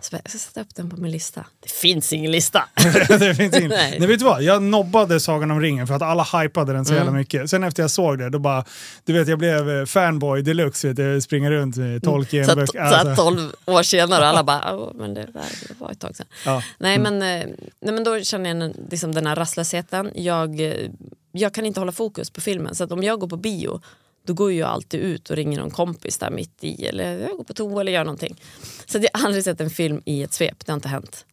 Så 0.03 0.11
bara, 0.13 0.21
jag 0.25 0.31
ska 0.31 0.39
sätta 0.39 0.61
upp 0.61 0.75
den 0.75 0.91
på 0.91 0.97
min 0.97 1.11
lista. 1.13 1.45
Det 1.61 1.71
finns 1.71 2.13
ingen 2.13 2.31
lista. 2.33 2.65
det 3.19 3.35
finns 3.35 3.57
ingen. 3.57 3.69
Nej. 3.71 3.97
Nej. 3.99 4.09
vet 4.09 4.19
du 4.19 4.25
vad? 4.25 4.43
Jag 4.43 4.63
nobbade 4.63 5.21
Sagan 5.21 5.51
om 5.51 5.61
ringen 5.61 5.87
för 5.87 5.95
att 5.95 6.03
alla 6.03 6.23
hypade 6.43 6.73
den 6.73 6.85
så 6.85 6.93
Mm. 6.93 7.05
jävla 7.05 7.19
mycket. 7.19 7.51
Sen 7.51 7.65
efter 7.65 7.83
jag 7.83 7.91
såg 7.91 8.19
det, 8.19 8.31
då 8.31 8.39
bara, 8.39 8.65
du 9.05 9.13
vet 9.13 9.29
jag 9.29 9.39
blev 9.39 9.71
eh, 9.71 9.85
fanboy 9.85 10.43
deluxe, 10.43 10.89
vet 10.89 10.97
du, 10.97 11.21
springer 11.21 11.51
runt 11.51 11.77
med 11.77 12.03
Tolkien. 12.03 12.45
Så 12.45 12.51
att, 12.51 12.57
böcker. 12.59 12.89
så 12.91 12.95
att 12.95 13.07
Alltså, 13.07 13.23
12 13.25 13.53
år 13.67 13.83
senare 13.83 14.27
alla 14.27 14.45
bara, 14.45 14.77
"Åh, 14.77 14.91
men 14.95 15.15
det, 15.15 15.27
det 15.69 15.75
var 15.79 15.91
ett 15.91 16.01
tag 16.01 16.17
sedan. 16.17 16.27
ja. 16.45 16.63
Nej, 16.79 16.99
men, 16.99 17.15
eh, 17.15 17.47
nej 17.81 17.95
men 17.95 18.05
då 18.05 18.21
känner 18.21 18.55
jag 18.55 18.75
liksom 18.91 19.15
den 19.15 19.27
här 19.27 19.37
rastlösheten. 19.37 20.11
Jag, 20.15 20.61
eh, 20.61 20.91
jag 21.39 21.55
kan 21.55 21.67
inte 21.67 21.81
hålla 21.81 21.93
fokus 21.93 22.31
på 22.31 22.41
filmen. 22.41 22.75
Så 22.75 22.87
om 22.87 23.03
jag 23.03 23.21
går 23.21 23.29
på 23.29 23.37
bio 23.37 23.81
då 24.29 24.35
går 24.35 24.53
jag 24.53 24.69
alltid 24.69 25.01
ut 25.01 25.31
och 25.31 25.37
ringer 25.37 25.59
någon 25.59 25.71
kompis 25.71 26.19
där 26.19 26.31
mitt 26.31 26.65
i. 26.65 26.87
Eller 26.87 27.19
jag 27.19 27.37
går 27.37 27.45
på 27.45 27.55
toa 27.55 27.81
eller 27.81 27.93
gör 27.93 28.05
någonting. 28.05 28.41
Så 28.87 28.99
jag 28.99 29.09
har 29.13 29.27
aldrig 29.27 29.45
sett 29.45 29.61
en 29.61 29.71
film 29.71 30.03
i 30.05 30.23
ett 30.23 30.33
svep. 30.33 30.67
Det 30.67 30.73
har 30.73 30.77
inte 30.77 30.89
hänt. 30.89 31.27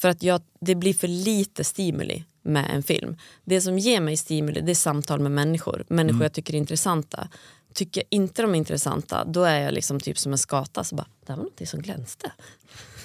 För 0.00 0.08
att 0.08 0.22
jag, 0.22 0.42
det 0.60 0.74
blir 0.74 0.94
för 0.94 1.08
lite 1.08 1.64
stimuli 1.64 2.24
med 2.42 2.70
en 2.74 2.82
film. 2.82 3.16
Det 3.44 3.60
som 3.60 3.78
ger 3.78 4.00
mig 4.00 4.16
stimuli 4.16 4.60
det 4.60 4.72
är 4.72 4.74
samtal 4.74 5.20
med 5.20 5.32
människor. 5.32 5.84
Människor 5.88 6.22
jag 6.22 6.32
tycker 6.32 6.54
är 6.54 6.58
intressanta. 6.58 7.28
Tycker 7.74 8.00
jag 8.00 8.06
inte 8.10 8.42
de 8.42 8.54
är 8.54 8.58
intressanta 8.58 9.24
då 9.24 9.42
är 9.42 9.60
jag 9.60 9.74
liksom 9.74 10.00
typ 10.00 10.18
som 10.18 10.32
en 10.32 10.38
skata. 10.38 10.84
Så 10.84 10.94
bara, 10.94 11.06
det 11.26 11.32
här 11.32 11.36
var 11.36 11.44
något 11.44 11.68
som 11.68 11.82
glänste. 11.82 12.32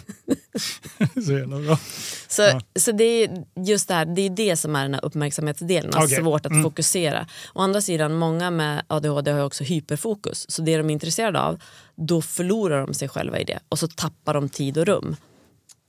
så 1.25 1.31
jävla 1.31 1.59
bra. 1.59 1.79
Så, 2.27 2.41
Ja. 2.41 2.61
så 2.79 2.91
det 2.91 3.03
är 3.03 3.43
just 3.55 3.87
det 3.87 3.93
här, 3.93 4.05
det 4.05 4.21
är 4.21 4.29
det 4.29 4.57
som 4.57 4.75
är 4.75 4.81
den 4.83 4.93
här 4.93 5.05
uppmärksamhetsdelen, 5.05 5.93
att 5.93 6.03
Okej. 6.05 6.17
svårt 6.17 6.45
att 6.45 6.51
Mm. 6.51 6.63
fokusera. 6.63 7.27
Å 7.53 7.61
andra 7.61 7.81
sidan, 7.81 8.15
många 8.15 8.51
med 8.51 8.83
ADHD 8.87 9.31
har 9.31 9.43
också 9.43 9.63
hyperfokus. 9.63 10.45
Så 10.51 10.61
det 10.61 10.77
de 10.77 10.89
är 10.89 10.93
intresserade 10.93 11.39
av, 11.41 11.61
då 11.95 12.21
förlorar 12.21 12.81
de 12.87 12.93
sig 12.93 13.09
själva 13.09 13.39
i 13.39 13.43
det. 13.43 13.59
Och 13.69 13.79
så 13.79 13.87
tappar 13.87 14.33
de 14.33 14.49
tid 14.49 14.77
och 14.77 14.85
rum. 14.85 15.15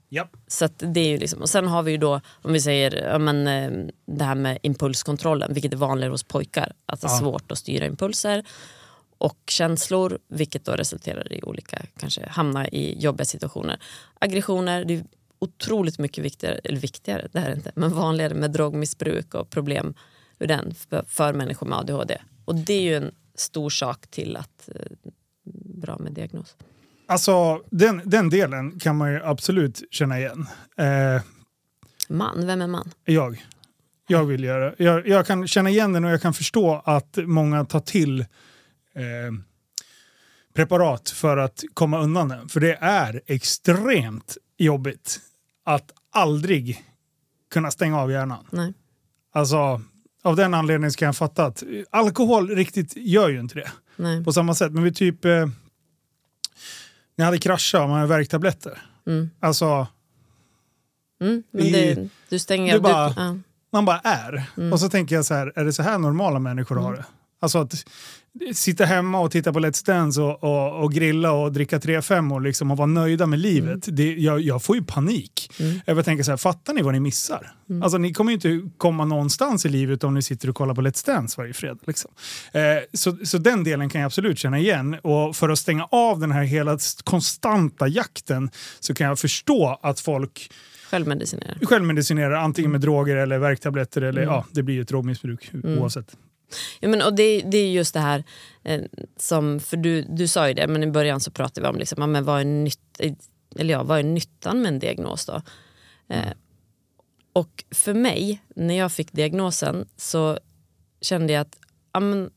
Ja. 0.09 0.29
Så 0.47 0.69
det 0.79 1.01
är 1.01 1.09
ju 1.09 1.19
liksom, 1.19 1.43
och 1.43 1.49
sen 1.51 1.67
har 1.69 1.83
vi 1.83 1.91
ju 1.93 1.97
då, 1.99 2.21
om 2.43 2.53
vi 2.53 2.61
säger 2.61 3.09
ja, 3.13 3.19
men, 3.19 3.47
eh, 3.47 3.71
det 4.07 4.25
här 4.25 4.35
med 4.35 4.59
impulskontrollen, 4.63 5.55
vilket 5.55 5.73
är 5.73 5.77
vanligare 5.77 6.11
hos 6.11 6.23
pojkar. 6.23 6.73
Att 6.87 7.01
det 7.01 7.07
är 7.07 7.11
Ja. 7.11 7.19
svårt 7.19 7.53
att 7.53 7.59
styra 7.59 7.87
impulser 7.87 8.45
och 9.19 9.39
känslor, 9.47 10.19
vilket 10.29 10.65
då 10.65 10.73
resulterar 10.73 11.33
i 11.33 11.43
olika, 11.43 11.83
kanske 11.99 12.29
hamna 12.29 12.69
i 12.69 12.99
jobbiga 13.01 13.25
situationer. 13.25 13.81
Aggressioner, 14.19 14.85
det 14.85 14.95
är 14.95 15.05
otroligt 15.39 15.99
mycket 15.99 16.25
viktigare, 16.25 16.55
eller 16.65 16.79
viktigare, 16.79 17.29
det 17.33 17.41
här 17.41 17.51
är 17.51 17.55
inte, 17.55 17.73
men 17.75 17.93
vanligare 17.93 18.35
med 18.35 18.51
drogmissbruk 18.51 19.35
och 19.35 19.51
problem 19.51 19.95
ur 20.39 20.47
den 20.47 20.75
för, 20.75 21.05
för 21.09 21.33
människor 21.33 21.67
med 21.67 21.79
ADHD. 21.79 22.19
Och 22.45 22.55
det 22.55 22.73
är 22.75 22.83
ju 22.83 22.97
en 22.97 23.15
stor 23.35 23.71
sak 23.71 24.07
till 24.11 24.37
att 24.37 24.69
eh, 24.75 25.11
bra 25.65 25.99
med 25.99 26.13
diagnos. 26.13 26.57
Alltså 27.07 27.63
den, 27.71 28.03
den 28.05 28.31
delen 28.31 28.79
kan 28.81 28.97
man 28.97 29.13
ju 29.13 29.23
absolut 29.25 29.83
känna 29.91 30.19
igen. 30.19 30.47
Eh, 30.77 31.23
Man, 32.09 32.47
vem 32.47 32.63
är 32.63 32.67
man? 32.67 32.91
jag. 33.05 33.45
Jag 34.07 34.25
vill 34.25 34.45
göra. 34.45 34.75
Jag, 34.79 35.09
jag 35.09 35.27
kan 35.27 35.49
känna 35.49 35.71
igen 35.71 35.93
den 35.93 36.05
och 36.05 36.11
jag 36.11 36.23
kan 36.23 36.35
förstå 36.35 36.83
att 36.85 37.19
många 37.25 37.65
tar 37.65 37.81
till 37.81 38.25
preparat 40.55 41.11
för 41.11 41.37
att 41.37 41.65
komma 41.75 42.01
undan 42.01 42.29
den. 42.29 42.49
För 42.49 42.61
det 42.61 42.75
är 42.81 43.21
extremt 43.27 44.37
jobbigt 44.59 45.21
att 45.65 45.91
aldrig 46.13 46.85
kunna 47.51 47.71
stänga 47.71 48.01
av 48.01 48.11
hjärnan. 48.11 48.47
Nej. 48.51 48.75
Alltså, 49.33 49.81
av 50.23 50.37
den 50.37 50.55
anledningen 50.55 50.91
kan 50.91 51.07
jag 51.07 51.17
fatta 51.17 51.45
att 51.47 51.63
alkohol 51.91 52.51
riktigt 52.51 52.97
gör 52.97 53.29
ju 53.29 53.41
inte 53.41 53.55
det 53.55 53.71
Nej. 53.97 54.25
på 54.25 54.33
samma 54.33 54.55
sätt. 54.55 54.73
Men 54.73 54.83
vi 54.83 54.93
typ, 54.93 55.25
eh, 55.25 55.47
jag 57.17 57.25
hade 57.25 57.39
kraschat 57.39 57.81
och 57.83 57.89
man 57.89 57.97
hade 58.01 58.09
värktabletter. 58.09 58.83
Mm. 59.07 59.31
Alltså, 59.41 59.87
Mm, 61.21 61.43
men 61.51 61.63
I- 61.65 61.71
det, 61.95 62.09
du 62.29 62.39
stänger 62.39 62.75
av. 62.77 62.83
bara- 62.83 63.09
Du, 63.09 63.15
ja. 63.21 63.37
man 63.73 63.85
bara 63.85 63.99
är. 63.99 64.43
Mm. 64.57 64.73
Och 64.73 64.81
så 64.81 64.89
tänker 64.91 65.15
jag 65.15 65.25
så 65.25 65.35
här, 65.35 65.53
är 65.57 65.65
det 65.65 65.73
så 65.73 65.83
här 65.83 65.99
normala 65.99 66.39
människor 66.39 66.77
har 66.77 66.93
det? 66.97 67.05
Alltså 67.41 67.59
att 67.59 67.85
sitta 68.55 68.85
hemma 68.85 69.21
och 69.21 69.31
titta 69.31 69.53
på 69.53 69.59
Let's 69.59 69.87
Dance 69.87 70.21
och, 70.21 70.45
och, 70.45 70.83
och 70.83 70.93
grilla 70.93 71.33
och 71.33 71.53
dricka 71.53 71.79
3-5 71.79 72.35
och, 72.35 72.41
liksom 72.41 72.71
och 72.71 72.77
vara 72.77 72.87
nöjda 72.87 73.27
med 73.27 73.39
livet. 73.39 73.97
Det, 73.97 74.15
jag, 74.15 74.41
jag 74.41 74.63
får 74.63 74.77
ju 74.77 74.85
panik. 74.85 75.51
Mm. 75.61 75.81
Jag 75.87 76.05
tänker 76.05 76.25
så 76.25 76.33
här, 76.33 76.37
fattar 76.37 76.75
ni 76.75 76.83
vad 76.83 76.95
ni 76.95 77.01
missar? 77.01 77.53
Alltså 77.83 77.99
ni 77.99 78.13
kommer 78.13 78.31
ju 78.31 78.35
inte 78.35 78.71
komma 78.77 79.05
någonstans 79.05 79.67
i 79.67 79.69
livet 79.69 80.05
om 80.05 80.15
ni 80.15 80.23
sitter 80.23 80.49
och 80.49 80.57
kollar 80.57 80.75
på 80.75 80.83
Let's 80.83 81.07
Dance 81.07 81.35
varje 81.41 81.53
fredag. 81.53 81.79
Liksom. 81.87 82.11
Eh, 82.53 82.61
så, 82.93 83.17
så 83.25 83.39
den 83.39 83.65
delen 83.65 83.89
kan 83.89 84.01
jag 84.01 84.07
absolut 84.07 84.39
känna 84.39 84.59
igen. 84.59 84.97
Och 85.03 85.37
för 85.37 85.49
att 85.49 85.59
stänga 85.59 85.85
av 85.85 86.21
den 86.21 86.33
här 86.33 86.43
hela 86.43 86.79
konstanta 87.05 87.89
jakten 87.89 88.51
så 88.81 88.95
kan 88.95 89.07
jag 89.07 89.19
förstå 89.19 89.79
att 89.83 90.01
folk 90.01 90.51
Självmedicinerar. 90.91 91.59
självmedicinerar 91.63 92.35
antingen 92.35 92.71
med 92.71 92.81
droger 92.81 93.17
eller 93.17 93.39
värktabletter 93.39 94.03
eller 94.03 94.23
ja, 94.23 94.45
det 94.51 94.63
blir 94.63 94.75
ju 94.75 94.81
ett 94.81 94.89
drogmissbruk 94.89 95.51
oavsett. 95.65 96.17
Ja, 96.81 96.89
men, 96.89 97.03
och 97.03 97.15
det, 97.15 97.41
det 97.41 97.59
är 97.59 97.71
just 97.71 97.95
det 97.95 98.01
här, 98.01 98.25
eh, 98.63 98.81
som, 99.17 99.61
för 99.61 99.77
du, 99.77 100.03
du 100.03 100.29
sa 100.29 100.49
ju 100.49 100.55
det, 100.55 100.67
men 100.67 100.83
i 100.83 100.91
början 100.91 101.21
så 101.21 101.31
pratade 101.31 101.61
vi 101.61 101.69
om 101.69 101.79
liksom, 101.79 101.97
ja, 102.01 102.07
men 102.07 102.25
vad, 102.25 102.41
är 102.41 102.45
nytt, 102.45 103.01
eller 103.57 103.75
ja, 103.75 103.83
vad 103.83 103.99
är 103.99 104.03
nyttan 104.03 104.63
med 104.63 104.69
en 104.69 104.79
diagnos. 104.79 105.27
Då? 105.27 105.43
Eh, 106.09 106.33
och 107.33 107.65
för 107.71 107.95
mig, 107.95 108.43
när 108.57 108.75
jag 108.75 108.93
fick 108.93 109.13
diagnosen 109.13 109.89
så 109.97 110.39
kände 111.01 111.33
jag 111.33 111.41
att 111.41 111.57
ja, 111.93 112.01
men, 112.01 112.31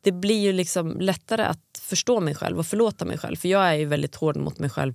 det 0.00 0.12
blir 0.12 0.40
ju 0.40 0.52
liksom 0.52 1.00
lättare 1.00 1.42
att 1.42 1.80
förstå 1.82 2.20
mig 2.20 2.34
själv 2.34 2.58
och 2.58 2.66
förlåta 2.66 3.04
mig 3.04 3.18
själv. 3.18 3.36
För 3.36 3.48
jag 3.48 3.68
är 3.68 3.74
ju 3.74 3.84
väldigt 3.84 4.14
hård 4.14 4.36
mot 4.36 4.58
mig 4.58 4.70
själv 4.70 4.94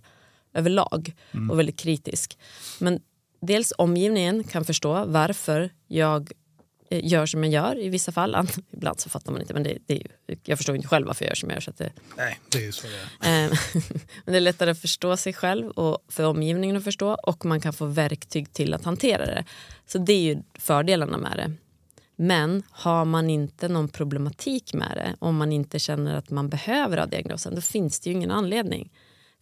överlag 0.54 1.14
och 1.52 1.60
väldigt 1.60 1.80
kritisk. 1.80 2.38
Men 2.80 3.00
dels 3.42 3.74
omgivningen 3.78 4.44
kan 4.44 4.66
förstå 4.66 5.06
varför 5.06 5.70
jag 5.88 6.22
eh, 6.22 6.38
gör 7.00 7.26
som 7.26 7.44
jag 7.44 7.54
gör 7.54 7.80
i 7.80 7.90
vissa 7.90 8.12
fall. 8.12 8.36
An- 8.36 8.48
Ibland 8.72 9.00
så 9.00 9.10
fattar 9.10 9.32
man 9.32 9.42
inte, 9.42 9.54
men 9.54 9.64
det, 9.64 9.78
det 9.86 9.94
är 9.94 9.98
ju, 10.28 10.38
jag 10.44 10.58
förstår 10.58 10.76
inte 10.76 10.88
själv 10.88 11.08
varför 11.08 11.26
jag 11.26 11.30
gör 11.30 11.36
som 11.36 11.50
jag 11.50 11.56
gör. 11.56 11.62
Så 11.62 11.70
att 11.70 11.78
det, 11.78 11.92
Nej, 12.18 12.40
det 12.50 12.66
är 12.66 12.72
så 12.72 12.88
det 12.88 13.28
är. 13.30 13.46
eh, 13.46 13.52
men 14.26 14.32
det 14.34 14.38
är 14.38 14.42
lättare 14.42 14.72
att 14.72 14.80
förstå 14.82 15.18
sig 15.18 15.34
själv 15.34 15.70
och 15.70 15.98
för 16.08 16.24
omgivningen 16.24 16.78
att 16.78 16.84
förstå 16.84 17.14
och 17.24 17.46
man 17.46 17.62
kan 17.62 17.74
få 17.74 17.86
verktyg 17.86 18.54
till 18.54 18.74
att 18.74 18.86
hantera 18.86 19.26
det. 19.26 19.46
Så 19.88 19.98
det 19.98 20.14
är 20.14 20.22
ju 20.22 20.38
fördelarna 20.54 21.18
med 21.18 21.38
det. 21.38 21.52
Men 22.16 22.64
har 22.72 23.06
man 23.06 23.30
inte 23.30 23.68
någon 23.68 23.90
problematik 23.90 24.74
med 24.74 24.92
det, 24.96 25.16
om 25.20 25.36
man 25.36 25.52
inte 25.52 25.80
känner 25.80 26.16
att 26.16 26.30
man 26.30 26.50
behöver 26.50 26.98
ha 26.98 27.06
diagnosen, 27.06 27.56
då 27.56 27.62
finns 27.62 28.00
det 28.00 28.10
ju 28.10 28.16
ingen 28.16 28.32
anledning. 28.32 28.92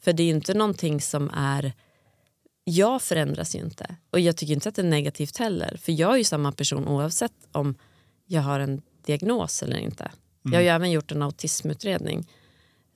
För 0.04 0.14
det 0.14 0.24
är 0.24 0.26
ju 0.26 0.32
inte 0.34 0.54
någonting 0.54 1.02
som 1.02 1.30
är... 1.34 1.74
Jag 2.64 3.01
förändras 3.01 3.55
ju 3.55 3.59
inte. 3.59 3.95
Och 4.12 4.20
jag 4.20 4.38
tycker 4.38 4.53
inte 4.53 4.70
att 4.70 4.76
det 4.76 4.82
är 4.82 4.86
negativt 4.89 5.38
heller. 5.38 5.78
För 5.82 5.91
jag 5.91 6.14
är 6.14 6.18
ju 6.18 6.24
samma 6.24 6.51
person 6.51 6.88
oavsett 6.88 7.34
om 7.51 7.76
jag 8.26 8.41
har 8.41 8.59
en 8.59 8.82
diagnos 9.05 9.64
eller 9.64 9.78
inte. 9.78 10.12
Jag 10.43 10.51
har 10.53 10.62
ju 10.62 10.68
även 10.68 10.91
gjort 10.91 11.12
en 11.12 11.22
autismutredning 11.22 12.28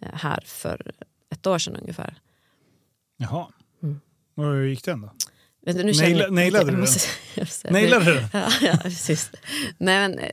eh, 0.02 0.10
här 0.14 0.44
för 0.46 0.92
ett 1.32 1.48
år 1.48 1.60
sedan 1.60 1.76
ungefär. 1.76 2.18
Jaha. 3.18 3.48
Och 4.38 4.44
Hur 4.44 4.66
gick 4.68 4.84
den 4.86 5.02
då? 5.02 5.14
Nu 5.66 5.72
Naila- 5.92 6.30
nailade 6.32 6.72
du 6.72 6.78
den? 6.78 7.74
Nailade 7.74 8.06
du? 8.14 8.28
Ja, 8.34 8.50
ja 8.62 8.78
precis. 8.82 9.32
Nej, 9.78 10.00
men, 10.10 10.20
eh, 10.20 10.32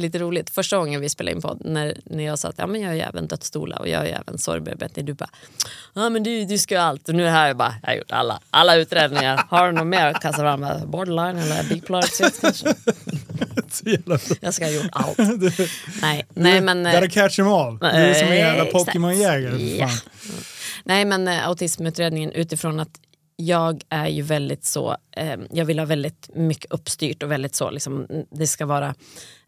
lite 0.00 0.18
roligt, 0.18 0.50
första 0.50 0.76
gången 0.78 1.00
vi 1.00 1.08
spelade 1.08 1.36
in 1.36 1.42
podd 1.42 1.62
när, 1.64 1.96
när 2.04 2.24
jag 2.24 2.38
sa 2.38 2.48
att 2.48 2.58
ja, 2.58 2.66
men 2.66 2.80
jag 2.80 2.90
är 2.90 2.94
ju 2.94 3.00
även 3.00 3.26
dödsstolar 3.28 3.78
och 3.78 3.88
jag 3.88 4.00
är 4.02 4.06
ju 4.06 4.12
även 4.12 4.38
sorgbearbetning. 4.38 5.04
Du 5.06 5.14
bara, 5.14 5.30
ja 5.94 6.08
men 6.10 6.22
du, 6.22 6.44
du 6.44 6.58
ska 6.58 6.74
ju 6.74 6.80
allt. 6.80 7.08
Och 7.08 7.14
nu 7.14 7.26
är 7.26 7.30
här 7.30 7.46
jag 7.46 7.56
bara, 7.56 7.74
jag 7.82 7.88
har 7.88 7.94
gjort 7.96 8.12
alla, 8.12 8.40
alla 8.50 8.76
utredningar. 8.76 9.44
Har 9.48 9.66
du 9.66 9.72
något 9.72 9.86
mer 9.86 10.06
att 10.06 10.20
kasta 10.22 10.42
fram? 10.42 10.66
Borderline 10.86 11.38
eller 11.38 11.64
bipolar 11.68 11.98
exit 12.04 12.40
kanske? 12.40 12.74
Jävla. 13.84 14.18
Jag 14.40 14.54
ska 14.54 14.64
ha 14.64 14.72
gjort 14.72 14.86
allt. 14.92 15.16
Du, 15.40 15.52
Nej, 16.02 16.26
nej 16.34 16.60
men... 16.60 16.86
eh, 16.86 16.92
gotta 16.94 17.08
catch 17.08 17.36
them 17.36 17.48
all. 17.48 17.78
Du 17.78 17.86
är 17.86 18.14
som 18.14 18.28
en 18.28 18.36
jävla 18.36 18.62
Eh, 18.62 18.66
exakt. 18.68 18.72
Pokémon-jägare. 18.86 19.78
fan. 19.78 19.98
Nej 20.84 21.04
men 21.04 21.28
eh, 21.28 21.48
autismutredningen 21.48 22.32
utifrån 22.32 22.80
att 22.80 23.00
jag 23.36 23.82
är 23.88 24.06
ju 24.08 24.22
väldigt 24.22 24.64
så, 24.64 24.96
eh, 25.16 25.36
jag 25.50 25.64
vill 25.64 25.78
ha 25.78 25.86
väldigt 25.86 26.30
mycket 26.34 26.72
uppstyrt 26.72 27.22
och 27.22 27.30
väldigt 27.30 27.54
så, 27.54 27.70
liksom, 27.70 28.06
det 28.30 28.46
ska 28.46 28.66
vara 28.66 28.94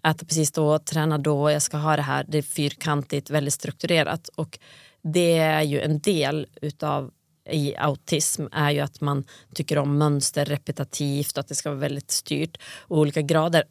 äta 0.07 0.25
precis 0.25 0.53
då, 0.53 0.79
träna 0.79 1.19
då, 1.19 1.51
jag 1.51 1.63
ska 1.63 1.77
ha 1.77 1.97
det 1.97 2.03
här, 2.03 2.25
det 2.29 2.39
är 2.39 2.43
fyrkantigt, 2.43 3.31
väldigt 3.31 3.55
strukturerat 3.55 4.29
och 4.29 4.59
det 5.03 5.39
är 5.39 5.63
ju 5.63 5.81
en 5.81 5.99
del 5.99 6.47
utav 6.63 7.11
i 7.51 7.77
autism 7.77 8.47
är 8.53 8.71
ju 8.71 8.81
att 8.81 9.01
man 9.01 9.25
tycker 9.55 9.79
om 9.79 9.99
mönster 9.99 10.45
repetitivt 10.45 11.33
och 11.33 11.41
att 11.41 11.49
det 11.49 11.55
ska 11.55 11.71
vara 11.71 11.81
väldigt 11.81 12.11
styrt 12.11 12.59
och 12.79 12.99
olika 12.99 13.23
grader. 13.23 13.65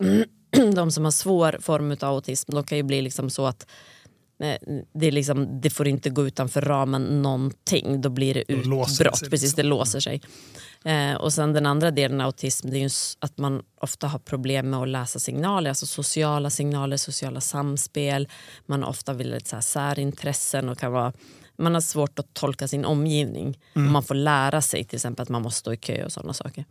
De 0.76 0.92
som 0.92 1.04
har 1.04 1.12
svår 1.12 1.58
form 1.62 1.92
av 1.92 2.04
autism 2.04 2.52
de 2.52 2.64
kan 2.64 2.78
ju 2.78 2.84
bli 2.84 3.02
liksom 3.02 3.30
så 3.30 3.46
att 3.46 3.66
Eh, 4.42 4.56
det, 4.94 5.08
är 5.08 5.12
liksom, 5.12 5.62
det 5.62 5.70
får 5.70 5.88
inte 5.88 6.10
gå 6.10 6.28
utanför 6.28 6.62
ramen 6.62 7.22
någonting, 7.22 8.02
då 8.02 8.10
blir 8.10 8.34
det 8.34 8.52
utbrott. 8.52 8.66
Precis, 9.30 9.32
liksom. 9.32 9.56
det 9.56 9.64
låser 9.64 10.00
sig. 10.00 10.22
Eh, 10.86 11.14
och 11.14 11.34
sen 11.34 11.54
den 11.54 11.66
andra 11.66 11.92
delen 11.92 12.22
av 12.22 12.26
autism 12.26 12.70
det 12.70 12.78
är 12.78 12.82
ju 12.82 12.90
att 13.20 13.38
man 13.38 13.64
ofta 13.82 14.08
har 14.08 14.20
problem 14.20 14.70
med 14.70 14.80
att 14.80 14.88
läsa 14.88 15.20
signaler, 15.20 15.70
alltså 15.70 15.86
sociala 15.86 16.50
signaler, 16.50 16.98
sociala 16.98 17.42
samspel. 17.42 18.28
Man 18.66 18.84
ofta 18.84 19.14
vill 19.14 19.40
så 19.46 19.56
här 19.56 19.62
särintressen 19.62 20.70
och 20.70 20.78
kan 20.78 20.92
vara 20.92 21.14
man 21.58 21.74
har 21.74 21.82
svårt 21.82 22.20
att 22.20 22.34
tolka 22.34 22.68
sin 22.68 22.86
omgivning. 22.86 23.60
Mm. 23.74 23.88
Och 23.88 23.94
man 23.94 24.04
får 24.04 24.16
lära 24.16 24.62
sig 24.62 24.84
till 24.84 24.96
exempel 24.96 25.24
att 25.24 25.30
man 25.30 25.42
måste 25.42 25.60
stå 25.60 25.74
i 25.74 25.78
kö 25.78 26.06
och 26.06 26.12
sådana 26.12 26.34
saker. 26.34 26.66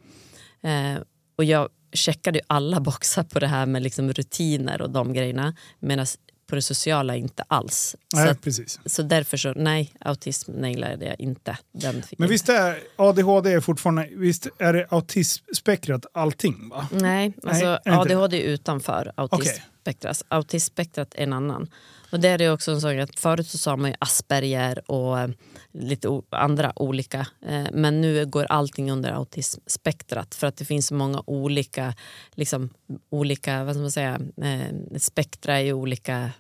Eh, 0.63 1.03
och 1.37 1.45
jag 1.45 1.69
checkade 1.93 2.39
ju 2.39 2.45
alla 2.47 2.81
boxar 2.91 3.23
på 3.23 3.39
det 3.39 3.47
här 3.47 3.67
med 3.67 3.83
liksom 3.83 4.13
rutiner 4.13 4.83
och 4.83 4.91
de 4.91 5.13
grejerna. 5.13 5.55
Medan 5.79 6.07
på 6.51 6.57
det 6.57 6.63
sociala 6.63 7.17
inte 7.17 7.45
alls. 7.49 7.97
Så, 8.15 8.17
Nej, 8.17 8.29
att, 8.29 8.43
precis. 8.43 8.81
så 8.87 9.03
därför 9.03 9.37
så, 9.37 9.53
nej, 9.57 9.93
autism 10.01 10.53
nailade 10.53 11.05
jag 11.05 11.21
inte. 11.21 11.59
Den 11.73 12.03
Men 12.19 12.29
visst 12.29 12.49
är 12.49 12.79
ADHD 12.97 13.53
är 13.53 13.61
fortfarande, 13.61 14.09
visst 14.13 14.47
är 14.59 14.73
det 14.73 14.87
autismspektrat 14.91 16.07
allting 16.13 16.69
va? 16.69 16.89
Nej, 16.93 17.33
alltså 17.43 17.79
inte 17.87 17.99
ADHD 17.99 18.47
är 18.47 18.49
utanför 18.49 19.13
autismspektrat. 19.15 20.23
Autismspektrat 20.29 21.15
är 21.15 21.23
en 21.23 21.33
annan. 21.33 21.69
Och 22.13 22.21
det 22.21 22.29
är 22.29 22.53
också 22.53 22.71
en 22.71 22.81
sak 22.81 22.97
att 22.97 23.21
förut 23.21 23.47
så 23.47 23.59
sa 23.59 23.77
man 23.77 23.91
ju 23.91 23.97
Asperger 23.99 24.91
och 24.91 25.19
eh, 25.19 25.31
lite 25.73 26.23
andra 26.31 26.73
olika. 26.77 27.27
Eh, 27.47 27.67
men 27.73 28.01
nu 28.01 28.27
går 28.27 28.45
allting 28.45 28.91
under 28.91 29.13
autismspektrat 29.13 30.35
för 30.35 30.47
att 30.47 30.57
det 30.57 30.65
finns 30.65 30.87
så 30.87 30.95
många 30.95 31.23
olika, 31.27 31.95
liksom, 32.35 32.71
olika 33.11 33.65
vad 33.65 33.75
ska 33.75 33.81
man 33.81 33.91
säga, 33.91 34.21
eh, 34.43 34.99
spektra 34.99 35.63
i 35.63 35.73
olika 35.73 36.31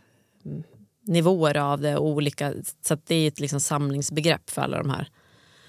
mm, 0.44 0.62
nivåer 1.06 1.56
av 1.56 1.80
det. 1.80 1.98
Olika, 1.98 2.54
så 2.82 2.94
att 2.94 3.06
det 3.06 3.14
är 3.14 3.28
ett 3.28 3.40
liksom 3.40 3.60
samlingsbegrepp 3.60 4.50
för 4.50 4.62
alla 4.62 4.78
de 4.78 4.90
här. 4.90 5.08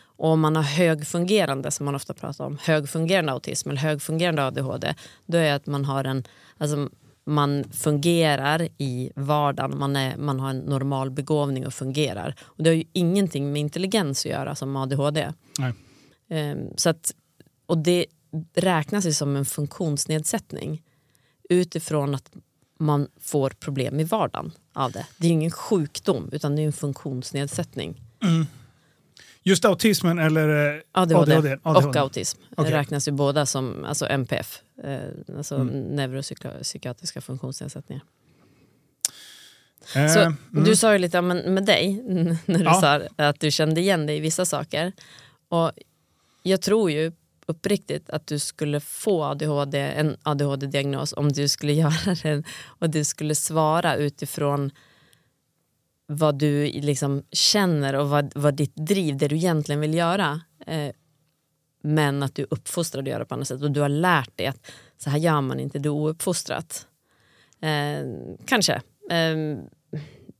Och 0.03 0.29
om 0.29 0.39
man 0.39 0.55
har 0.55 0.63
högfungerande, 0.63 1.71
som 1.71 1.85
man 1.85 1.95
ofta 1.95 2.13
pratar 2.13 2.45
om, 2.45 2.57
högfungerande 2.61 3.31
autism 3.31 3.69
eller 3.69 3.81
högfungerande 3.81 4.45
ADHD, 4.45 4.93
då 5.25 5.37
är 5.37 5.43
det 5.43 5.55
att 5.55 5.65
man 5.65 5.85
har 5.85 6.03
en, 6.03 6.23
alltså 6.57 6.89
man 7.31 7.63
fungerar 7.71 8.67
i 8.77 9.11
vardagen, 9.15 9.79
man, 9.79 9.95
är, 9.95 10.17
man 10.17 10.39
har 10.39 10.49
en 10.49 10.59
normal 10.59 11.11
begåvning 11.11 11.67
och 11.67 11.73
fungerar. 11.73 12.35
Och 12.41 12.63
det 12.63 12.69
har 12.69 12.75
ju 12.75 12.83
ingenting 12.93 13.51
med 13.51 13.59
intelligens 13.59 14.25
att 14.25 14.31
göra 14.31 14.55
som 14.55 14.75
ADHD. 14.75 15.33
Nej. 15.59 15.73
Ehm, 16.29 16.67
så 16.75 16.89
att, 16.89 17.13
och 17.65 17.77
det 17.77 18.05
räknas 18.55 19.05
ju 19.05 19.13
som 19.13 19.35
en 19.35 19.45
funktionsnedsättning 19.45 20.83
utifrån 21.49 22.15
att 22.15 22.31
man 22.79 23.07
får 23.19 23.49
problem 23.49 23.99
i 23.99 24.03
vardagen 24.03 24.51
av 24.73 24.91
det. 24.91 25.05
Det 25.17 25.27
är 25.27 25.29
ju 25.29 25.33
ingen 25.33 25.51
sjukdom 25.51 26.29
utan 26.31 26.55
det 26.55 26.61
är 26.61 26.65
en 26.65 26.73
funktionsnedsättning. 26.73 28.01
Just 29.43 29.65
autismen 29.65 30.19
eller 30.19 30.75
eh, 30.75 30.81
ADHD, 30.91 31.35
ADHD? 31.35 31.57
och 31.63 31.95
autism 31.95 32.39
Okej. 32.57 32.73
räknas 32.73 33.07
ju 33.07 33.11
båda 33.11 33.45
som 33.45 33.85
alltså 33.85 34.05
NPF, 34.09 34.61
eh, 34.83 34.99
alltså 35.37 35.55
Mm. 35.55 35.67
neuropsykiatriska 35.95 37.21
funktionsnedsättningar. 37.21 38.03
Eh, 39.95 40.07
Så, 40.07 40.19
mm. 40.19 40.35
Du 40.51 40.75
sa 40.75 40.93
ju 40.93 40.99
lite 40.99 41.19
om 41.19 41.27
med 41.27 41.65
dig, 41.65 42.03
när 42.45 42.57
du 42.57 42.63
Ja. 42.63 42.73
sa 42.81 43.01
att 43.15 43.39
du 43.39 43.51
kände 43.51 43.81
igen 43.81 44.05
dig 44.05 44.17
i 44.17 44.19
vissa 44.19 44.45
saker. 44.45 44.91
Och 45.49 45.71
jag 46.43 46.61
tror 46.61 46.91
ju 46.91 47.11
uppriktigt 47.45 48.09
att 48.09 48.27
du 48.27 48.39
skulle 48.39 48.79
få 48.79 49.23
ADHD, 49.23 49.79
en 49.79 50.17
ADHD-diagnos 50.23 51.13
om 51.17 51.31
du 51.31 51.47
skulle 51.47 51.73
göra 51.83 52.15
den 52.23 52.43
och 52.79 52.89
du 52.89 53.03
skulle 53.03 53.35
svara 53.35 53.95
utifrån 53.95 54.71
vad 56.11 56.39
du 56.39 56.65
liksom 56.65 57.23
känner 57.31 57.93
och 57.93 58.09
vad, 58.09 58.31
vad 58.35 58.53
ditt 58.53 58.75
driv, 58.75 59.17
det 59.17 59.27
du 59.27 59.35
egentligen 59.35 59.81
vill 59.81 59.93
göra. 59.93 60.41
Eh, 60.67 60.91
men 61.83 62.23
att 62.23 62.35
du 62.35 62.41
är 62.41 62.47
uppfostrad 62.51 63.03
att 63.03 63.09
göra 63.09 63.25
på 63.25 63.33
annat 63.35 63.47
sätt 63.47 63.61
och 63.61 63.71
du 63.71 63.81
har 63.81 63.89
lärt 63.89 64.37
dig 64.37 64.47
att 64.47 64.71
så 64.97 65.09
här 65.09 65.17
gör 65.17 65.41
man 65.41 65.59
inte, 65.59 65.79
du 65.79 65.89
är 65.89 65.93
ouppfostrat. 65.93 66.87
Eh, 67.61 68.05
kanske. 68.45 68.73
Eh, 69.09 69.35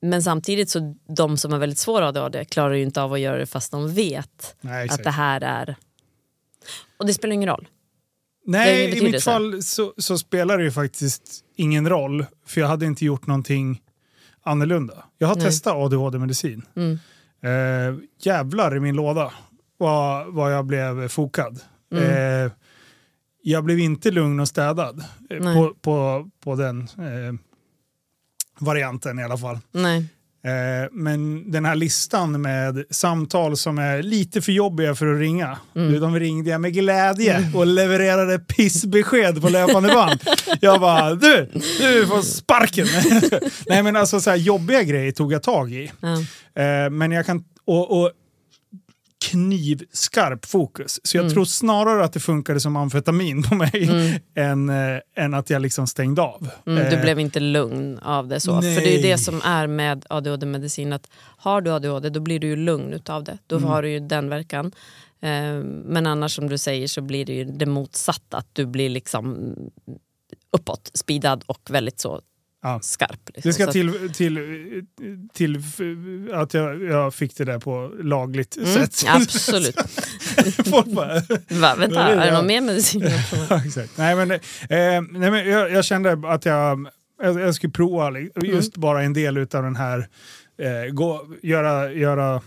men 0.01 0.24
samtidigt 0.24 0.69
så 0.69 0.95
de 1.07 1.38
som 1.38 1.51
har 1.51 1.59
väldigt 1.59 1.80
svår 1.80 2.01
ADHD 2.01 2.45
klarar 2.45 2.74
ju 2.74 2.84
inte 2.84 3.01
av 3.01 3.13
att 3.13 3.19
göra 3.19 3.38
det 3.38 3.45
fast 3.45 3.72
de 3.72 3.93
vet 3.93 4.55
Nej, 4.61 4.89
att 4.89 5.03
det 5.03 5.11
här 5.11 5.41
är... 5.41 5.76
Och 6.97 7.05
det 7.05 7.13
spelar 7.13 7.34
ingen 7.34 7.49
roll. 7.49 7.67
Nej, 8.45 8.97
i 8.97 9.01
mitt 9.01 9.24
fall 9.24 9.63
så, 9.63 9.93
så 9.97 10.17
spelar 10.17 10.57
det 10.57 10.63
ju 10.63 10.72
faktiskt 10.72 11.43
ingen 11.55 11.89
roll. 11.89 12.26
För 12.45 12.61
jag 12.61 12.67
hade 12.67 12.86
inte 12.86 13.05
gjort 13.05 13.28
någonting 13.28 13.82
annorlunda. 14.43 15.03
Jag 15.17 15.27
har 15.27 15.35
Nej. 15.35 15.45
testat 15.45 15.73
ADHD-medicin. 15.73 16.65
Mm. 16.75 16.99
Eh, 17.43 17.99
jävlar 18.19 18.75
i 18.75 18.79
min 18.79 18.95
låda 18.95 19.31
vad, 19.77 20.33
vad 20.33 20.53
jag 20.53 20.65
blev 20.65 21.07
fokad. 21.07 21.59
Mm. 21.91 22.45
Eh, 22.45 22.51
jag 23.41 23.63
blev 23.63 23.79
inte 23.79 24.11
lugn 24.11 24.39
och 24.39 24.47
städad 24.47 25.03
eh, 25.29 25.53
på, 25.53 25.75
på, 25.81 26.29
på 26.43 26.55
den 26.55 26.81
eh, 26.81 27.33
varianten 28.59 29.19
i 29.19 29.23
alla 29.23 29.37
fall. 29.37 29.59
Nej. 29.71 30.05
Eh, 30.43 30.89
men 30.91 31.51
den 31.51 31.65
här 31.65 31.75
listan 31.75 32.41
med 32.41 32.83
samtal 32.89 33.57
som 33.57 33.77
är 33.77 34.03
lite 34.03 34.41
för 34.41 34.51
jobbiga 34.51 34.95
för 34.95 35.13
att 35.13 35.19
ringa. 35.19 35.57
Mm. 35.75 35.91
Du, 35.91 35.99
de 35.99 36.19
ringde 36.19 36.49
jag 36.49 36.61
med 36.61 36.73
glädje 36.73 37.51
och 37.55 37.67
levererade 37.67 38.39
pissbesked 38.39 39.41
på 39.41 39.49
löpande 39.49 39.93
band. 39.93 40.19
jag 40.61 40.79
bara, 40.81 41.15
du, 41.15 41.49
du 41.79 42.07
får 42.07 42.21
sparken. 42.21 42.87
Nej 43.67 43.83
men 43.83 43.95
alltså 43.95 44.21
så 44.21 44.29
här, 44.29 44.37
jobbiga 44.37 44.83
grejer 44.83 45.11
tog 45.11 45.33
jag 45.33 45.43
tag 45.43 45.71
i. 45.71 45.91
Eh, 46.55 46.89
men 46.91 47.11
jag 47.11 47.25
kan, 47.25 47.43
och, 47.65 48.01
och 48.01 48.11
knivskarp 49.32 50.45
fokus. 50.45 50.99
Så 51.03 51.17
jag 51.17 51.29
tror 51.34 51.45
snarare 51.45 52.03
att 52.03 52.13
det 52.13 52.19
funkade 52.19 52.59
som 52.59 52.75
amfetamin 52.75 53.43
på 53.43 53.55
mig 53.55 53.89
än, 54.36 54.69
eh, 54.69 54.99
än 55.15 55.34
att 55.34 55.49
jag 55.49 55.61
liksom 55.61 55.88
stängde 55.88 56.21
av. 56.21 56.49
Mm, 56.67 56.89
du 56.89 56.95
Eh, 56.95 57.01
blev 57.01 57.19
inte 57.19 57.39
lugn 57.39 57.99
av 57.99 58.27
det 58.27 58.39
så. 58.39 58.61
För 58.61 58.61
det 58.61 58.67
är 58.88 58.95
ju 58.97 59.01
nej. 59.01 59.11
det 59.11 59.17
som 59.17 59.41
är 59.43 59.67
med 59.67 60.05
ADHD-medicin. 60.09 60.93
att 60.93 61.07
Har 61.38 61.61
du 61.61 61.71
ADHD 61.71 62.09
då 62.09 62.19
blir 62.19 62.39
du 62.39 62.47
ju 62.47 62.55
lugn 62.55 62.93
utav 62.93 63.23
det. 63.23 63.38
Då 63.47 63.55
Mm. 63.57 63.69
har 63.69 63.82
du 63.82 63.89
ju 63.89 63.99
den 63.99 64.29
verkan. 64.29 64.71
Eh, 65.21 65.63
Men 65.86 66.07
annars 66.07 66.36
som 66.36 66.49
du 66.49 66.57
säger 66.57 66.88
så 66.88 67.01
blir 67.01 67.25
det 67.25 67.34
ju 67.34 67.43
det 67.45 67.65
motsatta. 67.65 68.38
Att 68.38 68.47
du 68.53 68.65
blir 68.65 68.89
liksom 68.89 69.55
uppåt, 70.57 70.91
speedad 70.93 71.43
och 71.45 71.61
väldigt 71.69 71.99
så 71.99 72.21
Ja. 72.64 72.80
skarp. 72.82 73.20
Liksom. 73.34 73.49
Det 73.49 73.53
ska 73.53 73.72
till, 73.72 74.14
till, 74.14 74.38
till 75.34 75.62
att 76.34 76.53
jag, 76.53 76.84
jag 76.84 77.14
fick 77.14 77.38
det 77.38 77.45
där 77.45 77.59
på 77.59 77.93
lagligt 78.03 78.57
Mm, 78.57 78.68
sätt. 78.68 79.03
absolut. 79.07 79.76
Folk 80.70 80.86
bara, 80.86 81.14
Va, 81.49 81.76
vänta, 81.76 82.01
är 82.07 82.26
det 82.26 82.34
någon 82.34 82.47
mer 82.47 82.62
medicin? 82.62 83.03
exakt. 83.66 83.97
Nej, 83.97 84.16
men, 84.16 84.32
eh, 84.32 84.39
nej, 84.70 85.32
men 85.32 85.49
jag, 85.49 85.72
jag 85.72 85.86
kände 85.86 86.22
att 86.34 86.45
jag, 86.45 86.88
jag, 87.22 87.39
jag 87.39 87.55
skulle 87.55 87.72
prova 87.74 88.09
li- 88.09 88.32
Mm. 88.36 88.51
just 88.55 88.78
bara 88.78 89.03
en 89.03 89.14
del 89.14 89.38
av 89.38 89.47
den 89.47 89.76
här, 89.76 90.07
eh, 90.57 90.91
gå, 90.93 91.28
göra, 91.43 91.91
göra 91.93 92.41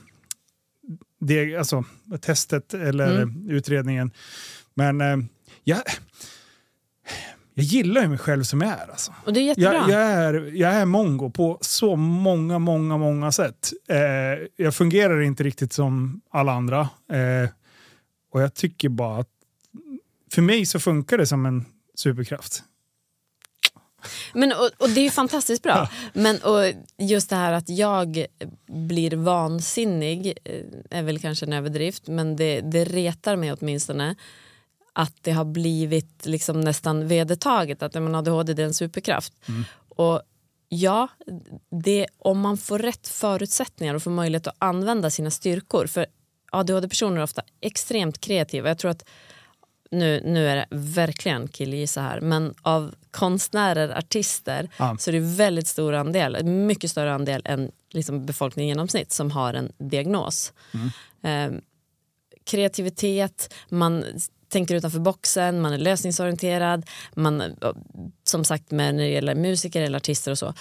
det, 1.20 1.56
alltså, 1.56 1.84
testet 2.20 2.74
eller 2.74 3.16
Mm. 3.22 3.50
utredningen. 3.50 4.10
Men 4.74 5.00
eh, 5.00 5.16
jag, 5.64 5.82
jag 7.54 7.64
gillar 7.64 8.02
ju 8.02 8.08
mig 8.08 8.18
själv 8.18 8.42
som 8.42 8.60
jag 8.60 8.70
är. 8.70 8.90
Alltså. 8.90 9.12
Och 9.24 9.32
det 9.32 9.40
är 9.40 9.44
jättebra. 9.44 9.74
Jag, 9.74 9.90
jag, 9.90 10.00
är, 10.00 10.50
jag 10.54 10.72
är 10.72 10.84
mongo 10.84 11.30
på 11.30 11.58
så 11.60 11.96
många, 11.96 12.58
många, 12.58 12.96
många 12.98 13.32
sätt. 13.32 13.72
Eh, 13.88 13.96
jag 14.56 14.74
fungerar 14.74 15.20
inte 15.20 15.42
riktigt 15.44 15.72
som 15.72 16.20
alla 16.30 16.52
andra. 16.52 16.80
Eh, 17.12 17.48
Och 18.32 18.42
jag 18.42 18.54
tycker 18.54 18.88
bara 18.88 19.20
att 19.20 19.28
för 20.32 20.42
mig 20.42 20.66
så 20.66 20.80
funkar 20.80 21.18
det 21.18 21.26
som 21.26 21.46
en 21.46 21.64
superkraft. 21.94 22.62
Men, 24.32 24.52
och, 24.52 24.70
och 24.78 24.90
det 24.90 25.00
är 25.00 25.04
ju 25.04 25.10
fantastiskt 25.10 25.62
bra. 25.62 25.88
Men 26.12 26.36
och 26.38 26.72
just 26.98 27.30
det 27.30 27.36
här 27.36 27.52
att 27.52 27.68
jag 27.68 28.26
blir 28.88 29.16
vansinnig 29.16 30.38
eh, 30.44 30.98
är 30.98 31.02
väl 31.02 31.18
kanske 31.18 31.46
en 31.46 31.52
överdrift 31.52 32.08
men 32.08 32.36
det, 32.36 32.60
det 32.60 32.84
retar 32.84 33.36
mig 33.36 33.52
åtminstone 33.52 34.14
att 34.96 35.14
det 35.22 35.32
har 35.32 35.44
blivit 35.44 36.26
liksom 36.26 36.60
nästan 36.60 37.08
vedertaget 37.08 37.82
att 37.82 37.94
men 37.94 38.14
ADHD 38.14 38.52
är 38.52 38.66
en 38.66 38.74
superkraft. 38.74 39.32
Och 39.88 40.22
ja, 40.68 41.08
det, 41.70 42.06
om 42.18 42.40
man 42.40 42.56
får 42.56 42.78
rätt 42.78 43.08
förutsättningar 43.08 43.94
och 43.94 44.02
får 44.02 44.10
möjlighet 44.10 44.46
att 44.46 44.56
använda 44.58 45.10
sina 45.10 45.30
styrkor. 45.30 45.86
För 45.86 46.06
ADHD-personer 46.52 47.16
är 47.16 47.22
ofta 47.22 47.42
extremt 47.60 48.20
kreativa. 48.20 48.68
Jag 48.68 48.78
tror 48.78 48.90
att 48.90 49.04
nu, 49.90 50.22
nu 50.24 50.48
är 50.48 50.56
det 50.56 50.66
verkligen 50.70 51.48
killgissa 51.48 52.00
här, 52.00 52.20
men 52.20 52.54
av 52.62 52.94
konstnärer, 53.10 53.98
artister 53.98 54.70
Ja. 54.76 54.96
så 54.98 55.10
är 55.10 55.12
det 55.12 55.36
väldigt 55.36 55.66
stor 55.66 55.94
andel, 55.94 56.44
mycket 56.44 56.90
större 56.90 57.14
andel 57.14 57.42
än 57.44 57.70
liksom 57.90 58.26
befolkningen 58.26 58.68
i 58.68 58.70
genomsnitt 58.70 59.12
som 59.12 59.30
har 59.30 59.54
en 59.54 59.72
diagnos. 59.78 60.52
Eh, 61.22 61.52
kreativitet, 62.44 63.54
man 63.68 64.04
tänker 64.54 64.74
utanför 64.74 64.98
boxen, 64.98 65.60
man 65.60 65.72
är 65.72 65.78
lösningsorienterad, 65.78 66.86
man, 67.14 67.42
som 68.24 68.44
sagt 68.44 68.70
med 68.70 68.94
när 68.94 69.02
det 69.02 69.10
gäller 69.10 69.34
musiker 69.34 69.82
eller 69.82 69.96
artister 69.96 70.30
och 70.30 70.38
så. 70.38 70.54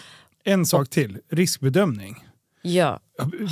En 0.43 0.65
sak 0.65 0.89
till, 0.89 1.17
riskbedömning. 1.31 2.25
Ja, 2.61 2.99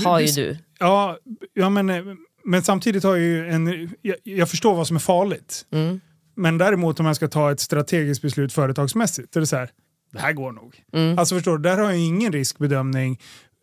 har 0.06 0.20
ju 0.20 0.28
du. 0.28 0.58
Ja, 0.80 1.18
ja 1.54 1.70
men, 1.70 1.90
eh, 1.90 2.04
men 2.46 2.64
samtidigt 2.64 3.04
har 3.04 3.16
jag 3.16 3.26
ju 3.26 3.50
en... 3.50 3.90
Jag, 4.02 4.16
jag 4.24 4.50
förstår 4.50 4.76
vad 4.76 4.88
som 4.88 4.96
är 4.96 5.00
farligt. 5.00 5.66
Mm. 5.72 6.02
Men 6.36 6.58
däremot 6.58 7.00
om 7.00 7.06
jag 7.06 7.16
ska 7.16 7.28
ta 7.28 7.52
ett 7.52 7.60
strategiskt 7.60 8.22
beslut 8.22 8.54
företagsmässigt, 8.54 9.34
då 9.34 9.38
är 9.38 9.42
det 9.42 9.48
så 9.48 9.56
här, 9.56 9.70
det 10.12 10.20
här 10.20 10.34
går 10.34 10.52
nog. 10.52 10.84
Mm. 10.94 11.20
Alltså 11.20 11.36
förstår 11.36 11.58
du, 11.58 11.64
där 11.64 11.78
har 11.78 11.84
jag 11.84 11.98
ingen 11.98 12.32
riskbedömning. 12.32 13.20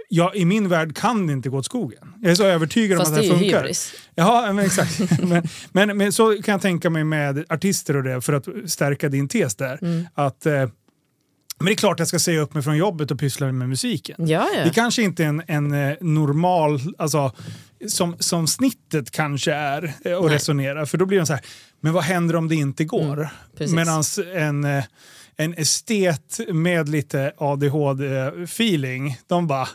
Jag, 0.08 0.36
I 0.36 0.44
min 0.44 0.68
värld 0.68 0.96
kan 0.96 1.26
det 1.26 1.32
inte 1.32 1.48
gå 1.48 1.58
åt 1.58 1.64
skogen. 1.64 2.14
Jag 2.22 2.30
är 2.30 2.34
så 2.34 2.44
övertygad 2.44 2.98
Fast 2.98 3.08
om 3.08 3.14
det 3.14 3.20
att 3.20 3.26
det 3.26 3.34
ju 3.34 3.40
funkar. 3.40 3.60
hybris. 3.60 3.92
Ja, 4.14 4.52
men 4.52 4.64
exakt. 4.64 5.00
men, 5.22 5.42
men, 5.72 5.96
men 5.96 6.12
så 6.12 6.42
kan 6.42 6.52
jag 6.52 6.62
tänka 6.62 6.90
mig 6.90 7.04
med 7.04 7.44
artister 7.48 7.96
och 7.96 8.02
det, 8.02 8.20
för 8.20 8.32
att 8.32 8.48
stärka 8.66 9.08
din 9.08 9.28
tes 9.28 9.54
där. 9.56 9.78
Mm. 9.82 10.06
Att, 10.14 10.46
eh, 10.46 10.52
men 11.58 11.66
det 11.66 11.72
är 11.72 11.76
klart 11.76 11.98
jag 11.98 12.08
ska 12.08 12.18
säga 12.18 12.40
upp 12.40 12.54
mig 12.54 12.62
från 12.62 12.76
jobbet 12.76 13.10
och 13.10 13.18
pyssla 13.18 13.52
med 13.52 13.68
musiken. 13.68 14.28
Ja, 14.28 14.48
ja. 14.56 14.64
Det 14.64 14.70
kanske 14.70 15.02
inte 15.02 15.24
är 15.24 15.28
en, 15.28 15.42
en 15.46 15.72
eh, 15.72 15.96
normal, 16.00 16.80
alltså 16.98 17.32
som, 17.86 18.16
som 18.18 18.46
snittet 18.46 19.10
kanske 19.10 19.52
är 19.52 19.84
eh, 20.04 20.18
att 20.18 20.24
Nej. 20.24 20.34
resonera. 20.34 20.86
För 20.86 20.98
då 20.98 21.06
blir 21.06 21.18
de 21.18 21.26
så 21.26 21.32
här, 21.32 21.42
men 21.80 21.92
vad 21.92 22.04
händer 22.04 22.36
om 22.36 22.48
det 22.48 22.54
inte 22.54 22.84
går? 22.84 23.28
Mm. 23.60 23.74
Medan 23.74 24.02
en, 24.34 24.64
eh, 24.64 24.84
en 25.36 25.54
estet 25.54 26.40
med 26.48 26.88
lite 26.88 27.32
ADHD-feeling, 27.38 29.16
de 29.26 29.46
bara, 29.46 29.68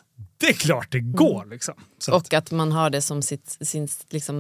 det 0.44 0.50
är 0.50 0.54
klart 0.54 0.92
det 0.92 1.00
går. 1.00 1.46
Liksom. 1.46 1.74
Så 1.98 2.16
Och 2.16 2.34
att 2.34 2.52
man 2.52 2.72
har 2.72 2.90
det 2.90 3.02
som 3.02 3.22
sitt, 3.22 3.58
sin, 3.62 3.88
liksom, 4.10 4.38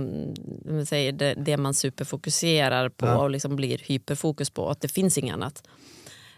om 0.70 0.76
man 0.76 0.86
säger, 0.86 1.12
det, 1.12 1.34
det 1.38 1.58
man 1.58 1.74
superfokuserar 1.74 2.90
på 2.90 3.06
Ja. 3.06 3.18
och 3.18 3.30
liksom 3.30 3.56
blir 3.56 3.78
hyperfokus 3.78 4.50
på. 4.50 4.70
Att 4.70 4.82
det 4.82 4.88
finns 4.88 5.18
inget 5.18 5.34
annat. 5.34 5.64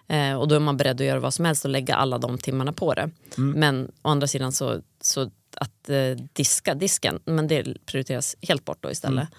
Eh, 0.07 0.33
och 0.33 0.47
då 0.47 0.55
är 0.55 0.59
man 0.59 0.77
beredd 0.77 1.01
att 1.01 1.07
göra 1.07 1.19
vad 1.19 1.33
som 1.33 1.45
helst 1.45 1.65
och 1.65 1.71
lägga 1.71 1.95
alla 1.95 2.17
de 2.17 2.37
timmarna 2.37 2.73
på 2.73 2.93
det. 2.93 3.09
Mm. 3.37 3.59
Men 3.59 3.91
å 4.01 4.09
andra 4.09 4.27
sidan 4.27 4.51
så, 4.51 4.81
så 5.01 5.31
att 5.57 5.89
eh, 5.89 6.25
diska 6.33 6.73
disken, 6.73 7.19
men 7.25 7.47
det 7.47 7.85
prioriteras 7.85 8.35
helt 8.41 8.65
bort 8.65 8.77
då 8.81 8.91
istället. 8.91 9.29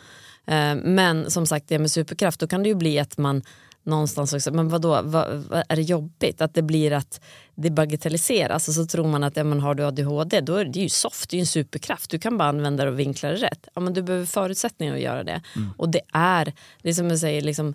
Mm. 0.46 0.78
Eh, 0.78 0.84
men 0.94 1.30
som 1.30 1.46
sagt, 1.46 1.68
det 1.68 1.78
med 1.78 1.90
superkraft, 1.90 2.40
då 2.40 2.46
kan 2.46 2.62
det 2.62 2.68
ju 2.68 2.74
bli 2.74 2.98
att 2.98 3.18
man 3.18 3.42
någonstans 3.86 4.32
också, 4.32 4.52
men 4.52 4.68
vadå, 4.68 5.02
vad, 5.02 5.28
vad, 5.28 5.62
är 5.68 5.76
det 5.76 5.82
jobbigt? 5.82 6.40
Att 6.40 6.54
det 6.54 6.62
blir 6.62 6.92
att 6.92 7.20
det 7.54 7.70
bagatelliseras 7.70 8.68
och 8.68 8.74
så 8.74 8.86
tror 8.86 9.06
man 9.06 9.24
att 9.24 9.36
ja, 9.36 9.44
men 9.44 9.60
har 9.60 9.74
du 9.74 9.84
ADHD 9.84 10.40
då 10.40 10.54
är 10.54 10.64
det 10.64 10.80
ju 10.80 10.88
soft, 10.88 11.30
det 11.30 11.34
är 11.34 11.38
ju 11.38 11.40
en 11.42 11.46
superkraft. 11.46 12.10
Du 12.10 12.18
kan 12.18 12.38
bara 12.38 12.48
använda 12.48 12.84
det 12.84 12.90
och 12.90 12.98
vinkla 12.98 13.28
det 13.28 13.36
rätt. 13.36 13.68
Ja, 13.74 13.80
men 13.80 13.94
du 13.94 14.02
behöver 14.02 14.26
förutsättningar 14.26 14.94
att 14.94 15.00
göra 15.00 15.24
det. 15.24 15.42
Och 15.76 15.88
det 15.88 16.00
är, 16.12 16.52
det 16.82 16.88
är 16.88 16.92
som 16.92 17.10
jag 17.10 17.18
säger, 17.18 17.42
liksom, 17.42 17.74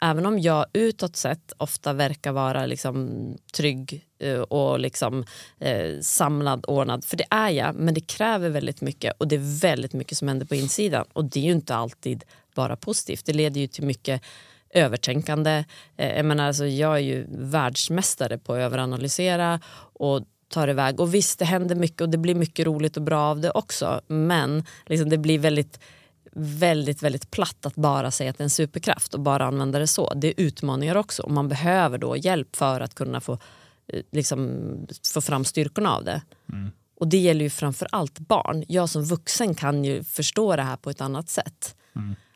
även 0.00 0.26
om 0.26 0.38
jag 0.38 0.66
utåt 0.72 1.16
sett 1.16 1.52
ofta 1.56 1.92
verkar 1.92 2.32
vara 2.32 2.66
liksom, 2.66 3.10
trygg 3.52 4.04
eh, 4.18 4.40
och 4.40 4.80
liksom, 4.80 5.24
eh, 5.58 6.00
samlad, 6.00 6.64
ordnad, 6.68 7.04
för 7.04 7.16
det 7.16 7.26
är 7.30 7.50
jag, 7.50 7.74
men 7.74 7.94
det 7.94 8.00
kräver 8.00 8.50
väldigt 8.50 8.80
mycket 8.80 9.14
och 9.18 9.28
det 9.28 9.36
är 9.36 9.60
väldigt 9.60 9.92
mycket 9.92 10.18
som 10.18 10.28
händer 10.28 10.46
på 10.46 10.54
insidan 10.54 11.04
och 11.12 11.24
det 11.24 11.40
är 11.40 11.44
ju 11.44 11.52
inte 11.52 11.74
alltid 11.74 12.24
bara 12.54 12.76
positivt. 12.76 13.26
Det 13.26 13.32
leder 13.32 13.60
ju 13.60 13.66
till 13.66 13.84
mycket 13.84 14.22
övertänkande. 14.72 15.64
Eh, 15.96 16.16
jag, 16.16 16.24
menar, 16.24 16.46
alltså, 16.46 16.66
jag 16.66 16.94
är 16.94 17.02
ju 17.02 17.26
världsmästare 17.28 18.38
på 18.38 18.52
att 18.52 18.58
överanalysera 18.58 19.60
och 19.92 20.22
tar 20.48 20.68
iväg. 20.68 21.00
Och 21.00 21.14
visst, 21.14 21.38
det 21.38 21.44
händer 21.44 21.74
mycket 21.74 22.00
och 22.00 22.08
det 22.08 22.18
blir 22.18 22.34
mycket 22.34 22.66
roligt 22.66 22.96
och 22.96 23.02
bra 23.02 23.20
av 23.20 23.40
det 23.40 23.50
också. 23.50 24.00
Men 24.06 24.64
liksom, 24.86 25.08
det 25.08 25.18
blir 25.18 25.38
väldigt, 25.38 25.80
väldigt, 26.34 27.02
väldigt 27.02 27.30
platt 27.30 27.66
att 27.66 27.74
bara 27.74 28.10
säga 28.10 28.30
att 28.30 28.38
det 28.38 28.42
är 28.42 28.46
en 28.46 28.50
superkraft 28.50 29.14
och 29.14 29.20
bara 29.20 29.44
använda 29.44 29.78
det 29.78 29.86
så. 29.86 30.14
Det 30.14 30.28
är 30.28 30.34
utmaningar 30.36 30.96
också 30.96 31.22
och 31.22 31.30
man 31.30 31.48
behöver 31.48 31.98
då 31.98 32.16
hjälp 32.16 32.56
för 32.56 32.80
att 32.80 32.94
kunna 32.94 33.20
få, 33.20 33.32
eh, 33.88 34.02
liksom, 34.12 34.62
få 35.14 35.20
fram 35.20 35.44
styrkorna 35.44 35.96
av 35.96 36.04
det. 36.04 36.22
Och 37.00 37.08
det 37.08 37.18
gäller 37.18 37.44
ju 37.44 37.50
framför 37.50 37.88
allt 37.92 38.18
barn. 38.18 38.64
Jag 38.68 38.88
som 38.88 39.04
vuxen 39.04 39.54
kan 39.54 39.84
ju 39.84 40.04
förstå 40.04 40.56
det 40.56 40.62
här 40.62 40.76
på 40.76 40.90
ett 40.90 41.00
annat 41.00 41.28
sätt. 41.28 41.76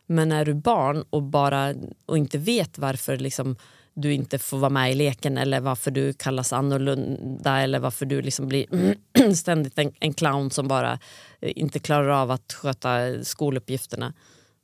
Men 0.07 0.33
är 0.33 0.45
du 0.45 0.55
barn 0.55 1.05
och, 1.11 1.23
bara, 1.23 1.75
och 2.07 2.19
inte 2.19 2.39
vet 2.39 2.79
varför 2.79 3.17
liksom, 3.17 3.57
du 3.95 4.13
inte 4.13 4.39
får 4.39 4.59
vara 4.59 4.71
med 4.71 4.93
i 4.93 4.95
leken 4.95 5.39
eller 5.39 5.61
varför 5.61 5.91
du 5.91 6.13
kallas 6.13 6.53
annorlunda 6.53 7.61
eller 7.61 7.79
varför 7.79 8.07
du 8.07 8.23
liksom 8.23 8.49
blir 8.49 8.97
ständigt 9.35 9.79
en, 9.79 9.93
en 10.01 10.15
clown 10.15 10.51
som 10.51 10.69
bara 10.69 10.99
eh, 11.41 11.53
inte 11.57 11.79
klarar 11.79 12.09
av 12.09 12.31
att 12.31 12.53
sköta 12.53 13.25
skoluppgifterna. 13.25 14.13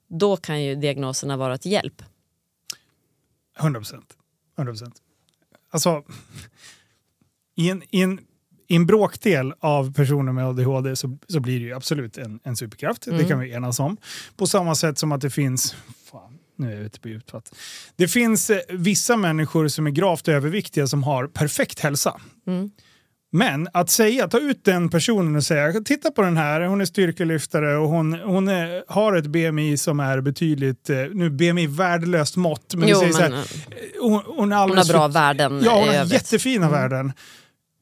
Då 0.08 0.36
kan 0.36 0.62
ju 0.62 0.74
diagnoserna 0.74 1.36
vara 1.36 1.58
till 1.58 1.72
hjälp. 1.72 2.02
100 3.58 3.80
procent. 3.80 4.16
100 4.58 4.72
procent. 4.72 5.02
Alltså, 5.70 6.04
i 7.54 7.70
en, 7.70 7.82
i, 7.90 8.02
en, 8.02 8.20
i 8.72 8.76
en 8.76 8.86
bråkdel 8.86 9.52
av 9.60 9.92
personer 9.94 10.32
med 10.32 10.46
ADHD 10.46 10.96
så, 10.96 11.18
så 11.28 11.40
blir 11.40 11.60
det 11.60 11.66
ju 11.66 11.72
absolut 11.74 12.18
en, 12.18 12.40
en 12.44 12.56
superkraft. 12.56 13.02
Det 13.18 13.24
kan 13.24 13.38
vi 13.40 13.52
enas 13.52 13.80
om. 13.80 13.96
På 14.36 14.46
samma 14.46 14.74
sätt 14.74 14.98
som 14.98 15.12
att 15.12 15.20
det 15.20 15.30
finns... 15.30 15.76
Fan, 16.10 16.38
nu 16.58 16.72
är 16.72 16.76
jag 16.76 16.84
ute 16.84 17.00
på 17.00 17.08
djupt. 17.08 17.32
Det 17.96 18.08
finns 18.08 18.50
eh, 18.50 18.58
vissa 18.68 19.16
människor 19.16 19.68
som 19.68 19.86
är 19.86 19.90
gravt 19.90 20.28
överviktiga 20.28 20.86
som 20.86 21.02
har 21.02 21.26
perfekt 21.26 21.80
hälsa. 21.80 22.20
Men 23.34 23.68
att 23.72 23.90
säga, 23.90 24.28
ta 24.28 24.38
ut 24.38 24.64
den 24.64 24.88
personen 24.88 25.36
och 25.36 25.44
säga 25.44 25.72
titta 25.84 26.10
på 26.10 26.22
den 26.22 26.36
här, 26.36 26.60
hon 26.60 26.80
är 26.80 26.84
styrkelyftare 26.84 27.76
och 27.76 27.88
hon, 27.88 28.12
hon 28.12 28.48
är, 28.48 28.84
har 28.88 29.16
ett 29.16 29.26
BMI 29.26 29.76
som 29.76 30.00
är 30.00 30.20
betydligt, 30.20 30.90
eh, 30.90 30.96
nu 31.12 31.30
BMI 31.30 31.66
värdelöst 31.66 32.36
mått, 32.36 32.74
men, 32.74 32.88
Jo, 32.88 32.98
säger 32.98 33.12
så 33.12 33.20
men, 33.20 33.32
här, 33.32 33.38
eh, 33.40 33.46
hon, 34.00 34.22
hon 34.26 34.52
är 34.52 34.60
hon 34.68 34.76
har 34.76 34.92
bra 34.92 35.08
för- 35.08 35.08
värden 35.08 35.62
Ja, 35.64 35.78
hon 35.78 35.88
har 35.88 36.04
jättefina 36.04 36.70
värden. 36.70 37.12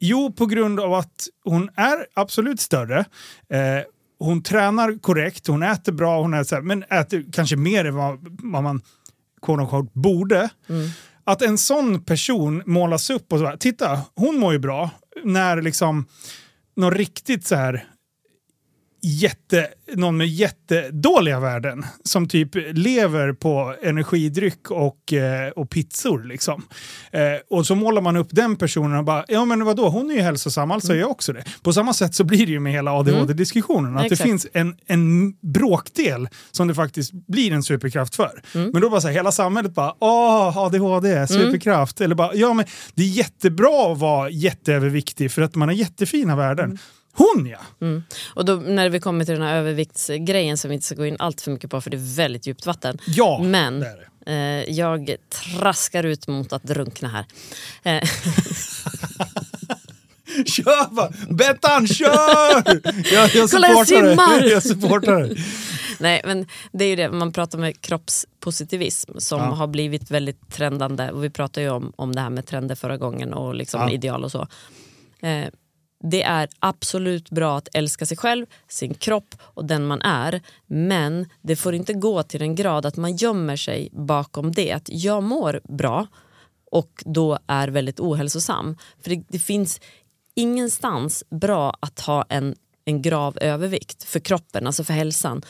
Jo, 0.00 0.32
på 0.32 0.46
grund 0.46 0.80
av 0.80 0.94
att 0.94 1.28
hon 1.44 1.70
är 1.76 2.06
absolut 2.14 2.60
större. 2.60 2.98
Eh, 3.48 3.84
hon 4.18 4.42
tränar 4.42 4.98
korrekt, 4.98 5.46
hon 5.46 5.62
äter 5.62 5.92
bra, 5.92 6.22
hon 6.22 6.44
så 6.44 6.54
här, 6.54 6.62
men 6.62 6.82
äter 6.82 7.24
kanske 7.32 7.56
mer 7.56 7.84
än 7.84 7.94
vad, 7.94 8.18
vad 8.42 8.62
man 8.62 8.82
quote 9.42 9.62
unquote, 9.62 9.90
borde. 9.94 10.48
Att 11.24 11.42
en 11.42 11.58
sån 11.58 12.04
person 12.04 12.62
målas 12.66 13.10
upp 13.10 13.32
och 13.32 13.38
så 13.38 13.46
här, 13.46 13.56
titta, 13.56 14.00
hon 14.14 14.38
mår 14.38 14.52
ju 14.52 14.58
bra. 14.58 14.90
När 15.24 15.62
liksom 15.62 16.06
någon 16.76 16.94
riktigt 16.94 17.46
så 17.46 17.54
här 17.54 17.84
jätte, 19.02 19.68
någon 19.94 20.16
med 20.16 20.28
jättedåliga 20.28 21.40
värden 21.40 21.84
som 22.04 22.28
typ 22.28 22.50
lever 22.72 23.32
på 23.32 23.74
energidryck 23.82 24.70
och, 24.70 25.12
eh, 25.12 25.48
och 25.50 25.70
pizzor. 25.70 26.24
Liksom. 26.24 26.62
Eh, 27.12 27.20
och 27.50 27.66
så 27.66 27.74
målar 27.74 28.02
man 28.02 28.16
upp 28.16 28.28
den 28.30 28.56
personen 28.56 28.98
och 28.98 29.04
bara, 29.04 29.24
ja 29.28 29.44
men 29.44 29.64
vadå, 29.64 29.88
hon 29.88 30.10
är 30.10 30.14
ju 30.14 30.20
hälsosam, 30.20 30.70
alltså 30.70 30.92
är 30.92 30.96
jag 30.96 31.10
också 31.10 31.32
det. 31.32 31.44
På 31.62 31.72
samma 31.72 31.94
sätt 31.94 32.14
så 32.14 32.24
blir 32.24 32.46
det 32.46 32.52
ju 32.52 32.60
med 32.60 32.72
hela 32.72 32.92
ADHD-diskussionen, 32.92 33.96
att 33.96 34.02
det 34.02 34.06
Exakt. 34.06 34.28
finns 34.28 34.46
en, 34.52 34.76
en 34.86 35.32
bråkdel 35.32 36.28
som 36.50 36.68
det 36.68 36.74
faktiskt 36.74 37.12
blir 37.12 37.52
en 37.52 37.62
superkraft 37.62 38.14
för. 38.14 38.42
Men 38.52 38.82
då 38.82 38.90
bara 38.90 39.00
så 39.00 39.06
här, 39.06 39.14
hela 39.14 39.32
samhället 39.32 39.74
bara, 39.74 39.94
åh, 39.98 40.58
ADHD, 40.58 41.26
superkraft. 41.26 42.00
Eller 42.00 42.14
bara, 42.14 42.34
ja 42.34 42.52
men 42.52 42.64
det 42.94 43.02
är 43.02 43.06
jättebra 43.06 43.92
att 43.92 43.98
vara 43.98 44.30
jätteöverviktig 44.30 45.32
för 45.32 45.42
att 45.42 45.54
man 45.54 45.68
har 45.68 45.74
jättefina 45.74 46.36
värden. 46.36 46.78
Hon 47.12 47.46
ja! 47.46 47.58
Mm. 47.86 48.02
Och 48.34 48.44
då, 48.44 48.54
när 48.56 48.88
vi 48.88 49.00
kommer 49.00 49.24
till 49.24 49.34
den 49.34 49.42
här 49.42 49.56
överviktsgrejen 49.56 50.58
som 50.58 50.68
vi 50.68 50.74
inte 50.74 50.86
ska 50.86 50.94
gå 50.94 51.06
in 51.06 51.16
allt 51.18 51.40
för 51.40 51.50
mycket 51.50 51.70
på 51.70 51.80
för 51.80 51.90
det 51.90 51.96
är 51.96 52.16
väldigt 52.16 52.46
djupt 52.46 52.66
vatten. 52.66 52.98
Ja, 53.06 53.40
Men 53.44 53.80
det 53.80 53.86
är 53.86 53.96
det. 54.24 54.66
eh, 54.68 54.74
jag 54.74 55.16
traskar 55.58 56.04
ut 56.04 56.26
mot 56.28 56.52
att 56.52 56.62
drunkna 56.62 57.08
här. 57.08 57.24
Eh, 57.82 58.08
Kör 60.46 60.94
bara! 60.94 61.12
Bettan, 61.30 61.86
kör! 61.86 62.80
Jag, 63.14 63.34
jag 63.34 63.50
Kolla, 63.50 63.68
jag 63.68 63.88
simmar! 63.88 64.42
Jag 64.50 64.62
supportar. 64.62 65.30
Nej, 66.00 66.22
men 66.24 66.46
det 66.72 66.84
är 66.84 66.88
ju 66.88 66.96
det, 66.96 67.10
man 67.10 67.32
pratar 67.32 67.58
med 67.58 67.80
kroppspositivism 67.80 69.12
som 69.18 69.38
Ja. 69.40 69.44
har 69.46 69.66
blivit 69.66 70.10
väldigt 70.10 70.50
trendande. 70.50 71.10
Och 71.12 71.24
vi 71.24 71.30
pratade 71.30 71.64
ju 71.66 71.70
om, 71.70 71.92
om 71.96 72.14
det 72.14 72.20
här 72.20 72.30
med 72.30 72.46
trender 72.46 72.74
förra 72.74 72.96
gången 72.96 73.32
och 73.34 73.54
liksom 73.54 73.80
Ja. 73.80 73.90
ideal 73.90 74.24
och 74.24 74.30
så. 74.32 74.48
Eh, 75.22 75.44
det 76.02 76.22
är 76.22 76.48
absolut 76.58 77.30
bra 77.30 77.56
att 77.56 77.68
älska 77.74 78.06
sig 78.06 78.16
själv, 78.16 78.46
sin 78.68 78.94
kropp 78.94 79.34
och 79.40 79.64
den 79.64 79.86
man 79.86 80.02
är. 80.02 80.40
Men 80.66 81.28
det 81.42 81.56
får 81.56 81.74
inte 81.74 81.92
gå 81.92 82.22
till 82.22 82.42
en 82.42 82.54
grad 82.54 82.86
att 82.86 82.96
man 82.96 83.16
gömmer 83.16 83.56
sig 83.56 83.88
bakom 83.92 84.52
det. 84.52 84.72
Att 84.72 84.88
jag 84.88 85.22
mår 85.22 85.60
bra 85.64 86.06
och 86.70 87.02
då 87.06 87.38
är 87.46 87.68
väldigt 87.68 88.00
ohälsosam. 88.00 88.76
För 89.02 89.10
det, 89.10 89.22
det 89.28 89.38
finns 89.38 89.80
ingenstans 90.34 91.24
bra 91.30 91.76
att 91.80 92.00
ha 92.00 92.24
en, 92.28 92.54
en 92.84 93.02
grav 93.02 93.38
övervikt 93.40 94.02
för 94.02 94.20
kroppen, 94.20 94.66
alltså 94.66 94.84
för 94.84 94.94
hälsan. 94.94 95.42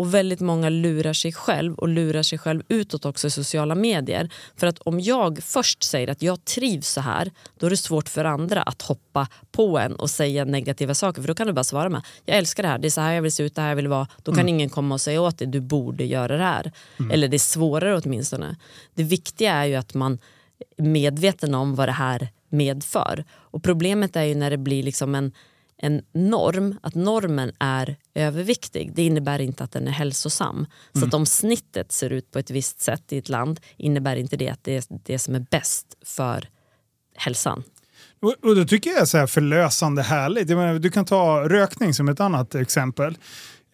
Och 0.00 0.14
väldigt 0.14 0.40
många 0.40 0.68
lurar 0.68 1.12
sig 1.12 1.32
själv 1.32 1.74
och 1.74 1.88
lurar 1.88 2.22
sig 2.22 2.38
själv 2.38 2.62
utåt 2.68 3.04
också 3.04 3.26
i 3.26 3.30
sociala 3.30 3.74
medier. 3.74 4.30
För 4.56 4.66
att 4.66 4.78
om 4.78 5.00
jag 5.00 5.38
först 5.42 5.82
säger 5.82 6.08
att 6.08 6.22
jag 6.22 6.44
trivs 6.44 6.88
så 6.88 7.00
här, 7.00 7.30
då 7.58 7.66
är 7.66 7.70
det 7.70 7.76
svårt 7.76 8.08
för 8.08 8.24
andra 8.24 8.62
att 8.62 8.82
hoppa 8.82 9.28
på 9.52 9.78
en 9.78 9.92
och 9.96 10.10
säga 10.10 10.44
negativa 10.44 10.94
saker. 10.94 11.22
För 11.22 11.28
då 11.28 11.34
kan 11.34 11.46
du 11.46 11.52
bara 11.52 11.64
svara 11.64 11.88
med, 11.88 12.02
jag 12.24 12.38
älskar 12.38 12.62
det 12.62 12.68
här, 12.68 12.78
det 12.78 12.88
är 12.88 12.90
så 12.90 13.00
här 13.00 13.12
jag 13.12 13.22
vill 13.22 13.32
se 13.32 13.42
ut, 13.42 13.54
det 13.54 13.62
här 13.62 13.68
jag 13.68 13.76
vill 13.76 13.88
vara. 13.88 14.08
Då 14.22 14.34
kan 14.34 14.48
ingen 14.48 14.68
komma 14.68 14.94
och 14.94 15.00
säga 15.00 15.20
åt 15.20 15.38
dig, 15.38 15.46
du 15.46 15.60
borde 15.60 16.04
göra 16.04 16.36
det 16.36 16.44
här. 16.44 16.72
Eller 17.12 17.28
det 17.28 17.36
är 17.36 17.38
svårare 17.38 18.00
åtminstone. 18.04 18.56
Det 18.94 19.02
viktiga 19.02 19.52
är 19.52 19.64
ju 19.64 19.74
att 19.74 19.94
man 19.94 20.18
är 20.76 20.82
medveten 20.82 21.54
om 21.54 21.74
vad 21.74 21.88
det 21.88 21.92
här 21.92 22.28
medför. 22.48 23.24
Och 23.30 23.62
problemet 23.62 24.16
är 24.16 24.24
ju 24.24 24.34
när 24.34 24.50
det 24.50 24.58
blir 24.58 24.82
liksom 24.82 25.14
en, 25.14 25.32
en 25.82 26.02
norm, 26.12 26.78
att 26.82 26.94
normen 26.94 27.52
är 27.58 27.96
överviktig. 28.14 28.92
Det 28.94 29.02
innebär 29.02 29.38
inte 29.40 29.64
att 29.64 29.72
den 29.72 29.88
är 29.88 29.92
hälsosam. 29.92 30.66
Så 30.92 31.06
att 31.06 31.14
om 31.14 31.26
snittet 31.26 31.92
ser 31.92 32.10
ut 32.10 32.30
på 32.30 32.38
ett 32.38 32.50
visst 32.50 32.80
sätt 32.80 33.12
i 33.12 33.18
ett 33.18 33.28
land 33.28 33.60
innebär 33.76 34.16
inte 34.16 34.36
det 34.36 34.48
att 34.48 34.64
det 34.64 34.76
är 34.76 34.84
det 34.88 35.18
som 35.18 35.34
är 35.34 35.46
bäst 35.50 35.86
för 36.04 36.48
hälsan. 37.16 37.62
Och, 38.22 38.34
och 38.42 38.56
då 38.56 38.64
tycker 38.64 38.90
jag 38.90 39.00
är 39.00 39.04
så 39.04 39.18
här 39.18 39.26
förlösande 39.26 40.02
härligt. 40.02 40.48
Menar, 40.48 40.78
du 40.78 40.90
kan 40.90 41.04
ta 41.04 41.48
rökning 41.48 41.94
som 41.94 42.08
ett 42.08 42.20
annat 42.20 42.54
exempel. 42.54 43.18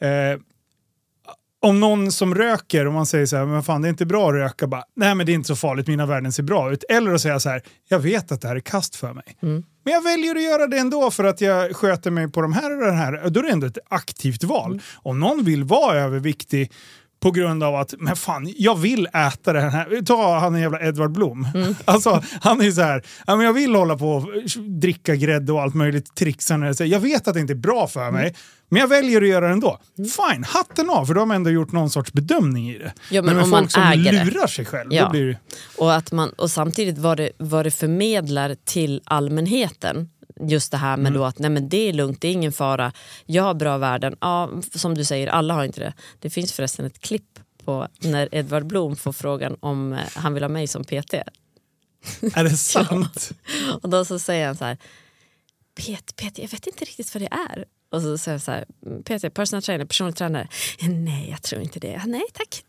Eh, 0.00 0.40
om 1.61 1.80
någon 1.80 2.12
som 2.12 2.34
röker 2.34 2.86
och 2.86 2.92
man 2.92 3.07
säger 3.07 3.26
så 3.26 3.36
här, 3.36 3.46
men 3.46 3.62
fan 3.62 3.82
det 3.82 3.88
är 3.88 3.90
inte 3.90 4.07
bra 4.07 4.28
att 4.28 4.34
röka, 4.34 4.66
bara, 4.66 4.84
nej 4.96 5.14
men 5.14 5.26
det 5.26 5.32
är 5.32 5.34
inte 5.34 5.46
så 5.46 5.57
farligt, 5.57 5.86
mina 5.86 6.07
värden 6.07 6.32
ser 6.32 6.42
bra 6.42 6.72
ut. 6.72 6.84
Eller 6.88 7.14
att 7.14 7.20
säga 7.20 7.40
så 7.40 7.48
här, 7.48 7.62
jag 7.88 7.98
vet 7.98 8.32
att 8.32 8.40
det 8.40 8.48
här 8.48 8.57
är 8.57 8.61
kast 8.61 8.96
för 8.96 9.12
mig. 9.12 9.36
Men 9.87 9.95
jag 9.95 10.03
väljer 10.03 10.34
att 10.37 10.43
göra 10.43 10.66
det 10.66 10.78
ändå 10.78 11.11
för 11.11 11.24
att 11.24 11.41
jag 11.41 11.76
sköter 11.76 12.11
mig 12.11 12.30
på 12.30 12.43
de 12.43 12.53
här 12.53 12.76
och 12.76 12.84
den 12.84 12.97
här. 12.97 13.30
Då 13.30 13.41
är 13.41 13.45
det 13.45 13.51
ändå 13.51 13.66
ett 13.66 13.78
aktivt 13.89 14.45
val. 14.45 14.82
Om 14.95 15.20
någon 15.20 15.45
vill 15.45 15.64
vara 15.64 15.99
överviktig 15.99 16.72
på 17.21 17.31
grund 17.31 17.62
av 17.62 17.75
att, 17.75 17.95
men 17.99 18.17
fan, 18.17 18.55
jag 18.57 18.77
vill 18.79 19.07
äta 19.07 19.53
det 19.53 19.61
här. 19.61 20.03
Ta 20.05 20.39
han 20.39 20.55
en 20.55 20.61
jävla 20.61 20.81
Edvard 20.81 21.12
Blom. 21.12 21.49
Alltså, 21.85 22.23
han 22.41 22.61
är 22.61 22.64
ju 22.64 22.73
så 22.73 22.81
här, 22.83 23.03
ja, 23.27 23.37
men 23.37 23.47
jag 23.47 23.53
vill 23.53 23.75
hålla 23.75 23.97
på 23.99 24.11
och 24.12 24.29
dricka 24.81 25.14
grädde 25.17 25.53
och 25.53 25.62
allt 25.62 25.75
möjligt 25.75 26.14
trixande. 26.14 26.85
Jag 26.85 27.01
vet 27.01 27.29
att 27.29 27.35
det 27.35 27.41
inte 27.41 27.53
är 27.53 27.55
bra 27.55 27.87
för 27.87 28.11
mig, 28.11 28.35
men 28.69 28.81
jag 28.81 28.89
väljer 28.89 29.23
att 29.23 29.29
göra 29.29 29.47
det 29.47 29.53
ändå. 29.53 29.79
Fine, 29.97 30.45
hatten 30.45 30.91
av, 30.91 31.07
för 31.07 31.14
då 31.14 31.21
har 31.21 31.27
man 31.27 31.35
ändå 31.37 31.51
gjort 31.51 31.73
någon 31.73 31.91
sorts 31.91 32.12
bedömning 32.12 32.71
i 32.71 32.79
det. 32.79 32.93
Ja, 33.11 33.23
men 33.23 33.35
med 33.35 33.45
om 33.45 33.51
man 33.51 33.61
folk 33.61 33.71
som 33.71 33.83
äger 33.83 34.12
det. 34.12 34.25
lurar 34.25 34.47
sig 34.47 34.64
själv, 34.64 34.93
Ja. 34.93 35.05
då 35.05 35.11
blir 35.11 35.27
det... 35.27 35.39
Och, 35.79 35.95
att 35.95 36.12
man, 36.12 36.29
och 36.31 36.51
samtidigt 36.51 36.99
vad 36.99 37.17
det, 37.17 37.31
vad 37.39 37.67
det 37.67 37.71
förmedlar 37.71 38.57
till 38.64 39.01
allmänheten. 39.05 40.09
Just 40.41 40.70
det 40.70 40.76
här 40.76 40.97
med 40.97 41.12
då 41.12 41.24
att 41.24 41.39
nej 41.39 41.51
men 41.51 41.68
det 41.68 41.89
är 41.89 41.93
lugnt, 41.93 42.20
det 42.20 42.28
är 42.28 42.32
ingen 42.32 42.53
fara. 42.53 42.93
Jag 43.26 43.43
har 43.43 43.55
bra 43.55 43.78
värden. 43.78 44.16
Ja, 44.20 44.51
som 44.74 44.95
du 44.95 45.05
säger, 45.05 45.26
alla 45.26 45.55
har 45.55 45.64
inte 45.64 45.80
det. 45.80 45.93
Det 46.20 46.30
finns 46.30 46.53
förresten 46.53 46.87
ett 46.87 47.01
klipp 47.01 47.39
på 47.64 47.89
när 47.99 48.34
Edvard 48.34 48.66
Blom 48.66 48.97
får 48.97 49.12
frågan 49.12 49.57
om 49.61 49.93
eh, 49.93 50.01
han 50.14 50.34
vill 50.34 50.43
ha 50.43 50.49
mig 50.49 50.66
som 50.66 50.84
PT. 50.84 51.14
Är 52.34 52.45
det 52.45 52.51
sant? 52.57 53.30
Och 53.82 53.89
då 53.89 54.05
så 54.05 54.18
säger 54.18 54.47
han 54.47 54.57
så 54.57 54.64
här, 54.64 54.76
PT, 55.74 56.16
PT, 56.16 56.39
jag 56.39 56.49
vet 56.49 56.66
inte 56.66 56.84
riktigt 56.84 57.14
vad 57.14 57.22
det 57.22 57.32
är. 57.32 57.64
Och 57.97 58.03
så 58.03 58.18
säger 58.18 58.34
jag 58.34 58.42
så 58.42 58.51
här, 58.51 58.64
PT, 59.05 59.34
personal 59.34 59.62
trainer, 59.62 59.84
personlig 59.84 60.16
tränare. 60.16 60.49
Nej, 60.88 61.28
jag 61.30 61.42
tror 61.42 61.62
inte 61.62 61.78
det. 61.80 62.03
Nej, 62.07 62.22
tack. 62.32 62.64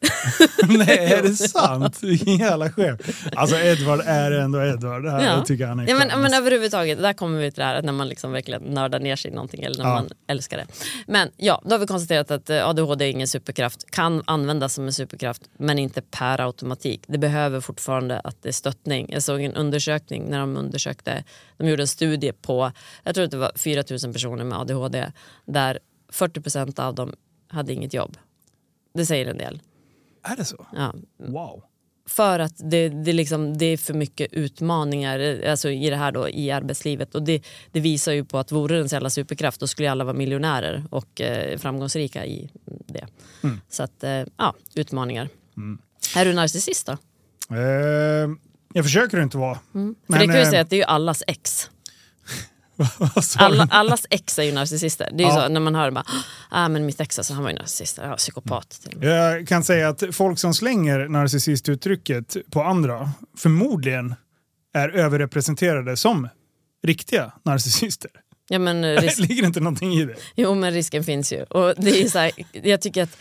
Nej, 0.67 1.13
är 1.13 1.23
det 1.23 1.33
sant? 1.35 2.03
Vilken 2.03 2.37
jävla 2.37 2.71
chef. 2.71 2.99
Alltså 3.35 3.55
Edvard 3.57 4.01
är 4.05 4.31
ändå 4.31 4.61
Edvard. 4.65 5.03
Det 5.03 5.11
här 5.11 5.21
Ja. 5.25 5.35
jag 5.37 5.45
tycker 5.45 5.67
han 5.67 5.79
är 5.79 5.87
Ja, 5.89 5.95
men, 5.95 6.21
men 6.21 6.33
överhuvudtaget, 6.33 7.01
där 7.01 7.13
kommer 7.13 7.39
vi 7.39 7.51
till 7.51 7.59
det 7.59 7.65
här 7.65 7.75
att 7.75 7.85
när 7.85 7.93
man 7.93 8.07
liksom 8.07 8.31
verkligen 8.31 8.61
nördar 8.61 8.99
ner 8.99 9.15
sig 9.15 9.31
i 9.31 9.33
någonting 9.33 9.63
eller 9.63 9.77
när 9.83 9.89
Ja. 9.89 9.93
man 9.95 10.09
älskar 10.27 10.57
det. 10.57 10.65
Men 11.07 11.29
ja, 11.37 11.61
då 11.65 11.71
har 11.71 11.79
vi 11.79 11.87
konstaterat 11.87 12.31
att 12.31 12.49
eh, 12.49 12.67
ADHD 12.69 13.05
är 13.05 13.09
ingen 13.09 13.27
superkraft, 13.27 13.91
kan 13.91 14.23
användas 14.27 14.73
som 14.73 14.85
en 14.85 14.93
superkraft 14.93 15.41
men 15.59 15.79
inte 15.79 16.01
per 16.01 16.41
automatik. 16.41 17.03
Det 17.07 17.17
behöver 17.17 17.61
fortfarande 17.61 18.19
att 18.19 18.43
det 18.43 18.49
är 18.49 18.53
stöttning. 18.53 19.07
Jag 19.09 19.23
såg 19.23 19.41
en 19.41 19.53
undersökning 19.53 20.25
när 20.29 20.39
de 20.39 20.57
undersökte, 20.57 21.23
de 21.57 21.67
gjorde 21.69 21.83
en 21.83 21.87
studie 21.87 22.31
på, 22.31 22.71
jag 23.03 23.15
tror 23.15 23.25
att 23.25 23.31
det 23.31 23.37
var 23.37 23.51
4000 23.55 24.13
personer 24.13 24.43
med 24.43 24.57
ADHD 24.59 25.05
där 25.45 25.79
40% 26.11 26.79
av 26.79 26.95
dem 26.95 27.13
hade 27.47 27.73
inget 27.73 27.93
jobb. 27.93 28.17
Det 28.93 29.05
säger 29.05 29.25
en 29.25 29.37
del. 29.37 29.61
Är 30.23 30.35
det 30.35 30.45
så? 30.45 30.65
Ja, 30.75 30.93
Wow. 31.17 31.63
för 32.07 32.39
att 32.39 32.53
det, 32.57 32.89
det, 32.89 33.13
liksom, 33.13 33.57
det 33.57 33.65
är 33.65 33.77
för 33.77 33.93
mycket 33.93 34.33
utmaningar 34.33 35.19
eh, 35.19 35.51
alltså 35.51 35.69
i 35.69 35.89
det 35.89 35.95
här 35.95 36.11
då, 36.11 36.29
i 36.29 36.51
arbetslivet. 36.51 37.15
Och 37.15 37.23
det, 37.23 37.43
det 37.71 37.79
visar 37.79 38.11
ju 38.11 38.25
på 38.25 38.37
att 38.37 38.51
vore 38.51 38.75
det 38.75 38.81
en 38.81 38.87
jävla 38.87 39.09
superkraft 39.09 39.59
då 39.59 39.67
skulle 39.67 39.91
alla 39.91 40.03
vara 40.03 40.15
miljonärer 40.17 40.83
och 40.91 41.21
eh, 41.21 41.57
framgångsrika 41.57 42.25
i 42.25 42.49
det. 42.87 43.07
Så 43.69 43.83
att, 43.83 44.03
eh, 44.03 44.23
ja, 44.37 44.53
utmaningar. 44.75 45.29
Är 46.15 46.25
du 46.25 46.33
narcissist 46.33 46.85
då? 46.87 46.97
Eh, 47.55 48.29
jag 48.73 48.85
försöker 48.85 49.21
inte 49.21 49.37
vara. 49.37 49.55
För 49.55 49.61
Men, 49.79 49.95
det 50.07 50.17
kan 50.17 50.29
vi 50.33 50.41
eh, 50.41 50.49
säga 50.49 50.61
att 50.61 50.69
det 50.69 50.75
är 50.75 50.77
ju 50.77 50.83
allas 50.83 51.23
ex. 51.27 51.71
Alla, 53.37 53.67
allas 53.71 54.05
ex 54.09 54.39
är 54.39 54.43
ju 54.43 54.51
narcissister. 54.51 55.09
Det 55.13 55.23
är 55.23 55.27
ju 55.27 55.33
Ja. 55.33 55.41
så 55.43 55.49
när 55.49 55.59
man 55.59 55.75
hör 55.75 55.91
bara, 55.91 56.05
ah, 56.49 56.69
men 56.69 56.85
mitt 56.85 57.01
ex 57.01 57.19
alltså, 57.19 57.33
han 57.33 57.43
var 57.43 57.49
ju 57.49 57.55
narcissist, 57.57 57.99
ja, 58.03 58.15
psykopat. 58.15 58.79
Med." 58.95 59.03
Jag 59.09 59.47
kan 59.47 59.63
säga 59.63 59.89
att 59.89 60.03
folk 60.11 60.39
som 60.39 60.53
slänger 60.53 61.07
narcissistuttrycket 61.07 62.37
på 62.51 62.63
andra 62.63 63.11
förmodligen 63.37 64.15
är 64.73 64.89
överrepresenterade 64.89 65.97
som 65.97 66.29
riktiga 66.83 67.31
narcissister. 67.43 68.11
Ja, 68.49 68.59
men, 68.59 68.95
risk, 69.01 69.19
Ligger 69.19 69.45
inte 69.45 69.59
någonting 69.59 69.93
i 69.93 70.05
det? 70.05 70.15
Jo 70.35 70.55
men 70.55 70.73
risken 70.73 71.03
finns 71.03 71.33
ju. 71.33 71.43
Och 71.43 71.73
det 71.77 72.01
är 72.01 72.09
så 72.09 72.19
här, 72.19 72.31
jag 72.51 72.81
tycker 72.81 73.03
att 73.03 73.17